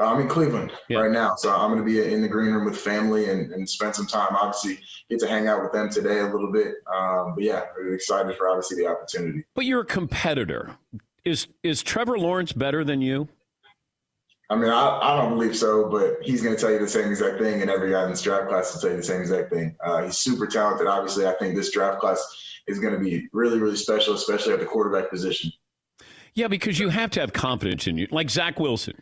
Uh, 0.00 0.06
I'm 0.06 0.20
in 0.22 0.28
Cleveland 0.28 0.72
yeah. 0.88 1.00
right 1.00 1.10
now, 1.10 1.34
so 1.34 1.54
I'm 1.54 1.70
going 1.70 1.84
to 1.84 1.84
be 1.84 2.12
in 2.12 2.22
the 2.22 2.28
green 2.28 2.52
room 2.52 2.64
with 2.64 2.78
family 2.78 3.28
and, 3.28 3.52
and 3.52 3.68
spend 3.68 3.94
some 3.94 4.06
time. 4.06 4.34
Obviously, 4.36 4.78
get 5.10 5.18
to 5.20 5.28
hang 5.28 5.48
out 5.48 5.62
with 5.62 5.72
them 5.72 5.90
today 5.90 6.20
a 6.20 6.26
little 6.26 6.50
bit. 6.50 6.76
Um, 6.94 7.34
but 7.34 7.44
yeah, 7.44 7.64
really 7.76 7.94
excited 7.94 8.36
for 8.36 8.48
obviously 8.48 8.78
the 8.78 8.88
opportunity. 8.88 9.44
But 9.54 9.66
you're 9.66 9.80
a 9.82 9.86
competitor. 9.86 10.76
Is 11.24 11.48
is 11.62 11.82
Trevor 11.82 12.18
Lawrence 12.18 12.52
better 12.52 12.84
than 12.84 13.02
you? 13.02 13.28
I 14.50 14.56
mean, 14.56 14.70
I, 14.70 14.98
I 15.02 15.16
don't 15.16 15.34
believe 15.34 15.56
so, 15.56 15.88
but 15.90 16.18
he's 16.22 16.42
going 16.42 16.54
to 16.56 16.60
tell 16.60 16.70
you 16.70 16.78
the 16.78 16.88
same 16.88 17.10
exact 17.10 17.38
thing, 17.38 17.60
and 17.60 17.70
every 17.70 17.90
guy 17.90 18.04
in 18.04 18.10
this 18.10 18.22
draft 18.22 18.48
class 18.48 18.72
will 18.72 18.80
tell 18.80 18.90
you 18.90 18.96
the 18.96 19.02
same 19.02 19.20
exact 19.20 19.50
thing. 19.52 19.76
Uh, 19.84 20.04
he's 20.04 20.16
super 20.16 20.46
talented. 20.46 20.86
Obviously, 20.86 21.26
I 21.26 21.34
think 21.34 21.54
this 21.54 21.70
draft 21.70 22.00
class 22.00 22.24
is 22.66 22.78
going 22.78 22.94
to 22.94 23.00
be 23.00 23.28
really, 23.32 23.58
really 23.58 23.76
special, 23.76 24.14
especially 24.14 24.54
at 24.54 24.60
the 24.60 24.66
quarterback 24.66 25.10
position. 25.10 25.52
Yeah, 26.34 26.48
because 26.48 26.78
you 26.78 26.88
have 26.88 27.10
to 27.12 27.20
have 27.20 27.32
confidence 27.32 27.86
in 27.86 27.98
you, 27.98 28.06
like 28.10 28.30
Zach 28.30 28.58
Wilson. 28.58 28.94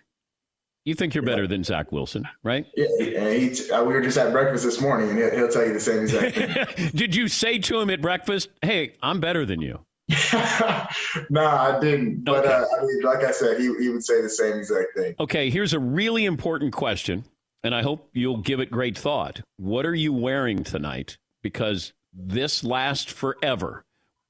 You 0.84 0.94
think 0.94 1.14
you're 1.14 1.24
better 1.24 1.42
yeah. 1.42 1.48
than 1.48 1.64
Zach 1.64 1.90
Wilson, 1.92 2.28
right? 2.44 2.64
Yeah, 2.76 2.86
he, 2.98 3.70
uh, 3.70 3.82
we 3.84 3.92
were 3.92 4.00
just 4.00 4.16
at 4.18 4.32
breakfast 4.32 4.64
this 4.64 4.80
morning, 4.80 5.10
and 5.10 5.18
he'll, 5.18 5.30
he'll 5.32 5.48
tell 5.48 5.66
you 5.66 5.72
the 5.72 5.80
same 5.80 6.02
exact 6.02 6.36
thing. 6.36 6.90
Did 6.94 7.14
you 7.14 7.28
say 7.28 7.58
to 7.58 7.80
him 7.80 7.90
at 7.90 8.00
breakfast, 8.00 8.48
"Hey, 8.62 8.94
I'm 9.02 9.20
better 9.20 9.44
than 9.44 9.60
you"? 9.60 9.85
no, 11.30 11.44
I 11.44 11.78
didn't. 11.80 12.24
But 12.24 12.46
uh, 12.46 12.64
I 12.78 12.84
mean, 12.84 13.02
like 13.02 13.24
I 13.24 13.32
said, 13.32 13.58
he, 13.58 13.74
he 13.78 13.88
would 13.88 14.04
say 14.04 14.22
the 14.22 14.30
same 14.30 14.56
exact 14.56 14.94
thing. 14.96 15.14
Okay, 15.18 15.50
here's 15.50 15.72
a 15.72 15.80
really 15.80 16.24
important 16.24 16.72
question, 16.72 17.24
and 17.64 17.74
I 17.74 17.82
hope 17.82 18.08
you'll 18.12 18.38
give 18.38 18.60
it 18.60 18.70
great 18.70 18.96
thought. 18.96 19.40
What 19.56 19.84
are 19.84 19.94
you 19.94 20.12
wearing 20.12 20.62
tonight? 20.62 21.18
Because 21.42 21.92
this 22.12 22.62
lasts 22.62 23.12
forever. 23.12 23.84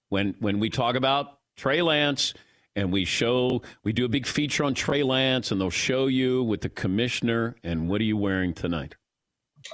When 0.09 0.35
when 0.39 0.61
we 0.61 0.71
talk 0.71 0.95
about 0.95 1.39
Trey 1.57 1.83
Lance 1.83 2.33
and 2.75 2.93
we 2.93 3.05
show 3.05 3.62
we 3.83 3.93
do 3.93 4.05
a 4.05 4.09
big 4.09 4.27
feature 4.27 4.65
on 4.65 4.75
Trey 4.75 5.03
Lance 5.03 5.51
and 5.51 5.61
they'll 5.61 5.71
show 5.71 6.07
you 6.07 6.43
with 6.43 6.61
the 6.61 6.69
commissioner 6.69 7.57
and 7.62 7.89
what 7.89 8.01
are 8.01 8.05
you 8.05 8.17
wearing 8.17 8.55
tonight? 8.55 8.95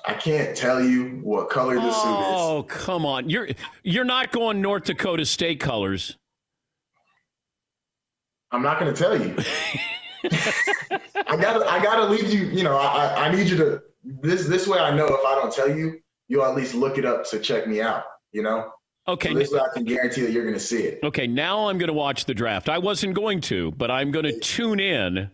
I 0.06 0.14
can't 0.14 0.56
tell 0.56 0.82
you 0.82 1.20
what 1.22 1.50
color 1.50 1.74
the 1.74 1.80
oh, 1.82 1.90
suit 1.90 2.20
is. 2.20 2.40
Oh, 2.40 2.62
come 2.68 3.06
on. 3.06 3.28
You're 3.30 3.48
you're 3.82 4.04
not 4.04 4.32
going 4.32 4.60
North 4.60 4.84
Dakota 4.84 5.24
State 5.24 5.60
colors. 5.60 6.16
I'm 8.50 8.62
not 8.62 8.78
going 8.78 8.92
to 8.92 8.98
tell 9.00 9.20
you. 9.20 9.34
I 11.26 11.36
got 11.36 11.58
to 11.58 11.66
I 11.66 11.82
got 11.82 11.96
to 11.96 12.06
leave 12.06 12.32
you, 12.32 12.44
you 12.46 12.62
know, 12.62 12.76
I 12.76 13.26
I 13.26 13.34
need 13.34 13.48
you 13.48 13.56
to 13.56 13.82
this 14.04 14.46
this 14.46 14.66
way 14.66 14.78
I 14.78 14.94
know 14.94 15.06
if 15.06 15.24
I 15.24 15.34
don't 15.34 15.52
tell 15.52 15.74
you, 15.74 16.00
you'll 16.28 16.44
at 16.44 16.54
least 16.54 16.74
look 16.74 16.98
it 16.98 17.04
up 17.04 17.24
to 17.30 17.38
check 17.38 17.66
me 17.66 17.80
out, 17.80 18.04
you 18.32 18.42
know? 18.42 18.70
Okay. 19.08 19.30
So 19.32 19.38
this 19.38 19.50
way 19.50 19.60
I 19.60 19.72
can 19.74 19.84
guarantee 19.84 20.22
that 20.22 20.32
you're 20.32 20.44
going 20.44 20.54
to 20.54 20.60
see 20.60 20.82
it. 20.82 21.00
Okay, 21.02 21.26
now 21.26 21.68
I'm 21.68 21.78
going 21.78 21.88
to 21.88 21.94
watch 21.94 22.24
the 22.24 22.34
draft. 22.34 22.68
I 22.68 22.78
wasn't 22.78 23.14
going 23.14 23.40
to, 23.42 23.72
but 23.72 23.90
I'm 23.90 24.12
going 24.12 24.26
to 24.26 24.38
tune 24.38 24.78
in 24.78 25.30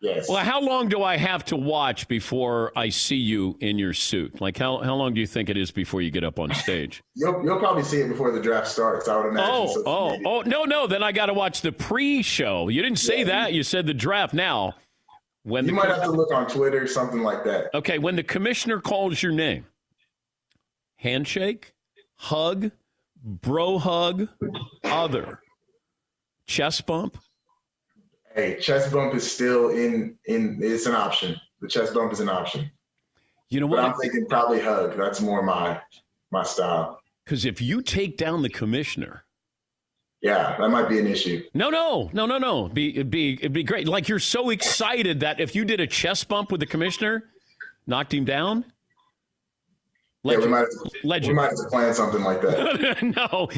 Yes. 0.00 0.28
Well, 0.28 0.44
how 0.44 0.60
long 0.60 0.88
do 0.88 1.02
I 1.02 1.16
have 1.16 1.44
to 1.46 1.56
watch 1.56 2.06
before 2.06 2.70
I 2.76 2.88
see 2.88 3.16
you 3.16 3.56
in 3.60 3.78
your 3.78 3.92
suit? 3.92 4.40
Like, 4.40 4.56
how, 4.56 4.78
how 4.78 4.94
long 4.94 5.12
do 5.12 5.20
you 5.20 5.26
think 5.26 5.48
it 5.48 5.56
is 5.56 5.72
before 5.72 6.02
you 6.02 6.12
get 6.12 6.22
up 6.22 6.38
on 6.38 6.54
stage? 6.54 7.02
you'll, 7.14 7.42
you'll 7.44 7.58
probably 7.58 7.82
see 7.82 8.00
it 8.00 8.08
before 8.08 8.30
the 8.30 8.40
draft 8.40 8.68
starts, 8.68 9.08
I 9.08 9.16
would 9.16 9.30
imagine. 9.30 9.50
Oh, 9.52 9.82
oh, 9.86 10.10
media. 10.10 10.28
oh, 10.28 10.42
no, 10.42 10.64
no. 10.64 10.86
Then 10.86 11.02
I 11.02 11.10
got 11.10 11.26
to 11.26 11.34
watch 11.34 11.62
the 11.62 11.72
pre 11.72 12.22
show. 12.22 12.68
You 12.68 12.80
didn't 12.80 13.00
say 13.00 13.20
yeah, 13.20 13.24
that. 13.24 13.52
You 13.54 13.64
said 13.64 13.86
the 13.86 13.94
draft 13.94 14.34
now. 14.34 14.76
When 15.42 15.66
you 15.66 15.72
might 15.72 15.88
have 15.88 16.02
to 16.02 16.10
look 16.10 16.32
on 16.32 16.46
Twitter, 16.46 16.86
something 16.86 17.22
like 17.22 17.42
that. 17.44 17.74
Okay. 17.74 17.98
When 17.98 18.14
the 18.14 18.22
commissioner 18.22 18.80
calls 18.80 19.20
your 19.20 19.32
name, 19.32 19.66
handshake, 20.96 21.72
hug, 22.16 22.70
bro 23.24 23.78
hug, 23.78 24.28
other, 24.84 25.40
chest 26.46 26.86
bump, 26.86 27.18
Hey, 28.34 28.58
chest 28.60 28.92
bump 28.92 29.14
is 29.14 29.30
still 29.30 29.70
in 29.70 30.16
in 30.26 30.58
it's 30.62 30.86
an 30.86 30.94
option. 30.94 31.40
The 31.60 31.68
chest 31.68 31.94
bump 31.94 32.12
is 32.12 32.20
an 32.20 32.28
option. 32.28 32.70
You 33.50 33.60
know 33.60 33.66
what? 33.66 33.76
But 33.76 33.84
I'm 33.86 33.94
thinking 33.94 34.26
probably 34.26 34.60
hug. 34.60 34.96
That's 34.96 35.20
more 35.20 35.42
my 35.42 35.80
my 36.30 36.42
style. 36.42 37.00
Because 37.24 37.44
if 37.44 37.60
you 37.60 37.82
take 37.82 38.16
down 38.16 38.42
the 38.42 38.48
commissioner, 38.48 39.24
yeah, 40.20 40.56
that 40.58 40.68
might 40.70 40.88
be 40.88 40.98
an 40.98 41.06
issue. 41.06 41.42
No, 41.54 41.70
no, 41.70 42.10
no, 42.12 42.26
no, 42.26 42.38
no. 42.38 42.68
Be 42.68 42.90
it'd 42.90 43.10
be 43.10 43.34
it'd 43.34 43.52
be 43.52 43.62
great. 43.62 43.86
Like 43.86 44.08
you're 44.08 44.18
so 44.18 44.50
excited 44.50 45.20
that 45.20 45.40
if 45.40 45.54
you 45.54 45.64
did 45.64 45.80
a 45.80 45.86
chest 45.86 46.28
bump 46.28 46.50
with 46.50 46.60
the 46.60 46.66
commissioner, 46.66 47.24
knocked 47.86 48.12
him 48.12 48.24
down. 48.24 48.64
Yeah, 50.24 50.38
we 50.38 50.46
might, 50.48 50.58
have 50.58 50.70
to, 50.70 51.28
we 51.28 51.32
might 51.32 51.50
have 51.50 51.56
to 51.56 51.68
plan 51.70 51.94
something 51.94 52.22
like 52.22 52.40
that. 52.42 53.02
no. 53.16 53.48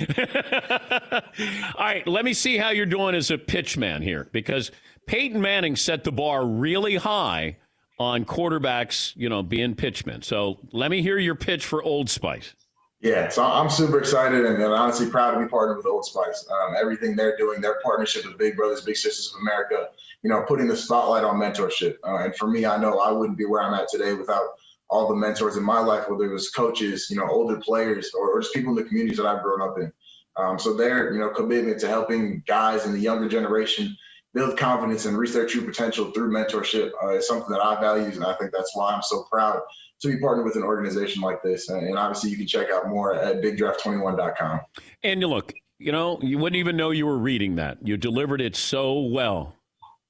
All 1.74 1.84
right, 1.84 2.06
let 2.06 2.24
me 2.24 2.34
see 2.34 2.58
how 2.58 2.70
you're 2.70 2.86
doing 2.86 3.14
as 3.14 3.30
a 3.30 3.38
pitch 3.38 3.78
man 3.78 4.02
here 4.02 4.28
because 4.32 4.70
Peyton 5.06 5.40
Manning 5.40 5.74
set 5.76 6.04
the 6.04 6.12
bar 6.12 6.46
really 6.46 6.96
high 6.96 7.56
on 7.98 8.24
quarterbacks, 8.24 9.14
you 9.16 9.28
know, 9.28 9.42
being 9.42 9.74
pitchmen. 9.74 10.22
So 10.22 10.58
let 10.72 10.90
me 10.90 11.02
hear 11.02 11.18
your 11.18 11.34
pitch 11.34 11.66
for 11.66 11.82
Old 11.82 12.08
Spice. 12.10 12.54
Yeah, 13.00 13.30
so 13.30 13.42
I'm 13.42 13.70
super 13.70 13.98
excited 13.98 14.44
and, 14.44 14.62
and 14.62 14.72
honestly 14.72 15.08
proud 15.08 15.32
to 15.32 15.40
be 15.40 15.48
partnered 15.48 15.78
with 15.78 15.86
Old 15.86 16.04
Spice. 16.04 16.46
Um, 16.50 16.74
everything 16.78 17.16
they're 17.16 17.36
doing, 17.38 17.62
their 17.62 17.80
partnership 17.82 18.26
with 18.26 18.36
Big 18.36 18.56
Brothers 18.56 18.82
Big 18.82 18.96
Sisters 18.96 19.32
of 19.34 19.40
America, 19.40 19.88
you 20.22 20.28
know, 20.28 20.42
putting 20.46 20.68
the 20.68 20.76
spotlight 20.76 21.24
on 21.24 21.36
mentorship. 21.36 21.96
Uh, 22.04 22.24
and 22.24 22.36
for 22.36 22.46
me, 22.46 22.66
I 22.66 22.76
know 22.76 22.98
I 22.98 23.10
wouldn't 23.10 23.38
be 23.38 23.46
where 23.46 23.62
I'm 23.62 23.72
at 23.72 23.88
today 23.88 24.12
without 24.12 24.48
all 24.90 25.08
the 25.08 25.14
mentors 25.14 25.56
in 25.56 25.62
my 25.62 25.78
life, 25.78 26.08
whether 26.08 26.24
it 26.24 26.32
was 26.32 26.50
coaches, 26.50 27.06
you 27.10 27.16
know, 27.16 27.28
older 27.28 27.58
players, 27.60 28.10
or, 28.12 28.30
or 28.30 28.40
just 28.40 28.52
people 28.52 28.70
in 28.70 28.76
the 28.76 28.88
communities 28.88 29.18
that 29.18 29.26
I've 29.26 29.42
grown 29.42 29.62
up 29.62 29.78
in. 29.78 29.92
Um, 30.36 30.58
so 30.58 30.74
their, 30.74 31.12
you 31.12 31.20
know, 31.20 31.30
commitment 31.30 31.80
to 31.80 31.88
helping 31.88 32.42
guys 32.46 32.86
in 32.86 32.92
the 32.92 32.98
younger 32.98 33.28
generation 33.28 33.96
build 34.32 34.56
confidence 34.56 35.06
and 35.06 35.18
reach 35.18 35.32
their 35.32 35.46
true 35.46 35.64
potential 35.64 36.10
through 36.12 36.30
mentorship 36.30 36.90
uh, 37.02 37.10
is 37.10 37.26
something 37.26 37.50
that 37.50 37.60
I 37.60 37.80
value, 37.80 38.04
and 38.04 38.24
I 38.24 38.34
think 38.34 38.52
that's 38.52 38.74
why 38.74 38.92
I'm 38.92 39.02
so 39.02 39.24
proud 39.30 39.60
to 40.00 40.08
be 40.08 40.18
partnered 40.18 40.46
with 40.46 40.56
an 40.56 40.62
organization 40.62 41.22
like 41.22 41.42
this. 41.42 41.68
And, 41.68 41.86
and 41.86 41.98
obviously, 41.98 42.30
you 42.30 42.36
can 42.36 42.46
check 42.46 42.70
out 42.70 42.88
more 42.88 43.14
at 43.14 43.42
BigDraft21.com. 43.42 44.60
And 45.02 45.20
you 45.20 45.26
look, 45.26 45.52
you 45.78 45.92
know, 45.92 46.18
you 46.22 46.38
wouldn't 46.38 46.58
even 46.58 46.76
know 46.76 46.90
you 46.90 47.06
were 47.06 47.18
reading 47.18 47.56
that. 47.56 47.78
You 47.86 47.96
delivered 47.96 48.40
it 48.40 48.56
so 48.56 49.00
well. 49.00 49.56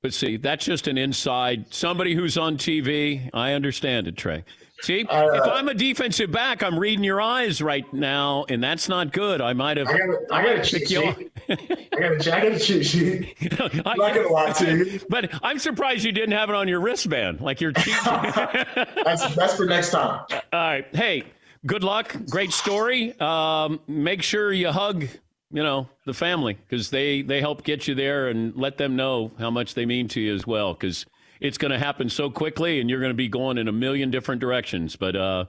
But 0.03 0.15
see, 0.15 0.37
that's 0.39 0.65
just 0.65 0.89
an 0.89 0.97
inside. 0.97 1.73
Somebody 1.75 2.15
who's 2.15 2.39
on 2.39 2.57
TV, 2.57 3.29
I 3.35 3.53
understand 3.53 4.09
it, 4.09 4.17
Trey. 4.17 4.45
See, 4.83 5.01
if 5.01 5.11
I'm 5.11 5.69
a 5.69 5.75
defensive 5.75 6.33
back, 6.33 6.63
I'm 6.63 6.79
reading 6.79 7.05
your 7.05 7.21
eyes 7.21 7.61
right 7.61 7.85
now, 7.93 8.47
and 8.49 8.65
that's 8.65 8.89
not 8.89 9.13
good. 9.13 9.43
I 9.43 9.53
might 9.53 9.77
have. 9.77 9.89
I 9.89 9.99
got 9.99 10.09
a, 10.09 10.19
I 10.33 10.43
got 10.43 10.57
a 10.57 10.63
cheat 10.63 10.89
sheet. 10.89 11.33
I 11.51 11.55
got 11.55 12.27
a, 12.27 12.35
I 12.35 12.41
got 12.43 12.53
a 12.53 12.59
cheat 12.59 12.87
sheet. 12.87 13.61
I'm 13.61 13.77
not 13.77 14.15
gonna 14.15 14.29
lie 14.29 14.53
to 14.53 14.77
you. 14.77 15.01
But 15.11 15.31
I'm 15.43 15.59
surprised 15.59 16.05
you 16.05 16.13
didn't 16.13 16.33
have 16.33 16.49
it 16.49 16.55
on 16.55 16.67
your 16.67 16.81
wristband, 16.81 17.43
like 17.43 17.61
your 17.61 17.73
cheat. 17.73 17.95
that's 18.05 19.35
that's 19.35 19.55
for 19.55 19.67
next 19.67 19.91
time. 19.91 20.25
All 20.33 20.41
right. 20.53 20.87
Hey, 20.95 21.25
good 21.67 21.85
luck. 21.85 22.17
Great 22.31 22.53
story. 22.53 23.19
Um, 23.21 23.81
make 23.87 24.23
sure 24.23 24.51
you 24.51 24.73
hug, 24.73 25.07
you 25.51 25.63
know, 25.63 25.89
the 26.07 26.15
family 26.15 26.55
because 26.55 26.91
they 26.91 27.23
they 27.23 27.41
help 27.41 27.65
get 27.65 27.89
you 27.89 27.95
there 27.95 28.29
and 28.29 28.55
let 28.57 28.79
them 28.79 28.97
know 28.97 29.33
how 29.39 29.51
much 29.51 29.75
they 29.75 29.85
mean 29.85 30.09
to 30.09 30.21
you 30.21 30.35
as 30.35 30.47
well 30.47 30.75
because 30.75 31.07
it's 31.41 31.59
going 31.59 31.73
to 31.73 31.79
happen 31.79 32.09
so 32.09 32.31
quickly 32.31 32.81
and 32.81 32.89
you're 32.89 33.01
going 33.01 33.11
to 33.11 33.15
be 33.15 33.29
going 33.29 33.59
in 33.59 33.67
a 33.67 33.73
million 33.73 34.11
different 34.11 34.41
directions. 34.41 34.97
But 34.97 35.17
uh, 35.17 35.47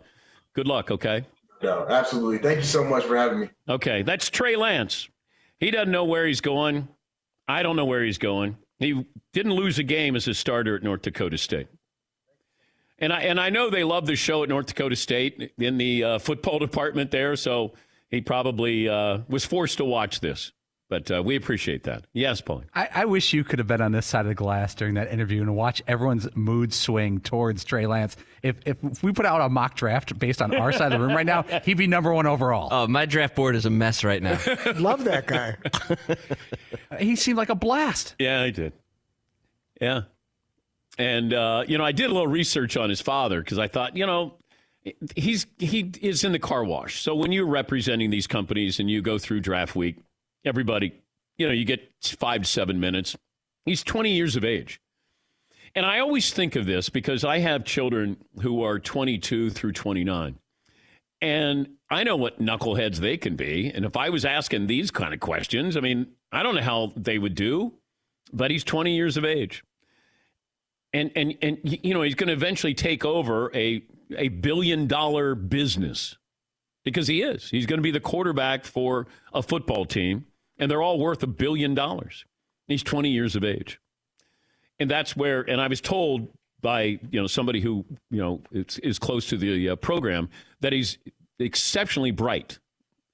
good 0.54 0.68
luck. 0.68 0.90
Okay. 0.90 1.26
No, 1.62 1.86
absolutely. 1.88 2.40
Thank 2.40 2.60
you 2.60 2.66
so 2.66 2.84
much 2.84 3.04
for 3.04 3.16
having 3.16 3.42
me. 3.42 3.50
Okay, 3.70 4.02
that's 4.02 4.30
Trey 4.30 4.56
Lance. 4.56 5.08
He 5.60 5.70
doesn't 5.70 5.92
know 5.92 6.06
where 6.06 6.26
he's 6.26 6.42
going. 6.42 6.88
I 7.48 7.62
don't 7.62 7.76
know 7.76 7.86
where 7.86 8.04
he's 8.04 8.18
going. 8.18 8.58
He 8.80 9.06
didn't 9.34 9.54
lose 9.54 9.78
a 9.78 9.84
game 9.84 10.16
as 10.16 10.28
a 10.28 10.34
starter 10.34 10.76
at 10.76 10.82
North 10.82 11.04
Dakota 11.04 11.38
State. 11.38 11.68
And 12.98 13.14
I 13.14 13.22
and 13.22 13.40
I 13.40 13.52
know 13.52 13.70
they 13.70 13.84
love 13.84 14.08
the 14.08 14.16
show 14.16 14.42
at 14.42 14.50
North 14.50 14.68
Dakota 14.68 14.96
State 14.96 15.54
in 15.60 15.78
the 15.78 16.04
uh, 16.04 16.20
football 16.20 16.58
department 16.68 17.12
there, 17.12 17.36
so 17.36 17.74
he 18.12 18.22
probably 18.22 18.88
uh, 18.88 19.20
was 19.28 19.46
forced 19.46 19.78
to 19.78 19.86
watch 19.86 20.20
this. 20.20 20.52
But 20.92 21.10
uh, 21.10 21.24
we 21.24 21.38
appreciate 21.38 21.86
that. 21.86 22.06
Yes, 22.12 22.42
Paul. 22.42 22.66
I, 22.76 22.90
I 22.94 23.06
wish 23.06 23.32
you 23.32 23.46
could 23.46 23.60
have 23.60 23.68
been 23.68 23.80
on 23.80 23.94
this 23.94 24.06
side 24.06 24.26
of 24.26 24.28
the 24.28 24.36
glass 24.36 24.76
during 24.76 24.96
that 24.96 25.10
interview 25.10 25.42
and 25.42 25.56
watch 25.56 25.82
everyone's 25.88 26.28
mood 26.36 26.74
swing 26.74 27.22
towards 27.22 27.64
Trey 27.64 27.88
Lance. 27.88 28.18
If, 28.44 28.58
if, 28.66 28.76
if 28.84 29.02
we 29.02 29.14
put 29.14 29.26
out 29.26 29.40
a 29.40 29.48
mock 29.48 29.76
draft 29.76 30.20
based 30.20 30.42
on 30.42 30.54
our 30.54 30.74
side 30.74 30.92
of 30.92 31.00
the 31.00 31.06
room 31.06 31.16
right 31.16 31.26
now, 31.26 31.44
he'd 31.64 31.78
be 31.78 31.88
number 31.88 32.14
one 32.14 32.28
overall. 32.28 32.68
Oh, 32.72 32.88
my 32.88 33.06
draft 33.06 33.38
board 33.38 33.56
is 33.56 33.66
a 33.66 33.70
mess 33.70 34.04
right 34.04 34.22
now. 34.22 34.38
Love 34.76 35.06
that 35.06 35.28
guy. 35.28 35.56
he 37.00 37.16
seemed 37.16 37.38
like 37.38 37.48
a 37.50 37.56
blast. 37.56 38.16
Yeah, 38.20 38.42
I 38.42 38.50
did. 38.50 38.74
Yeah. 39.80 40.02
And 40.98 41.34
uh, 41.34 41.64
you 41.70 41.78
know, 41.78 41.86
I 41.86 41.94
did 41.94 42.10
a 42.10 42.14
little 42.14 42.28
research 42.28 42.76
on 42.76 42.90
his 42.90 43.00
father 43.00 43.42
because 43.42 43.60
I 43.60 43.70
thought, 43.70 43.96
you 43.96 44.06
know, 44.06 44.34
he's 45.16 45.48
he 45.58 45.92
is 46.02 46.24
in 46.24 46.32
the 46.32 46.40
car 46.40 46.64
wash. 46.64 47.02
So 47.02 47.16
when 47.16 47.32
you're 47.32 47.46
representing 47.46 48.10
these 48.10 48.28
companies 48.28 48.80
and 48.80 48.90
you 48.90 49.02
go 49.02 49.18
through 49.18 49.42
draft 49.42 49.76
week, 49.76 49.98
everybody, 50.46 50.94
you 51.38 51.48
know, 51.48 51.54
you 51.54 51.66
get 51.66 51.92
five 52.02 52.44
to 52.44 52.48
seven 52.48 52.80
minutes. 52.80 53.16
He's 53.66 53.84
20 53.84 54.12
years 54.12 54.36
of 54.36 54.44
age. 54.44 54.82
And 55.76 55.86
I 55.86 56.00
always 56.00 56.34
think 56.34 56.56
of 56.56 56.66
this 56.66 56.90
because 56.90 57.24
I 57.24 57.40
have 57.40 57.64
children 57.64 58.18
who 58.42 58.64
are 58.64 58.80
22 58.80 59.52
through 59.52 59.72
29. 59.72 60.38
And 61.22 61.70
I 61.90 62.04
know 62.04 62.16
what 62.16 62.42
knuckleheads 62.42 62.98
they 62.98 63.16
can 63.18 63.36
be. 63.36 63.72
And 63.74 63.86
if 63.86 63.96
I 63.96 64.10
was 64.10 64.26
asking 64.26 64.68
these 64.68 64.92
kind 64.92 65.14
of 65.14 65.20
questions, 65.20 65.78
I 65.78 65.80
mean, 65.80 66.08
I 66.32 66.44
don't 66.44 66.56
know 66.56 66.62
how 66.62 66.94
they 66.98 67.20
would 67.20 67.36
do, 67.36 67.74
but 68.34 68.52
he's 68.52 68.64
20 68.64 68.96
years 68.96 69.18
of 69.18 69.24
age. 69.24 69.64
And, 70.94 71.12
and, 71.16 71.38
and 71.42 71.60
you 71.64 71.94
know, 71.94 72.02
he's 72.02 72.16
going 72.16 72.28
to 72.28 72.34
eventually 72.34 72.74
take 72.74 73.06
over 73.06 73.56
a, 73.56 73.82
a 74.18 74.30
billion 74.30 74.88
dollar 74.88 75.36
business 75.36 76.18
because 76.84 77.08
he 77.08 77.22
is. 77.22 77.50
He's 77.50 77.66
going 77.66 77.78
to 77.78 77.84
be 77.84 77.92
the 77.92 78.00
quarterback 78.00 78.66
for 78.66 79.08
a 79.34 79.42
football 79.42 79.86
team, 79.86 80.26
and 80.58 80.70
they're 80.70 80.82
all 80.82 81.00
worth 81.00 81.24
a 81.24 81.28
billion 81.28 81.76
dollars. 81.76 82.26
He's 82.68 82.84
20 82.84 83.10
years 83.10 83.36
of 83.36 83.44
age. 83.44 83.80
And 84.80 84.90
that's 84.90 85.16
where, 85.16 85.42
and 85.42 85.62
I 85.62 85.68
was 85.68 85.82
told 85.82 86.30
by, 86.62 87.00
you 87.12 87.20
know, 87.20 87.28
somebody 87.28 87.60
who, 87.60 87.86
you 88.10 88.22
know, 88.22 88.42
is, 88.52 88.80
is 88.80 89.00
close 89.00 89.28
to 89.28 89.38
the 89.38 89.70
uh, 89.70 89.76
program 89.76 90.30
that 90.62 90.74
he's 90.74 90.98
exceptionally 91.40 92.12
bright 92.12 92.60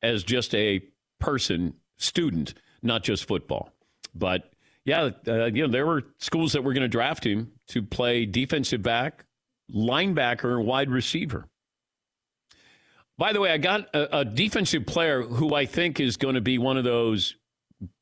as 0.01 0.23
just 0.23 0.53
a 0.53 0.81
person, 1.19 1.73
student, 1.97 2.53
not 2.81 3.03
just 3.03 3.25
football. 3.25 3.71
But 4.13 4.51
yeah, 4.85 5.09
uh, 5.27 5.45
you 5.45 5.65
know, 5.65 5.71
there 5.71 5.85
were 5.85 6.03
schools 6.19 6.53
that 6.53 6.63
were 6.63 6.73
going 6.73 6.83
to 6.83 6.87
draft 6.87 7.25
him 7.25 7.51
to 7.67 7.81
play 7.81 8.25
defensive 8.25 8.81
back, 8.81 9.25
linebacker, 9.73 10.57
and 10.57 10.65
wide 10.65 10.89
receiver. 10.89 11.47
By 13.17 13.33
the 13.33 13.41
way, 13.41 13.51
I 13.51 13.57
got 13.57 13.93
a, 13.95 14.19
a 14.19 14.25
defensive 14.25 14.85
player 14.85 15.23
who 15.23 15.55
I 15.55 15.65
think 15.65 15.99
is 15.99 16.17
going 16.17 16.35
to 16.35 16.41
be 16.41 16.57
one 16.57 16.77
of 16.77 16.83
those 16.83 17.35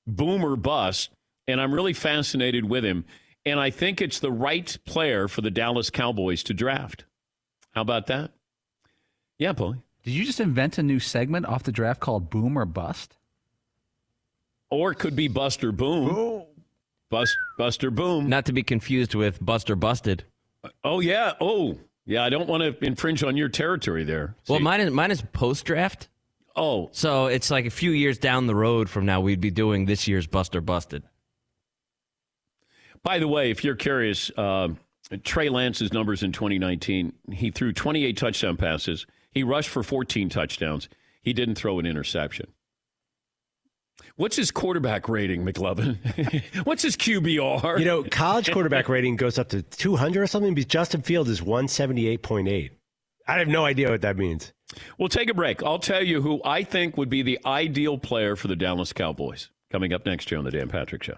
boomer 0.06 0.56
bust, 0.56 1.10
and 1.48 1.62
I'm 1.62 1.74
really 1.74 1.94
fascinated 1.94 2.70
with 2.70 2.84
him. 2.84 3.06
And 3.46 3.60
I 3.60 3.70
think 3.70 4.02
it's 4.02 4.20
the 4.20 4.32
right 4.32 4.76
player 4.86 5.28
for 5.28 5.42
the 5.42 5.52
Dallas 5.52 5.90
Cowboys 5.90 6.44
to 6.44 6.54
draft. 6.54 7.06
How 7.74 7.82
about 7.82 8.08
that? 8.08 8.32
Yeah, 9.38 9.54
Paulie. 9.54 9.82
Did 10.04 10.14
you 10.14 10.26
just 10.26 10.40
invent 10.40 10.78
a 10.78 10.84
new 10.84 11.00
segment 11.00 11.46
off 11.46 11.64
the 11.64 11.72
draft 11.72 12.00
called 12.00 12.30
Boom 12.30 12.58
or 12.58 12.66
Bust? 12.66 13.16
Or 14.70 14.92
it 14.92 14.96
could 14.96 15.16
be 15.16 15.28
Buster 15.28 15.72
Boom. 15.72 16.14
Boom. 16.14 16.44
Bust, 17.10 17.36
Buster 17.58 17.92
Boom. 17.92 18.28
Not 18.28 18.46
to 18.46 18.54
be 18.54 18.64
confused 18.64 19.16
with 19.16 19.44
Buster 19.44 19.76
Busted. 19.76 20.26
Oh, 20.84 21.00
yeah. 21.00 21.34
Oh, 21.40 21.78
yeah. 22.06 22.24
I 22.24 22.30
don't 22.30 22.48
want 22.48 22.64
to 22.64 22.86
infringe 22.86 23.24
on 23.24 23.38
your 23.38 23.50
territory 23.50 24.04
there. 24.04 24.36
Well, 24.48 24.60
mine 24.60 24.82
is 24.82 24.92
mine 24.92 25.12
is 25.12 25.22
post 25.34 25.66
draft. 25.66 26.08
Oh, 26.56 26.90
so 26.94 27.26
it's 27.26 27.52
like 27.52 27.66
a 27.66 27.70
few 27.70 27.92
years 27.92 28.18
down 28.18 28.48
the 28.48 28.56
road 28.56 28.90
from 28.90 29.06
now, 29.06 29.20
we'd 29.20 29.42
be 29.42 29.52
doing 29.52 29.86
this 29.86 30.08
year's 30.08 30.26
Buster 30.26 30.62
Busted. 30.62 31.04
By 33.04 33.20
the 33.20 33.28
way, 33.28 33.52
if 33.52 33.64
you're 33.64 33.76
curious, 33.76 34.32
uh, 34.38 34.70
Trey 35.24 35.50
Lance's 35.50 35.94
numbers 35.94 36.24
in 36.24 36.32
2019, 36.32 37.14
he 37.34 37.52
threw 37.52 37.74
28 37.74 38.18
touchdown 38.18 38.58
passes. 38.58 39.06
He 39.32 39.44
rushed 39.44 39.70
for 39.70 39.84
14 39.84 40.30
touchdowns. 40.30 40.90
He 41.22 41.34
didn't 41.34 41.56
throw 41.56 41.78
an 41.78 41.86
interception. 41.86 42.48
What's 44.18 44.38
his 44.38 44.50
quarterback 44.50 45.10
rating, 45.10 45.46
McLovin? 45.46 45.98
What's 46.66 46.82
his 46.84 46.96
QBR? 46.96 47.80
You 47.80 47.86
know, 47.86 48.04
college 48.04 48.50
quarterback 48.50 48.88
rating 48.88 49.18
goes 49.18 49.38
up 49.38 49.50
to 49.50 49.62
200 49.62 50.24
or 50.24 50.28
something, 50.28 50.56
but 50.56 50.70
Justin 50.70 51.02
Fields 51.02 51.30
is 51.30 51.42
178.8. 51.42 52.70
I 53.28 53.40
have 53.40 53.50
no 53.50 53.66
idea 53.66 53.90
what 53.90 54.02
that 54.02 54.16
means. 54.16 54.54
We'll 54.98 55.10
take 55.10 55.30
a 55.30 55.34
break. 55.34 55.62
I'll 55.64 55.80
tell 55.80 56.02
you 56.02 56.22
who 56.22 56.40
I 56.46 56.64
think 56.64 56.96
would 56.96 57.10
be 57.10 57.24
the 57.24 57.40
ideal 57.46 57.98
player 57.98 58.38
for 58.38 58.48
the 58.48 58.56
Dallas 58.56 58.94
Cowboys 58.94 59.50
coming 59.70 59.92
up 59.92 60.06
next 60.06 60.32
year 60.32 60.38
on 60.38 60.46
The 60.46 60.52
Dan 60.52 60.70
Patrick 60.70 61.04
Show. 61.04 61.18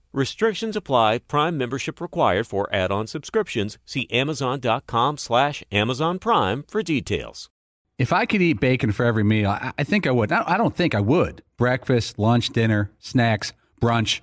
Restrictions 0.13 0.75
apply. 0.75 1.19
Prime 1.19 1.57
membership 1.57 2.01
required 2.01 2.45
for 2.45 2.67
add-on 2.73 3.07
subscriptions. 3.07 3.77
See 3.85 4.09
Amazon.com 4.11 5.17
slash 5.17 5.63
Amazon 5.71 6.19
Prime 6.19 6.63
for 6.67 6.83
details. 6.83 7.49
If 7.97 8.11
I 8.11 8.25
could 8.25 8.41
eat 8.41 8.59
bacon 8.59 8.91
for 8.91 9.05
every 9.05 9.23
meal, 9.23 9.49
I, 9.51 9.71
I 9.77 9.83
think 9.83 10.05
I 10.07 10.11
would. 10.11 10.31
I, 10.31 10.43
I 10.45 10.57
don't 10.57 10.75
think 10.75 10.95
I 10.95 10.99
would. 10.99 11.43
Breakfast, 11.55 12.19
lunch, 12.19 12.49
dinner, 12.49 12.91
snacks, 12.99 13.53
brunch. 13.81 14.19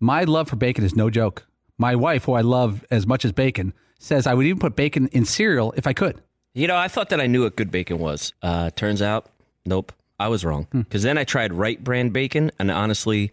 My 0.00 0.24
love 0.24 0.48
for 0.48 0.56
bacon 0.56 0.84
is 0.84 0.96
no 0.96 1.08
joke. 1.08 1.46
My 1.78 1.94
wife, 1.94 2.24
who 2.24 2.34
I 2.34 2.42
love 2.42 2.84
as 2.90 3.06
much 3.06 3.24
as 3.24 3.32
bacon, 3.32 3.72
says 3.98 4.26
I 4.26 4.34
would 4.34 4.44
even 4.44 4.58
put 4.58 4.76
bacon 4.76 5.08
in 5.08 5.24
cereal 5.24 5.72
if 5.76 5.86
I 5.86 5.92
could. 5.92 6.20
You 6.52 6.66
know, 6.66 6.76
I 6.76 6.88
thought 6.88 7.08
that 7.08 7.20
I 7.20 7.26
knew 7.26 7.44
what 7.44 7.56
good 7.56 7.70
bacon 7.70 7.98
was. 7.98 8.34
Uh, 8.42 8.70
turns 8.70 9.00
out, 9.00 9.30
nope, 9.64 9.92
I 10.20 10.28
was 10.28 10.44
wrong. 10.44 10.66
Because 10.70 11.04
then 11.04 11.16
I 11.16 11.24
tried 11.24 11.54
Wright 11.54 11.82
brand 11.82 12.12
bacon, 12.12 12.50
and 12.58 12.70
honestly, 12.70 13.32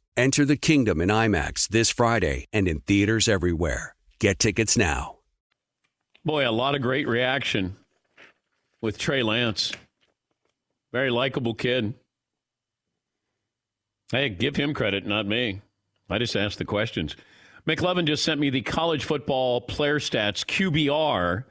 Enter 0.17 0.43
the 0.43 0.57
kingdom 0.57 0.99
in 0.99 1.07
IMAX 1.07 1.69
this 1.69 1.89
Friday 1.89 2.45
and 2.51 2.67
in 2.67 2.81
theaters 2.81 3.29
everywhere. 3.29 3.95
Get 4.19 4.39
tickets 4.39 4.77
now. 4.77 5.19
Boy, 6.25 6.47
a 6.47 6.51
lot 6.51 6.75
of 6.75 6.81
great 6.81 7.07
reaction 7.07 7.77
with 8.81 8.97
Trey 8.97 9.23
Lance. 9.23 9.71
Very 10.91 11.09
likable 11.09 11.53
kid. 11.53 11.93
Hey, 14.11 14.27
give 14.27 14.57
him 14.57 14.73
credit, 14.73 15.05
not 15.05 15.25
me. 15.25 15.61
I 16.09 16.17
just 16.17 16.35
asked 16.35 16.57
the 16.57 16.65
questions. 16.65 17.15
McLovin 17.65 18.05
just 18.05 18.25
sent 18.25 18.41
me 18.41 18.49
the 18.49 18.61
college 18.61 19.05
football 19.05 19.61
player 19.61 19.99
stats 19.99 20.45
QBR. 20.45 21.45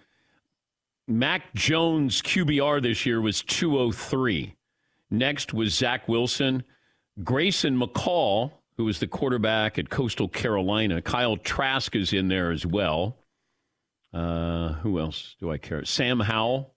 Mac 1.08 1.54
Jones' 1.54 2.20
QBR 2.20 2.82
this 2.82 3.06
year 3.06 3.22
was 3.22 3.42
203. 3.42 4.54
Next 5.10 5.54
was 5.54 5.74
Zach 5.74 6.06
Wilson. 6.06 6.62
Grayson 7.24 7.78
McCall, 7.78 8.52
who 8.76 8.84
was 8.84 8.98
the 8.98 9.06
quarterback 9.06 9.78
at 9.78 9.90
Coastal 9.90 10.28
Carolina. 10.28 11.02
Kyle 11.02 11.36
Trask 11.36 11.94
is 11.94 12.12
in 12.12 12.28
there 12.28 12.50
as 12.50 12.64
well. 12.64 13.16
Uh, 14.12 14.74
who 14.74 14.98
else 14.98 15.36
do 15.38 15.50
I 15.50 15.58
care? 15.58 15.84
Sam 15.84 16.20
Howell 16.20 16.74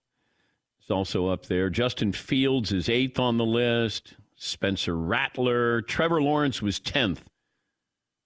is 0.84 0.92
also 0.92 1.28
up 1.28 1.48
there. 1.48 1.70
Justin 1.70 2.12
Fields 2.12 2.72
is 2.72 2.90
eighth 2.90 3.20
on 3.20 3.38
the 3.38 3.46
list. 3.46 4.16
Spencer 4.36 4.96
Rattler. 4.96 5.82
Trevor 5.82 6.22
Lawrence 6.22 6.62
was 6.62 6.80
10th 6.80 7.20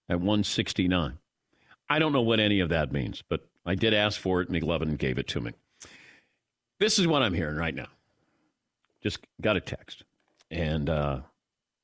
at 0.10 0.18
169. 0.18 1.20
I 1.90 2.00
don't 2.00 2.12
know 2.12 2.22
what 2.22 2.40
any 2.40 2.60
of 2.60 2.70
that 2.70 2.92
means, 2.92 3.24
but 3.28 3.48
I 3.66 3.76
did 3.76 3.94
ask 3.94 4.20
for 4.20 4.42
it. 4.42 4.50
and 4.50 4.62
McLovin 4.62 4.98
gave 4.98 5.18
it 5.18 5.28
to 5.30 5.42
me. 5.42 5.54
This 6.80 7.00
is 7.00 7.08
what 7.08 7.22
I'm 7.22 7.34
hearing 7.34 7.56
right 7.58 7.76
now. 7.76 7.88
Just 9.02 9.20
got 9.42 9.56
a 9.56 9.62
text. 9.62 10.04
And 10.50 10.90
uh, 10.90 11.20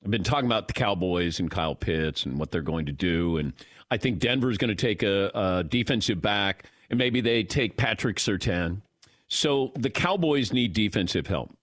I've 0.04 0.12
been 0.12 0.24
talking 0.24 0.48
about 0.48 0.68
the 0.68 0.74
Cowboys 0.74 1.40
and 1.40 1.50
Kyle 1.50 1.76
Pitts 1.76 2.26
and 2.26 2.38
what 2.38 2.52
they're 2.52 2.62
going 2.62 2.86
to 2.88 2.92
do. 2.92 3.38
And 3.38 3.54
I 3.90 3.98
think 3.98 4.20
Denver's 4.20 4.58
going 4.58 4.76
to 4.76 4.76
take 4.76 5.02
a, 5.02 5.32
a 5.34 5.64
defensive 5.64 6.22
back, 6.22 6.66
and 6.90 7.00
maybe 7.00 7.22
they 7.22 7.44
take 7.44 7.78
Patrick 7.78 8.18
Surtain. 8.18 8.82
So 9.28 9.72
the 9.76 9.90
Cowboys 9.90 10.52
need 10.52 10.74
defensive 10.74 11.28
help. 11.28 11.56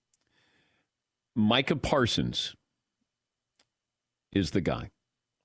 Micah 1.35 1.77
Parsons 1.77 2.57
is 4.33 4.53
the 4.53 4.61
guy, 4.61 4.91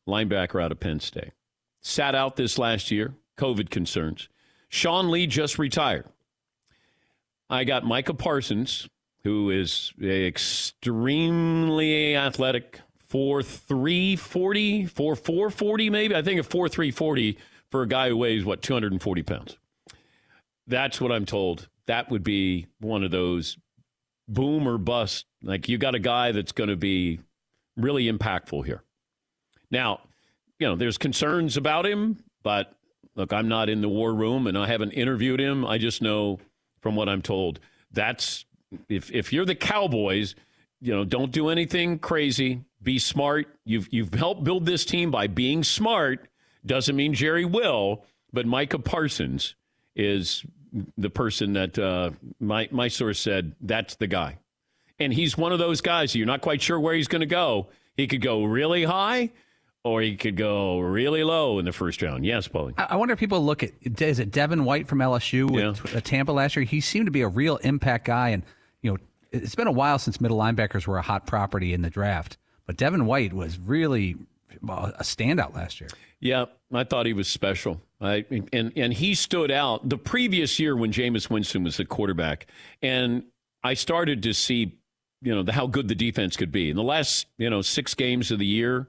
linebacker 0.08 0.64
out 0.64 0.72
of 0.72 0.80
Penn 0.80 1.00
State. 1.00 1.34
Sat 1.82 2.16
out 2.16 2.36
this 2.36 2.58
last 2.58 2.92
year, 2.92 3.14
COVID 3.38 3.70
concerns. 3.70 4.30
Sean 4.70 5.12
Lee 5.12 5.28
just 5.28 5.60
retired. 5.60 6.06
I 7.50 7.64
got 7.64 7.84
Micah 7.86 8.14
Parsons, 8.14 8.90
who 9.24 9.50
is 9.52 9.94
extremely 10.02 10.76
athletic, 12.16 12.82
4'340, 13.16 14.92
4'440 14.92 15.90
maybe. 15.90 16.14
I 16.14 16.22
think 16.22 16.42
a 16.42 16.44
4'340 16.44 17.38
for 17.72 17.82
a 17.82 17.88
guy 17.88 18.10
who 18.10 18.18
weighs, 18.18 18.44
what, 18.44 18.62
240 18.62 19.24
pounds. 19.24 19.58
That's 20.68 21.00
what 21.00 21.14
I'm 21.14 21.26
told. 21.26 21.70
That 21.88 22.10
would 22.10 22.24
be 22.24 22.68
one 22.82 23.06
of 23.06 23.12
those 23.12 23.58
boom 24.28 24.68
or 24.68 24.78
bust. 24.78 25.28
Like 25.42 25.70
you 25.70 25.78
got 25.78 25.96
a 25.96 26.00
guy 26.00 26.34
that's 26.34 26.52
going 26.52 26.70
to 26.70 26.76
be 26.76 27.22
really 27.78 28.12
impactful 28.12 28.66
here. 28.66 28.84
Now, 29.72 30.02
you 30.60 30.68
know, 30.68 30.76
there's 30.76 30.98
concerns 30.98 31.56
about 31.56 31.86
him, 31.86 32.18
But 32.46 32.72
look, 33.16 33.34
I'm 33.34 33.48
not 33.48 33.70
in 33.70 33.82
the 33.82 33.90
war 33.90 34.14
room 34.14 34.46
and 34.46 34.56
I 34.58 34.68
haven't 34.68 34.92
interviewed 34.92 35.42
him. 35.42 35.66
I 35.66 35.80
just 35.80 36.02
know 36.02 36.40
from 36.80 36.96
what 36.96 37.10
I'm 37.10 37.24
told. 37.24 37.60
That's 37.92 38.46
if 38.88 39.12
if 39.12 39.34
you're 39.34 39.46
the 39.46 39.56
Cowboys, 39.56 40.36
you 40.80 40.94
know, 40.94 41.04
don't 41.04 41.32
do 41.32 41.50
anything 41.50 41.98
crazy. 41.98 42.62
Be 42.86 43.00
smart. 43.00 43.48
You've 43.66 43.90
you've 43.92 44.14
helped 44.14 44.44
build 44.44 44.68
this 44.68 44.86
team 44.86 45.10
by 45.10 45.26
being 45.26 45.64
smart. 45.64 46.28
Doesn't 46.64 46.96
mean 46.96 47.16
Jerry 47.16 47.44
will, 47.44 48.06
but 48.32 48.46
Micah 48.46 48.80
Parsons 48.80 49.56
is 49.96 50.46
the 50.96 51.10
person 51.10 51.54
that 51.54 51.80
uh, 51.80 52.12
my 52.40 52.70
my 52.72 52.88
source 52.88 53.20
said 53.20 53.56
that's 53.60 53.96
the 53.96 54.06
guy, 54.06 54.38
and 55.00 55.12
he's 55.12 55.36
one 55.36 55.52
of 55.52 55.58
those 55.58 55.82
guys. 55.82 56.14
You're 56.16 56.28
not 56.28 56.42
quite 56.42 56.62
sure 56.62 56.80
where 56.80 56.94
he's 56.94 57.08
going 57.08 57.22
to 57.22 57.26
go. 57.26 57.70
He 57.98 58.06
could 58.06 58.22
go 58.22 58.44
really 58.44 58.84
high, 58.84 59.32
or 59.84 60.02
he 60.02 60.16
could 60.16 60.36
go 60.38 60.80
really 60.80 61.24
low 61.24 61.58
in 61.58 61.66
the 61.66 61.72
first 61.72 62.04
round. 62.04 62.24
Yes, 62.24 62.48
Paulie. 62.48 62.76
I 62.78 62.98
wonder 62.98 63.14
if 63.14 63.20
people 63.20 63.44
look 63.44 63.64
at 63.64 63.72
is 64.00 64.20
it 64.20 64.30
Devin 64.30 64.64
White 64.64 64.88
from 64.88 65.00
LSU 65.00 65.50
with 65.50 65.96
uh, 65.96 66.02
Tampa 66.02 66.34
last 66.34 66.56
year? 66.56 66.66
He 66.66 66.82
seemed 66.82 67.08
to 67.08 67.12
be 67.12 67.22
a 67.22 67.28
real 67.28 67.58
impact 67.58 68.06
guy, 68.06 68.30
and 68.30 68.44
you 68.84 68.92
know 68.92 68.98
it's 69.32 69.56
been 69.56 69.68
a 69.68 69.72
while 69.72 69.98
since 69.98 70.22
middle 70.22 70.38
linebackers 70.38 70.86
were 70.86 71.00
a 71.00 71.02
hot 71.02 71.26
property 71.26 71.74
in 71.74 71.82
the 71.82 71.90
draft. 71.90 72.38
But 72.66 72.78
Devin 72.78 73.06
White 73.06 73.34
was 73.34 73.60
really 73.60 74.16
a 74.62 75.04
standout 75.04 75.54
last 75.54 75.80
year. 75.80 75.90
Yeah, 76.20 76.46
I 76.74 76.84
thought 76.84 77.06
he 77.06 77.14
was 77.14 77.28
special. 77.28 77.82
I, 78.02 78.26
and 78.52 78.74
and 78.76 78.94
he 78.94 79.16
stood 79.16 79.52
out 79.52 79.88
the 79.88 79.98
previous 79.98 80.60
year 80.60 80.76
when 80.76 80.92
Jameis 80.92 81.30
Winston 81.30 81.64
was 81.64 81.78
the 81.78 81.86
quarterback, 81.86 82.48
and 82.82 83.24
I 83.64 83.74
started 83.74 84.24
to 84.24 84.34
see, 84.34 84.78
you 85.22 85.34
know, 85.34 85.44
the, 85.44 85.52
how 85.52 85.68
good 85.68 85.88
the 85.88 85.96
defense 85.96 86.36
could 86.36 86.52
be 86.52 86.70
in 86.70 86.76
the 86.76 86.84
last, 86.84 87.28
you 87.38 87.50
know, 87.50 87.62
six 87.62 87.94
games 87.94 88.32
of 88.32 88.40
the 88.40 88.46
year, 88.46 88.88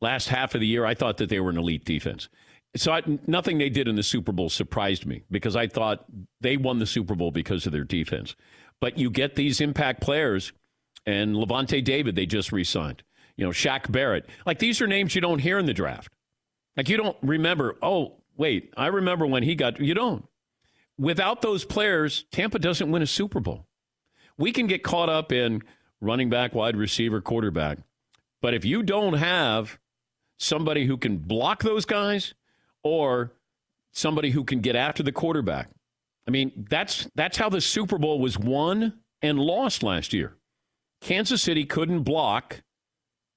last 0.00 0.28
half 0.28 0.54
of 0.54 0.60
the 0.60 0.66
year. 0.66 0.84
I 0.84 0.94
thought 0.94 1.18
that 1.18 1.28
they 1.28 1.40
were 1.40 1.50
an 1.50 1.58
elite 1.58 1.84
defense. 1.84 2.28
So 2.76 2.92
I, 2.92 3.02
nothing 3.26 3.58
they 3.58 3.70
did 3.70 3.88
in 3.88 3.96
the 3.96 4.02
Super 4.02 4.32
Bowl 4.32 4.50
surprised 4.50 5.06
me 5.06 5.22
because 5.30 5.56
I 5.56 5.66
thought 5.66 6.04
they 6.40 6.56
won 6.56 6.78
the 6.78 6.86
Super 6.86 7.14
Bowl 7.14 7.30
because 7.30 7.66
of 7.66 7.72
their 7.72 7.84
defense. 7.84 8.36
But 8.80 8.98
you 8.98 9.10
get 9.10 9.36
these 9.36 9.60
impact 9.60 10.02
players, 10.02 10.52
and 11.06 11.34
Lavonte 11.36 11.82
David 11.82 12.16
they 12.16 12.26
just 12.26 12.52
re-signed. 12.52 13.02
You 13.36 13.44
know, 13.44 13.50
Shaq 13.50 13.90
Barrett. 13.90 14.26
Like 14.44 14.58
these 14.58 14.80
are 14.80 14.86
names 14.86 15.14
you 15.14 15.20
don't 15.20 15.40
hear 15.40 15.58
in 15.58 15.66
the 15.66 15.74
draft. 15.74 16.12
Like 16.76 16.88
you 16.88 16.96
don't 16.96 17.16
remember, 17.22 17.76
oh, 17.82 18.16
wait, 18.36 18.72
I 18.76 18.86
remember 18.86 19.26
when 19.26 19.42
he 19.42 19.54
got 19.54 19.80
you 19.80 19.94
don't. 19.94 20.26
Without 20.98 21.42
those 21.42 21.64
players, 21.64 22.24
Tampa 22.32 22.58
doesn't 22.58 22.90
win 22.90 23.02
a 23.02 23.06
Super 23.06 23.40
Bowl. 23.40 23.66
We 24.38 24.52
can 24.52 24.66
get 24.66 24.82
caught 24.82 25.08
up 25.08 25.32
in 25.32 25.62
running 26.00 26.30
back, 26.30 26.54
wide 26.54 26.76
receiver, 26.76 27.20
quarterback. 27.20 27.78
But 28.40 28.54
if 28.54 28.64
you 28.64 28.82
don't 28.82 29.14
have 29.14 29.78
somebody 30.38 30.86
who 30.86 30.96
can 30.96 31.18
block 31.18 31.62
those 31.62 31.84
guys 31.84 32.34
or 32.82 33.32
somebody 33.92 34.30
who 34.30 34.44
can 34.44 34.60
get 34.60 34.76
after 34.76 35.02
the 35.02 35.12
quarterback. 35.12 35.70
I 36.28 36.30
mean, 36.30 36.66
that's 36.68 37.08
that's 37.14 37.38
how 37.38 37.48
the 37.48 37.60
Super 37.60 37.98
Bowl 37.98 38.20
was 38.20 38.38
won 38.38 39.00
and 39.22 39.38
lost 39.38 39.82
last 39.82 40.12
year. 40.12 40.36
Kansas 41.00 41.42
City 41.42 41.64
couldn't 41.64 42.02
block 42.02 42.62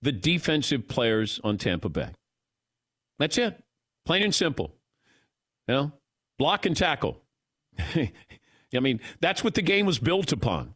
the 0.02 0.12
defensive 0.12 0.88
players 0.88 1.40
on 1.44 1.58
Tampa 1.58 1.90
Bay. 1.90 2.10
That's 3.18 3.38
it. 3.38 3.62
Plain 4.06 4.24
and 4.24 4.36
simple. 4.36 4.76
You 5.68 5.74
know, 5.74 5.92
block 6.38 6.66
and 6.66 6.76
tackle. 6.76 7.22
I 7.96 8.80
mean, 8.80 9.02
that's 9.20 9.44
what 9.44 9.56
the 9.56 9.62
game 9.62 9.86
was 9.86 10.00
built 10.00 10.32
upon. 10.32 10.76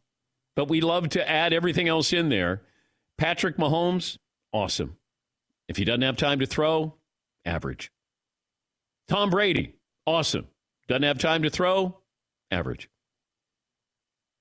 But 0.55 0.67
we 0.67 0.81
love 0.81 1.09
to 1.09 1.29
add 1.29 1.53
everything 1.53 1.87
else 1.87 2.13
in 2.13 2.29
there. 2.29 2.61
Patrick 3.17 3.57
Mahomes, 3.57 4.17
awesome. 4.51 4.97
If 5.67 5.77
he 5.77 5.85
doesn't 5.85 6.01
have 6.01 6.17
time 6.17 6.39
to 6.39 6.45
throw, 6.45 6.95
average. 7.45 7.91
Tom 9.07 9.29
Brady, 9.29 9.75
awesome. 10.05 10.47
Doesn't 10.87 11.03
have 11.03 11.17
time 11.17 11.43
to 11.43 11.49
throw, 11.49 11.99
average. 12.51 12.89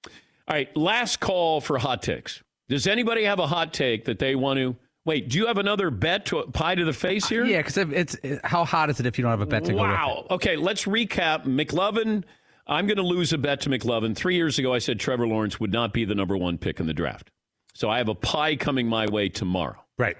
All 0.06 0.54
right, 0.54 0.76
last 0.76 1.20
call 1.20 1.60
for 1.60 1.78
hot 1.78 2.02
takes. 2.02 2.42
Does 2.68 2.86
anybody 2.86 3.24
have 3.24 3.38
a 3.38 3.46
hot 3.46 3.72
take 3.72 4.04
that 4.06 4.18
they 4.18 4.34
want 4.34 4.58
to? 4.58 4.76
Wait, 5.04 5.28
do 5.28 5.38
you 5.38 5.46
have 5.46 5.58
another 5.58 5.90
bet 5.90 6.26
to 6.26 6.42
pie 6.52 6.74
to 6.74 6.84
the 6.84 6.92
face 6.92 7.28
here? 7.28 7.44
Yeah, 7.44 7.58
because 7.58 7.76
it's 7.76 8.14
it, 8.22 8.40
how 8.44 8.64
hot 8.64 8.88
is 8.88 9.00
it 9.00 9.06
if 9.06 9.18
you 9.18 9.22
don't 9.22 9.30
have 9.30 9.40
a 9.40 9.46
bet 9.46 9.64
to 9.64 9.72
go 9.72 9.82
with? 9.82 9.90
Wow. 9.90 10.26
Okay, 10.30 10.56
let's 10.56 10.84
recap. 10.84 11.44
McLovin, 11.44 12.22
I'm 12.68 12.86
going 12.86 12.98
to 12.98 13.02
lose 13.02 13.32
a 13.32 13.38
bet 13.38 13.60
to 13.62 13.70
McLovin. 13.70 14.16
Three 14.16 14.36
years 14.36 14.58
ago, 14.60 14.72
I 14.72 14.78
said 14.78 15.00
Trevor 15.00 15.26
Lawrence 15.26 15.58
would 15.58 15.72
not 15.72 15.92
be 15.92 16.04
the 16.04 16.14
number 16.14 16.36
one 16.36 16.56
pick 16.56 16.78
in 16.78 16.86
the 16.86 16.94
draft. 16.94 17.30
So 17.74 17.90
I 17.90 17.98
have 17.98 18.08
a 18.08 18.14
pie 18.14 18.54
coming 18.54 18.86
my 18.86 19.08
way 19.08 19.28
tomorrow. 19.28 19.82
Right. 19.98 20.16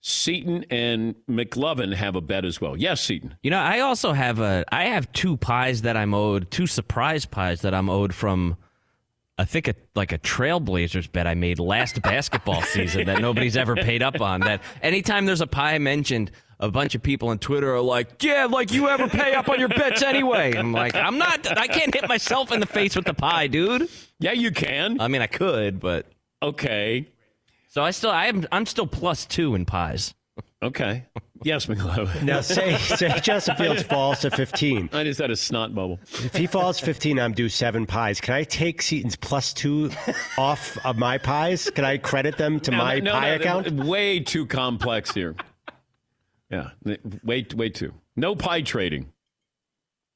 Seton 0.00 0.64
and 0.70 1.14
McLovin 1.28 1.94
have 1.94 2.16
a 2.16 2.20
bet 2.20 2.44
as 2.44 2.60
well. 2.60 2.76
Yes, 2.76 3.00
Seton. 3.00 3.36
You 3.42 3.50
know, 3.50 3.58
I 3.58 3.80
also 3.80 4.12
have 4.12 4.38
a 4.40 4.64
I 4.70 4.84
have 4.86 5.10
two 5.12 5.36
pies 5.36 5.82
that 5.82 5.96
I'm 5.96 6.14
owed, 6.14 6.50
two 6.50 6.66
surprise 6.66 7.26
pies 7.26 7.62
that 7.62 7.74
I'm 7.74 7.90
owed 7.90 8.14
from 8.14 8.56
I 9.38 9.44
think 9.44 9.68
a, 9.68 9.74
like 9.94 10.12
a 10.12 10.18
Trailblazers 10.18 11.10
bet 11.12 11.26
I 11.26 11.34
made 11.34 11.58
last 11.58 12.00
basketball 12.02 12.62
season 12.62 13.06
that 13.06 13.20
nobody's 13.20 13.56
ever 13.56 13.76
paid 13.76 14.02
up 14.02 14.20
on. 14.20 14.40
That 14.40 14.62
anytime 14.82 15.26
there's 15.26 15.42
a 15.42 15.46
pie 15.46 15.78
mentioned, 15.78 16.30
a 16.58 16.70
bunch 16.70 16.94
of 16.94 17.02
people 17.02 17.28
on 17.28 17.38
Twitter 17.38 17.74
are 17.74 17.80
like, 17.82 18.22
"Yeah, 18.22 18.46
like 18.46 18.72
you 18.72 18.88
ever 18.88 19.08
pay 19.08 19.34
up 19.34 19.48
on 19.48 19.60
your 19.60 19.68
bets 19.68 20.02
anyway?" 20.02 20.54
I'm 20.54 20.72
like, 20.72 20.94
"I'm 20.94 21.18
not. 21.18 21.46
I 21.58 21.66
can't 21.66 21.94
hit 21.94 22.08
myself 22.08 22.50
in 22.50 22.60
the 22.60 22.66
face 22.66 22.96
with 22.96 23.04
the 23.04 23.14
pie, 23.14 23.46
dude." 23.46 23.90
Yeah, 24.18 24.32
you 24.32 24.50
can. 24.50 25.00
I 25.00 25.08
mean, 25.08 25.20
I 25.20 25.26
could, 25.26 25.80
but 25.80 26.06
okay. 26.42 27.06
So 27.68 27.82
I 27.82 27.90
still 27.90 28.10
I 28.10 28.26
am 28.26 28.46
I'm 28.50 28.64
still 28.64 28.86
plus 28.86 29.26
two 29.26 29.54
in 29.54 29.66
pies. 29.66 30.14
Okay. 30.66 31.04
Yes, 31.42 31.66
McLovin. 31.66 32.22
Now, 32.24 32.40
say, 32.40 32.76
say 32.76 33.20
Justin 33.20 33.56
Fields 33.56 33.82
falls 33.82 34.20
to 34.20 34.30
15. 34.30 34.90
I 34.92 35.04
just 35.04 35.20
had 35.20 35.30
a 35.30 35.36
snot 35.36 35.74
bubble. 35.74 36.00
If 36.24 36.34
he 36.34 36.46
falls 36.46 36.80
15, 36.80 37.18
I'm 37.20 37.32
due 37.32 37.48
seven 37.48 37.86
pies. 37.86 38.20
Can 38.20 38.34
I 38.34 38.42
take 38.44 38.80
Seton's 38.82 39.16
plus 39.16 39.52
two 39.52 39.90
off 40.38 40.76
of 40.84 40.96
my 40.96 41.18
pies? 41.18 41.70
Can 41.70 41.84
I 41.84 41.98
credit 41.98 42.36
them 42.38 42.58
to 42.60 42.70
No, 42.70 42.76
my 42.78 42.98
no, 43.00 43.12
pie 43.12 43.28
no, 43.30 43.34
account? 43.36 43.70
Way 43.84 44.20
too 44.20 44.46
complex 44.46 45.12
here. 45.14 45.36
Yeah, 46.50 46.70
way, 47.22 47.46
way 47.54 47.68
too. 47.68 47.92
No 48.16 48.34
pie 48.34 48.62
trading. 48.62 49.12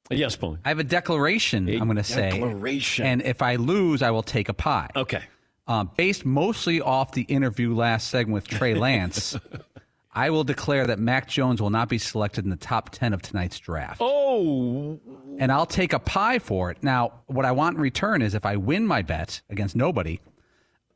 Yes, 0.09 0.35
Paulie. 0.35 0.57
I 0.65 0.69
have 0.69 0.79
a 0.79 0.83
declaration. 0.83 1.69
A 1.69 1.73
I'm 1.77 1.85
going 1.85 1.95
to 1.97 2.03
say 2.03 2.31
declaration. 2.31 3.05
and 3.05 3.21
if 3.21 3.41
I 3.41 3.55
lose, 3.55 4.01
I 4.01 4.11
will 4.11 4.23
take 4.23 4.49
a 4.49 4.53
pie. 4.53 4.89
Okay. 4.95 5.23
Um, 5.67 5.91
based 5.95 6.25
mostly 6.25 6.81
off 6.81 7.13
the 7.13 7.21
interview 7.23 7.73
last 7.75 8.09
segment 8.09 8.33
with 8.33 8.47
Trey 8.47 8.73
Lance, 8.73 9.37
I 10.13 10.29
will 10.29 10.43
declare 10.43 10.87
that 10.87 10.99
Mac 10.99 11.27
Jones 11.29 11.61
will 11.61 11.69
not 11.69 11.87
be 11.87 11.97
selected 11.97 12.43
in 12.43 12.49
the 12.49 12.57
top 12.57 12.89
10 12.89 13.13
of 13.13 13.21
tonight's 13.21 13.57
draft. 13.59 14.01
Oh. 14.01 14.99
And 15.39 15.51
I'll 15.51 15.65
take 15.65 15.93
a 15.93 15.99
pie 15.99 16.39
for 16.39 16.69
it. 16.69 16.83
Now, 16.83 17.13
what 17.27 17.45
I 17.45 17.53
want 17.53 17.77
in 17.77 17.81
return 17.81 18.21
is 18.21 18.33
if 18.35 18.45
I 18.45 18.57
win 18.57 18.85
my 18.85 19.01
bet 19.01 19.41
against 19.49 19.75
nobody, 19.75 20.19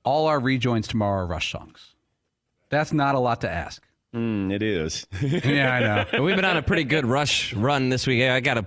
all 0.03 0.28
our 0.28 0.39
rejoins 0.39 0.88
tomorrow 0.88 1.24
are 1.24 1.28
Rush 1.28 1.51
songs. 1.51 1.95
That's 2.70 2.91
not 2.91 3.16
a 3.16 3.20
lot 3.20 3.41
to 3.41 3.49
ask. 3.49 3.82
Mm, 4.13 4.51
it 4.51 4.61
is. 4.61 5.05
yeah, 5.22 5.74
I 5.74 5.80
know. 5.80 6.05
But 6.11 6.24
we've 6.24 6.36
been 6.36 6.45
on 6.45 6.57
a 6.57 6.61
pretty 6.61 6.86
good 6.86 7.05
rush 7.05 7.53
run 7.53 7.89
this 7.89 8.07
week. 8.07 8.24
I 8.24 8.39
got 8.39 8.55
to 8.55 8.66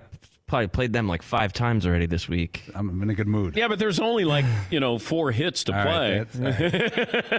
probably 0.49 0.67
played 0.69 0.93
them 0.93 1.07
like 1.07 1.23
five 1.23 1.53
times 1.53 1.87
already 1.87 2.07
this 2.07 2.29
week. 2.29 2.65
I'm 2.75 3.01
in 3.03 3.11
a 3.11 3.15
good 3.15 3.29
mood. 3.29 3.57
Yeah, 3.57 3.69
but 3.69 3.79
there's 3.79 4.01
only 4.01 4.25
like, 4.25 4.45
you 4.71 4.81
know, 4.81 4.99
four 4.99 5.31
hits 5.31 5.63
to 5.65 5.77
All 5.77 5.83
play. 5.85 6.19
right, 6.19 7.39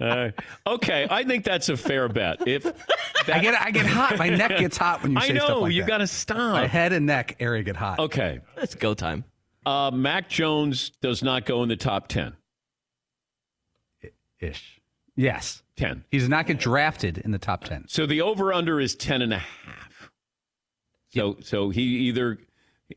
Uh, 0.00 0.30
okay, 0.66 1.06
I 1.10 1.24
think 1.24 1.44
that's 1.44 1.68
a 1.68 1.76
fair 1.76 2.08
bet. 2.08 2.46
If 2.46 2.66
I 3.28 3.38
get 3.40 3.54
I 3.60 3.70
get 3.70 3.86
hot. 3.86 4.18
My 4.18 4.28
neck 4.28 4.58
gets 4.58 4.76
hot 4.76 5.02
when 5.02 5.12
you 5.12 5.18
I 5.18 5.26
say 5.28 5.32
know, 5.34 5.44
stuff 5.44 5.60
like 5.62 5.72
you 5.72 5.82
that. 5.82 5.88
got 5.88 5.98
to 5.98 6.06
stop. 6.06 6.38
My 6.52 6.66
head 6.66 6.92
and 6.92 7.06
neck 7.06 7.36
area 7.40 7.62
get 7.62 7.76
hot. 7.76 7.98
Okay. 7.98 8.40
It's 8.56 8.74
go 8.74 8.94
time. 8.94 9.24
Uh, 9.66 9.90
Mac 9.92 10.28
Jones 10.28 10.90
does 11.02 11.22
not 11.22 11.44
go 11.44 11.62
in 11.62 11.68
the 11.68 11.76
top 11.76 12.08
10. 12.08 12.34
Ish. 14.40 14.80
Yes. 15.16 15.62
10. 15.78 16.04
He 16.10 16.18
does 16.18 16.28
not 16.28 16.46
get 16.46 16.58
drafted 16.58 17.18
in 17.18 17.30
the 17.30 17.38
top 17.38 17.64
10. 17.64 17.86
So 17.88 18.04
the 18.04 18.20
over 18.20 18.52
under 18.52 18.80
is 18.80 18.94
10 18.94 19.22
and 19.22 19.32
a 19.32 19.38
half. 19.38 20.10
So 21.10 21.38
so 21.40 21.70
he 21.70 21.80
either 21.80 22.38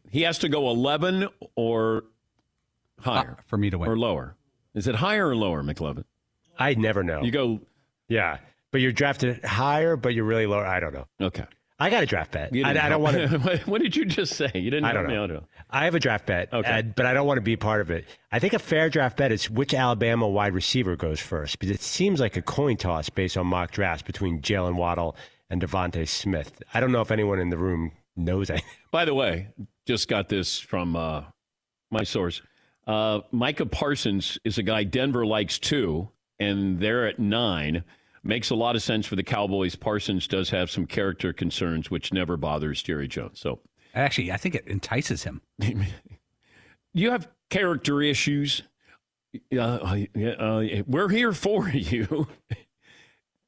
he 0.09 0.23
has 0.23 0.39
to 0.39 0.49
go 0.49 0.69
11 0.69 1.27
or 1.55 2.03
higher 2.99 3.37
ah, 3.39 3.43
for 3.47 3.57
me 3.57 3.69
to 3.69 3.77
win. 3.77 3.89
or 3.89 3.97
lower. 3.97 4.35
Is 4.73 4.87
it 4.87 4.95
higher 4.95 5.29
or 5.29 5.35
lower, 5.35 5.63
McLovin? 5.63 6.03
I 6.57 6.73
never 6.73 7.03
know. 7.03 7.23
You 7.23 7.31
go 7.31 7.61
Yeah. 8.07 8.37
But 8.71 8.81
you're 8.81 8.93
drafted 8.93 9.43
higher, 9.43 9.95
but 9.95 10.13
you're 10.13 10.25
really 10.25 10.47
low. 10.47 10.59
I 10.59 10.79
don't 10.79 10.93
know. 10.93 11.07
Okay. 11.19 11.45
I 11.81 11.89
got 11.89 12.03
a 12.03 12.05
draft 12.05 12.31
bet. 12.31 12.51
I, 12.63 12.69
I 12.69 12.89
don't 12.89 13.01
want 13.01 13.15
to. 13.17 13.57
what 13.65 13.81
did 13.81 13.95
you 13.95 14.05
just 14.05 14.35
say? 14.35 14.51
You 14.53 14.69
didn't 14.69 14.85
I 14.85 14.93
don't 14.93 15.07
know. 15.07 15.43
I 15.67 15.85
have 15.85 15.95
a 15.95 15.99
draft 15.99 16.27
bet, 16.27 16.53
Okay. 16.53 16.69
uh, 16.69 16.81
but 16.83 17.07
I 17.07 17.13
don't 17.15 17.25
want 17.25 17.37
to 17.37 17.41
be 17.41 17.55
part 17.55 17.81
of 17.81 17.89
it. 17.89 18.05
I 18.31 18.37
think 18.37 18.53
a 18.53 18.59
fair 18.59 18.87
draft 18.87 19.17
bet 19.17 19.31
is 19.31 19.49
which 19.49 19.73
Alabama 19.73 20.27
wide 20.27 20.53
receiver 20.53 20.95
goes 20.95 21.19
first, 21.19 21.57
because 21.57 21.73
it 21.73 21.81
seems 21.81 22.19
like 22.19 22.37
a 22.37 22.41
coin 22.43 22.77
toss 22.77 23.09
based 23.09 23.35
on 23.35 23.47
mock 23.47 23.71
drafts 23.71 24.03
between 24.03 24.41
Jaylen 24.41 24.75
Waddle 24.75 25.15
and 25.49 25.59
DeVonta 25.59 26.07
Smith. 26.07 26.61
I 26.71 26.81
don't 26.81 26.91
know 26.91 27.01
if 27.01 27.09
anyone 27.09 27.39
in 27.39 27.49
the 27.49 27.57
room 27.57 27.93
knows 28.15 28.51
anything. 28.51 28.69
By 28.91 29.05
the 29.05 29.15
way, 29.15 29.47
just 29.87 30.07
got 30.07 30.29
this 30.29 30.59
from 30.59 30.95
uh, 30.95 31.23
my 31.89 32.03
source. 32.03 32.43
Uh, 32.85 33.21
Micah 33.31 33.65
Parsons 33.65 34.37
is 34.43 34.59
a 34.59 34.63
guy 34.63 34.83
Denver 34.83 35.25
likes 35.25 35.57
too, 35.57 36.09
and 36.39 36.79
they're 36.79 37.07
at 37.07 37.17
nine. 37.17 37.83
Makes 38.23 38.51
a 38.51 38.55
lot 38.55 38.75
of 38.75 38.83
sense 38.83 39.07
for 39.07 39.15
the 39.15 39.23
Cowboys. 39.23 39.75
Parsons 39.75 40.27
does 40.27 40.51
have 40.51 40.69
some 40.69 40.85
character 40.85 41.33
concerns, 41.33 41.89
which 41.89 42.13
never 42.13 42.37
bothers 42.37 42.83
Jerry 42.83 43.07
Jones. 43.07 43.39
So 43.39 43.59
Actually, 43.93 44.31
I 44.31 44.37
think 44.37 44.55
it 44.55 44.67
entices 44.67 45.23
him. 45.23 45.41
you 46.93 47.11
have 47.11 47.27
character 47.49 48.01
issues. 48.01 48.61
Uh, 49.55 49.59
uh, 49.59 50.81
we're 50.87 51.09
here 51.09 51.33
for 51.33 51.67
you. 51.73 52.27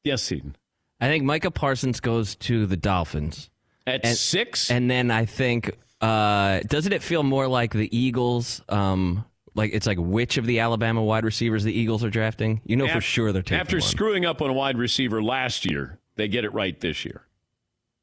yes, 0.04 0.24
Seton. 0.24 0.56
I 1.00 1.08
think 1.08 1.24
Micah 1.24 1.52
Parsons 1.52 2.00
goes 2.00 2.36
to 2.38 2.66
the 2.66 2.78
Dolphins 2.78 3.50
at 3.86 4.06
and, 4.06 4.18
six, 4.18 4.72
and 4.72 4.90
then 4.90 5.12
I 5.12 5.26
think 5.26 5.78
uh, 6.02 6.62
doesn't 6.68 6.94
it 6.94 7.04
feel 7.04 7.24
more 7.24 7.48
like 7.48 7.74
the 7.74 7.96
Eagles? 7.96 8.62
Um, 8.70 9.26
like 9.56 9.72
it's 9.74 9.88
like 9.88 9.98
which 10.00 10.38
of 10.38 10.46
the 10.46 10.60
Alabama 10.60 11.04
wide 11.04 11.26
receivers 11.26 11.64
the 11.64 11.74
Eagles 11.74 12.04
are 12.04 12.10
drafting? 12.10 12.62
You 12.66 12.76
know 12.76 12.88
for 12.88 13.02
sure 13.02 13.32
they're 13.32 13.42
taking 13.42 13.60
after 13.60 13.78
one. 13.78 13.82
screwing 13.82 14.26
up 14.26 14.42
on 14.42 14.50
a 14.50 14.54
wide 14.54 14.78
receiver 14.78 15.22
last 15.22 15.66
year. 15.70 16.00
They 16.16 16.28
get 16.28 16.46
it 16.46 16.54
right 16.54 16.80
this 16.80 17.06
year. 17.06 17.24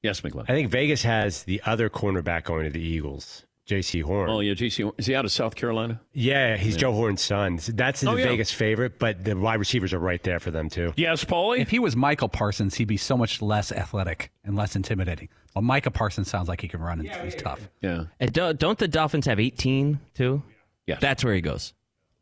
Yes, 0.02 0.20
McLovin. 0.22 0.44
I 0.48 0.54
think 0.54 0.70
Vegas 0.70 1.02
has 1.02 1.42
the 1.44 1.60
other 1.66 1.88
cornerback 1.90 2.44
going 2.44 2.64
to 2.64 2.70
the 2.70 2.80
Eagles, 2.80 3.44
Jaycee 3.68 4.02
Horn. 4.02 4.30
Oh 4.30 4.40
yeah, 4.40 4.54
Jaycee 4.54 4.82
Horn. 4.84 4.94
Is 4.96 5.06
he 5.06 5.14
out 5.14 5.24
of 5.26 5.30
South 5.32 5.54
Carolina? 5.54 6.00
Yeah, 6.14 6.56
he's 6.56 6.74
Yeah. 6.74 6.80
Joe 6.80 6.92
Horn's 6.92 7.20
son. 7.20 7.60
That's 7.74 8.00
the 8.00 8.10
Oh, 8.10 8.16
yeah. 8.16 8.24
Vegas 8.28 8.50
favorite, 8.50 8.98
but 8.98 9.22
the 9.24 9.36
wide 9.36 9.58
receivers 9.58 9.92
are 9.92 9.98
right 9.98 10.22
there 10.22 10.40
for 10.40 10.50
them 10.50 10.70
too. 10.70 10.92
Yes, 10.96 11.24
Paulie. 11.24 11.58
If 11.60 11.68
he 11.70 11.78
was 11.78 11.94
Michael 11.96 12.30
Parsons, 12.30 12.76
he'd 12.76 12.88
be 12.88 12.96
so 12.96 13.16
much 13.16 13.42
less 13.42 13.70
athletic 13.72 14.32
and 14.42 14.56
less 14.56 14.74
intimidating. 14.74 15.28
Well, 15.54 15.62
Micah 15.62 15.90
Parsons 15.90 16.28
sounds 16.30 16.48
like 16.48 16.60
he 16.60 16.68
can 16.68 16.80
run 16.80 17.00
and 17.00 17.08
he's 17.24 17.34
tough. 17.34 17.68
Yeah. 17.82 18.04
And 18.20 18.32
don't, 18.32 18.58
don't 18.58 18.78
the 18.78 18.86
Dolphins 18.88 19.26
have 19.26 19.38
18 19.40 19.98
too? 20.14 20.42
Yeah. 20.90 20.98
That's 21.00 21.24
where 21.24 21.34
he 21.34 21.40
goes. 21.40 21.72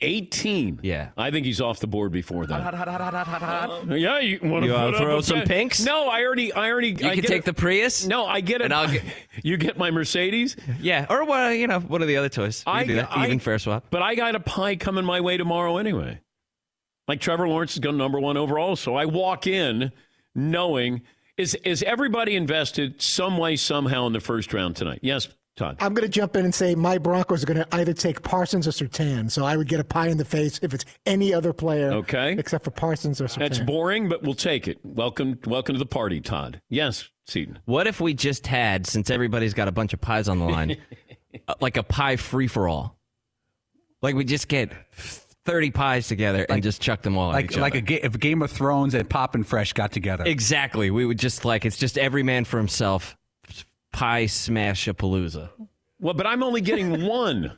18. 0.01 0.81
Yeah. 0.83 1.09
I 1.17 1.31
think 1.33 1.45
he's 1.45 1.61
off 1.61 1.81
the 1.81 1.89
board 1.89 2.13
before 2.13 2.47
that. 2.47 2.75
Um, 2.75 3.91
yeah, 3.93 4.21
you 4.21 4.39
want 4.43 4.65
to 4.65 4.73
wanna 4.73 4.97
uh, 4.97 4.99
throw 4.99 5.21
some 5.21 5.43
pinks? 5.43 5.85
No, 5.85 6.09
I 6.09 6.23
already, 6.23 6.53
I 6.53 6.71
already. 6.71 6.91
You 6.91 7.09
I 7.09 7.15
can 7.15 7.23
get 7.23 7.27
take 7.27 7.39
it. 7.41 7.45
the 7.47 7.53
Prius. 7.53 8.07
No, 8.07 8.25
I 8.25 8.41
get 8.41 8.61
it. 8.61 8.67
And 8.67 8.75
I'll 8.75 8.91
get- 8.91 9.03
you 9.43 9.57
get 9.57 9.77
my 9.77 9.91
Mercedes. 9.91 10.57
Yeah, 10.81 11.07
or 11.11 11.25
what? 11.25 11.59
You 11.59 11.67
know, 11.67 11.81
one 11.81 12.01
of 12.03 12.07
the 12.09 12.17
other 12.17 12.29
toys. 12.29 12.63
You 12.67 12.73
I 12.73 12.85
do 12.85 12.95
that. 12.97 13.09
I- 13.11 13.27
even 13.27 13.41
fair 13.41 13.59
swap. 13.59 13.87
But 13.91 14.03
I 14.03 14.15
got 14.15 14.37
a 14.37 14.41
pie 14.41 14.77
coming 14.77 15.05
my 15.05 15.21
way 15.21 15.37
tomorrow 15.37 15.79
anyway. 15.79 16.21
Like 17.09 17.21
Trevor 17.21 17.49
Lawrence 17.49 17.73
is 17.73 17.79
going 17.81 17.97
number 17.97 18.21
one 18.21 18.37
overall, 18.37 18.77
so 18.77 18.95
I 18.95 19.07
walk 19.07 19.47
in 19.47 19.91
knowing 20.35 21.03
is 21.37 21.55
is 21.57 21.83
everybody 21.83 22.37
invested 22.37 23.01
some 23.01 23.39
way 23.39 23.57
somehow 23.57 24.07
in 24.07 24.13
the 24.13 24.21
first 24.21 24.53
round 24.53 24.77
tonight? 24.77 25.01
Yes, 25.03 25.29
Todd. 25.59 25.77
I'm 25.81 25.93
going 25.93 26.07
to 26.07 26.09
jump 26.09 26.37
in 26.37 26.45
and 26.45 26.55
say 26.55 26.75
my 26.75 26.97
Broncos 26.99 27.43
are 27.43 27.47
going 27.47 27.59
to 27.59 27.67
either 27.75 27.93
take 27.93 28.23
Parsons 28.23 28.67
or 28.67 28.71
Surtain. 28.71 29.31
So 29.31 29.45
I 29.45 29.57
would 29.57 29.69
get 29.69 29.81
a 29.81 29.85
pie 29.85 30.07
in 30.09 30.17
the 30.17 30.25
face 30.25 30.59
if 30.63 30.73
it's 30.73 30.85
any 31.05 31.35
other 31.35 31.53
player. 31.53 31.93
Okay. 31.93 32.33
Except 32.39 32.65
for 32.65 32.71
Parsons 32.71 33.21
or 33.21 33.25
Surtain. 33.27 33.39
That's 33.41 33.59
boring, 33.59 34.09
but 34.09 34.23
we'll 34.23 34.35
take 34.35 34.69
it. 34.69 34.79
Welcome, 34.85 35.39
welcome 35.47 35.75
to 35.75 35.79
the 35.79 35.85
party, 35.87 36.21
Todd. 36.21 36.61
Yes, 36.71 37.09
Seton. 37.27 37.59
What 37.67 37.87
if 37.87 38.01
we 38.01 38.15
just 38.15 38.47
had, 38.47 38.87
since 38.87 39.11
everybody's 39.11 39.53
got 39.55 39.69
a 39.69 39.73
bunch 39.73 39.93
of 39.93 40.01
pies 40.01 40.29
on 40.29 40.39
the 40.39 40.47
line, 40.47 40.77
uh, 41.49 41.55
like 41.61 41.77
a 41.77 41.83
pie 41.83 42.17
free 42.17 42.47
for 42.47 42.69
all? 42.69 42.97
Like 44.01 44.15
we 44.15 44.25
just 44.25 44.47
get 44.47 44.71
30 45.45 45.73
pies 45.73 46.07
together 46.07 46.47
and 46.49 46.63
just 46.63 46.81
chuck 46.81 47.03
them 47.03 47.19
all 47.19 47.31
at 47.31 47.35
Like 47.35 47.51
each 47.51 47.57
like 47.59 47.73
other. 47.73 47.79
a 47.79 47.83
ga- 47.83 48.01
if 48.05 48.19
Game 48.21 48.43
of 48.43 48.51
Thrones 48.53 48.95
and 48.95 49.11
Poppin' 49.11 49.43
Fresh 49.43 49.73
got 49.73 49.91
together. 49.91 50.23
Exactly. 50.25 50.91
We 50.93 51.05
would 51.05 51.19
just 51.19 51.45
like, 51.45 51.65
it's 51.65 51.77
just 51.77 51.99
every 51.99 52.23
man 52.23 52.45
for 52.45 52.59
himself. 52.59 53.17
Pie 53.99 54.27
smash 54.27 54.87
a 54.87 54.95
palooza. 54.95 55.51
Well, 55.99 56.15
but 56.15 56.25
I'm 56.25 56.45
only 56.45 56.61
getting 56.61 57.05
one. 57.07 57.57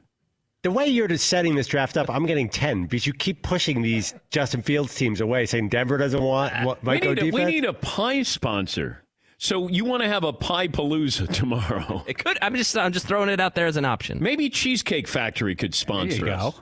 The 0.62 0.70
way 0.70 0.86
you're 0.86 1.08
just 1.08 1.26
setting 1.28 1.54
this 1.54 1.66
draft 1.66 1.98
up, 1.98 2.08
I'm 2.08 2.24
getting 2.24 2.48
ten 2.48 2.82
because 2.84 3.06
you 3.06 3.12
keep 3.12 3.42
pushing 3.42 3.82
these 3.82 4.14
Justin 4.30 4.62
Fields 4.62 4.94
teams 4.94 5.20
away, 5.20 5.44
saying 5.44 5.68
Denver 5.68 5.98
doesn't 5.98 6.22
want 6.22 6.54
what 6.64 6.82
We 6.82 6.86
might 6.86 7.02
go 7.02 7.12
need, 7.12 7.22
a, 7.22 7.30
we 7.30 7.44
need 7.44 7.64
a 7.66 7.74
pie 7.74 8.22
sponsor. 8.22 9.04
So 9.36 9.68
you 9.68 9.84
want 9.84 10.02
to 10.02 10.08
have 10.08 10.24
a 10.24 10.32
pie 10.32 10.68
palooza 10.68 11.28
tomorrow? 11.32 12.04
It 12.06 12.16
could. 12.24 12.38
I'm 12.40 12.54
just. 12.56 12.76
I'm 12.76 12.92
just 12.92 13.06
throwing 13.06 13.28
it 13.28 13.38
out 13.40 13.54
there 13.54 13.66
as 13.66 13.76
an 13.76 13.84
option. 13.84 14.22
Maybe 14.22 14.48
Cheesecake 14.48 15.08
Factory 15.08 15.54
could 15.54 15.74
sponsor 15.74 16.24
you 16.26 16.32
us. 16.32 16.54
go. 16.54 16.60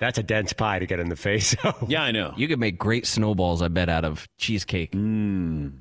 That's 0.00 0.16
a 0.16 0.22
dense 0.22 0.54
pie 0.54 0.78
to 0.78 0.86
get 0.86 1.00
in 1.00 1.08
the 1.10 1.16
face. 1.16 1.54
Yeah, 1.86 2.02
I 2.02 2.12
know. 2.12 2.32
You 2.36 2.48
could 2.48 2.60
make 2.60 2.78
great 2.78 3.06
snowballs. 3.06 3.60
I 3.60 3.68
bet 3.68 3.88
out 3.90 4.04
of 4.06 4.26
cheesecake. 4.38 4.92
Mm. 4.92 5.80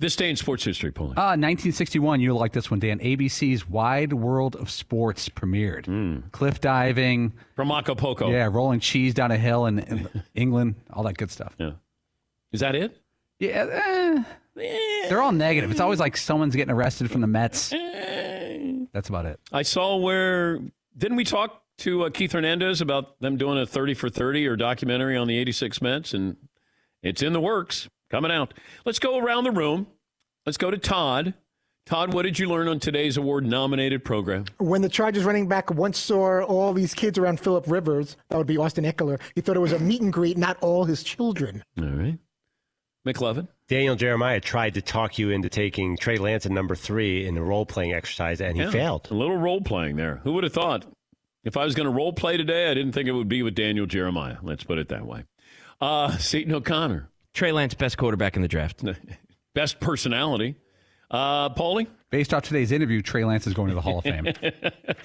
This 0.00 0.14
day 0.14 0.30
in 0.30 0.36
sports 0.36 0.62
history, 0.64 0.92
Paulie. 0.92 1.18
Uh, 1.18 1.34
1961, 1.34 2.20
you 2.20 2.32
like 2.32 2.52
this 2.52 2.70
one, 2.70 2.78
Dan. 2.78 3.00
ABC's 3.00 3.68
Wide 3.68 4.12
World 4.12 4.54
of 4.54 4.70
Sports 4.70 5.28
premiered. 5.28 6.30
Cliff 6.30 6.60
diving. 6.60 7.32
From 7.56 7.72
Acapulco. 7.72 8.30
Yeah, 8.30 8.48
rolling 8.50 8.78
cheese 8.78 9.12
down 9.12 9.32
a 9.32 9.36
hill 9.36 9.66
in, 9.66 9.80
in 9.80 10.08
England, 10.36 10.76
all 10.92 11.02
that 11.02 11.16
good 11.16 11.32
stuff. 11.32 11.52
Yeah. 11.58 11.72
Is 12.52 12.60
that 12.60 12.76
it? 12.76 12.96
Yeah, 13.40 14.24
eh, 14.56 15.08
they're 15.08 15.20
all 15.20 15.32
negative. 15.32 15.70
It's 15.70 15.80
always 15.80 15.98
like 16.00 16.16
someone's 16.16 16.54
getting 16.54 16.74
arrested 16.74 17.10
from 17.10 17.20
the 17.20 17.26
Mets. 17.26 17.70
That's 17.70 19.08
about 19.08 19.26
it. 19.26 19.40
I 19.52 19.62
saw 19.62 19.96
where 19.96 20.60
didn't 20.96 21.16
we 21.16 21.24
talk 21.24 21.62
to 21.78 22.04
uh, 22.04 22.10
Keith 22.10 22.32
Hernandez 22.32 22.80
about 22.80 23.20
them 23.20 23.36
doing 23.36 23.58
a 23.58 23.66
30 23.66 23.94
for 23.94 24.08
30 24.08 24.46
or 24.46 24.56
documentary 24.56 25.16
on 25.16 25.28
the 25.28 25.36
86 25.38 25.80
Mets 25.82 26.14
and 26.14 26.36
it's 27.02 27.22
in 27.22 27.32
the 27.32 27.40
works 27.40 27.88
coming 28.10 28.30
out. 28.30 28.54
Let's 28.84 28.98
go 28.98 29.18
around 29.18 29.44
the 29.44 29.50
room. 29.50 29.86
Let's 30.46 30.58
go 30.58 30.70
to 30.70 30.78
Todd. 30.78 31.34
Todd, 31.86 32.12
what 32.12 32.22
did 32.22 32.38
you 32.38 32.48
learn 32.48 32.68
on 32.68 32.80
today's 32.80 33.16
award 33.16 33.46
nominated 33.46 34.04
program? 34.04 34.44
When 34.58 34.82
the 34.82 34.90
Chargers 34.90 35.24
running 35.24 35.48
back 35.48 35.70
once 35.70 35.98
saw 35.98 36.42
all 36.42 36.74
these 36.74 36.92
kids 36.92 37.16
around 37.18 37.40
Philip 37.40 37.64
Rivers, 37.66 38.16
that 38.28 38.36
would 38.36 38.46
be 38.46 38.58
Austin 38.58 38.84
Ekeler, 38.84 39.18
he 39.34 39.40
thought 39.40 39.56
it 39.56 39.60
was 39.60 39.72
a 39.72 39.78
meet 39.78 40.02
and 40.02 40.12
greet, 40.12 40.36
not 40.36 40.58
all 40.60 40.84
his 40.84 41.02
children. 41.02 41.62
All 41.80 41.86
right. 41.86 42.18
McLovin. 43.06 43.48
Daniel 43.68 43.96
Jeremiah 43.96 44.40
tried 44.40 44.74
to 44.74 44.82
talk 44.82 45.18
you 45.18 45.30
into 45.30 45.48
taking 45.48 45.96
Trey 45.96 46.18
Lance 46.18 46.44
at 46.44 46.52
number 46.52 46.74
three 46.74 47.26
in 47.26 47.38
a 47.38 47.42
role 47.42 47.64
playing 47.64 47.94
exercise, 47.94 48.40
and 48.42 48.56
he 48.56 48.62
Yeah, 48.64 48.70
failed. 48.70 49.08
A 49.10 49.14
little 49.14 49.36
role 49.38 49.62
playing 49.62 49.96
there. 49.96 50.16
Who 50.24 50.32
would 50.34 50.44
have 50.44 50.52
thought? 50.52 50.84
If 51.44 51.56
I 51.56 51.64
was 51.64 51.74
going 51.74 51.86
to 51.86 51.92
role 51.94 52.12
play 52.12 52.36
today, 52.36 52.70
I 52.70 52.74
didn't 52.74 52.92
think 52.92 53.08
it 53.08 53.12
would 53.12 53.28
be 53.28 53.42
with 53.42 53.54
Daniel 53.54 53.86
Jeremiah. 53.86 54.36
Let's 54.42 54.64
put 54.64 54.76
it 54.78 54.88
that 54.88 55.06
way. 55.06 55.24
Uh, 55.80 56.18
Seton 56.18 56.52
O'Connor. 56.54 57.08
Trey 57.38 57.52
Lance, 57.52 57.72
best 57.72 57.96
quarterback 57.96 58.34
in 58.34 58.42
the 58.42 58.48
draft. 58.48 58.82
Best 59.54 59.78
personality. 59.78 60.56
Uh, 61.08 61.48
Paulie? 61.50 61.86
Based 62.10 62.34
off 62.34 62.42
today's 62.42 62.72
interview, 62.72 63.00
Trey 63.00 63.24
Lance 63.24 63.46
is 63.46 63.54
going 63.54 63.68
to 63.68 63.76
the 63.76 63.80
Hall 63.80 63.98
of 63.98 64.04
Fame. 64.04 64.26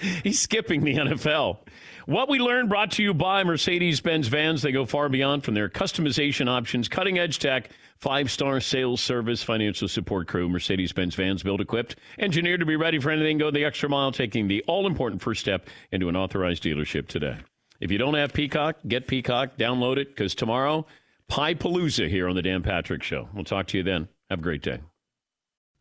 He's 0.24 0.40
skipping 0.40 0.82
the 0.82 0.96
NFL. 0.96 1.58
What 2.06 2.28
we 2.28 2.40
learned 2.40 2.70
brought 2.70 2.90
to 2.92 3.04
you 3.04 3.14
by 3.14 3.44
Mercedes 3.44 4.00
Benz 4.00 4.26
Vans. 4.26 4.62
They 4.62 4.72
go 4.72 4.84
far 4.84 5.08
beyond 5.08 5.44
from 5.44 5.54
their 5.54 5.68
customization 5.68 6.48
options, 6.48 6.88
cutting 6.88 7.20
edge 7.20 7.38
tech, 7.38 7.70
five 7.98 8.32
star 8.32 8.60
sales 8.60 9.00
service, 9.00 9.44
financial 9.44 9.86
support 9.86 10.26
crew. 10.26 10.48
Mercedes 10.48 10.92
Benz 10.92 11.14
Vans 11.14 11.44
built 11.44 11.60
equipped, 11.60 11.94
engineered 12.18 12.58
to 12.58 12.66
be 12.66 12.74
ready 12.74 12.98
for 12.98 13.10
anything. 13.12 13.38
Go 13.38 13.52
the 13.52 13.64
extra 13.64 13.88
mile, 13.88 14.10
taking 14.10 14.48
the 14.48 14.64
all 14.66 14.88
important 14.88 15.22
first 15.22 15.40
step 15.40 15.68
into 15.92 16.08
an 16.08 16.16
authorized 16.16 16.64
dealership 16.64 17.06
today. 17.06 17.36
If 17.78 17.92
you 17.92 17.98
don't 17.98 18.14
have 18.14 18.32
Peacock, 18.32 18.78
get 18.88 19.06
Peacock, 19.06 19.56
download 19.56 19.98
it, 19.98 20.08
because 20.08 20.34
tomorrow, 20.34 20.84
Pie 21.28 21.54
Palooza 21.54 22.08
here 22.08 22.28
on 22.28 22.36
the 22.36 22.42
Dan 22.42 22.62
Patrick 22.62 23.02
Show. 23.02 23.28
We'll 23.34 23.44
talk 23.44 23.66
to 23.68 23.78
you 23.78 23.82
then. 23.82 24.08
Have 24.30 24.40
a 24.40 24.42
great 24.42 24.62
day. 24.62 24.80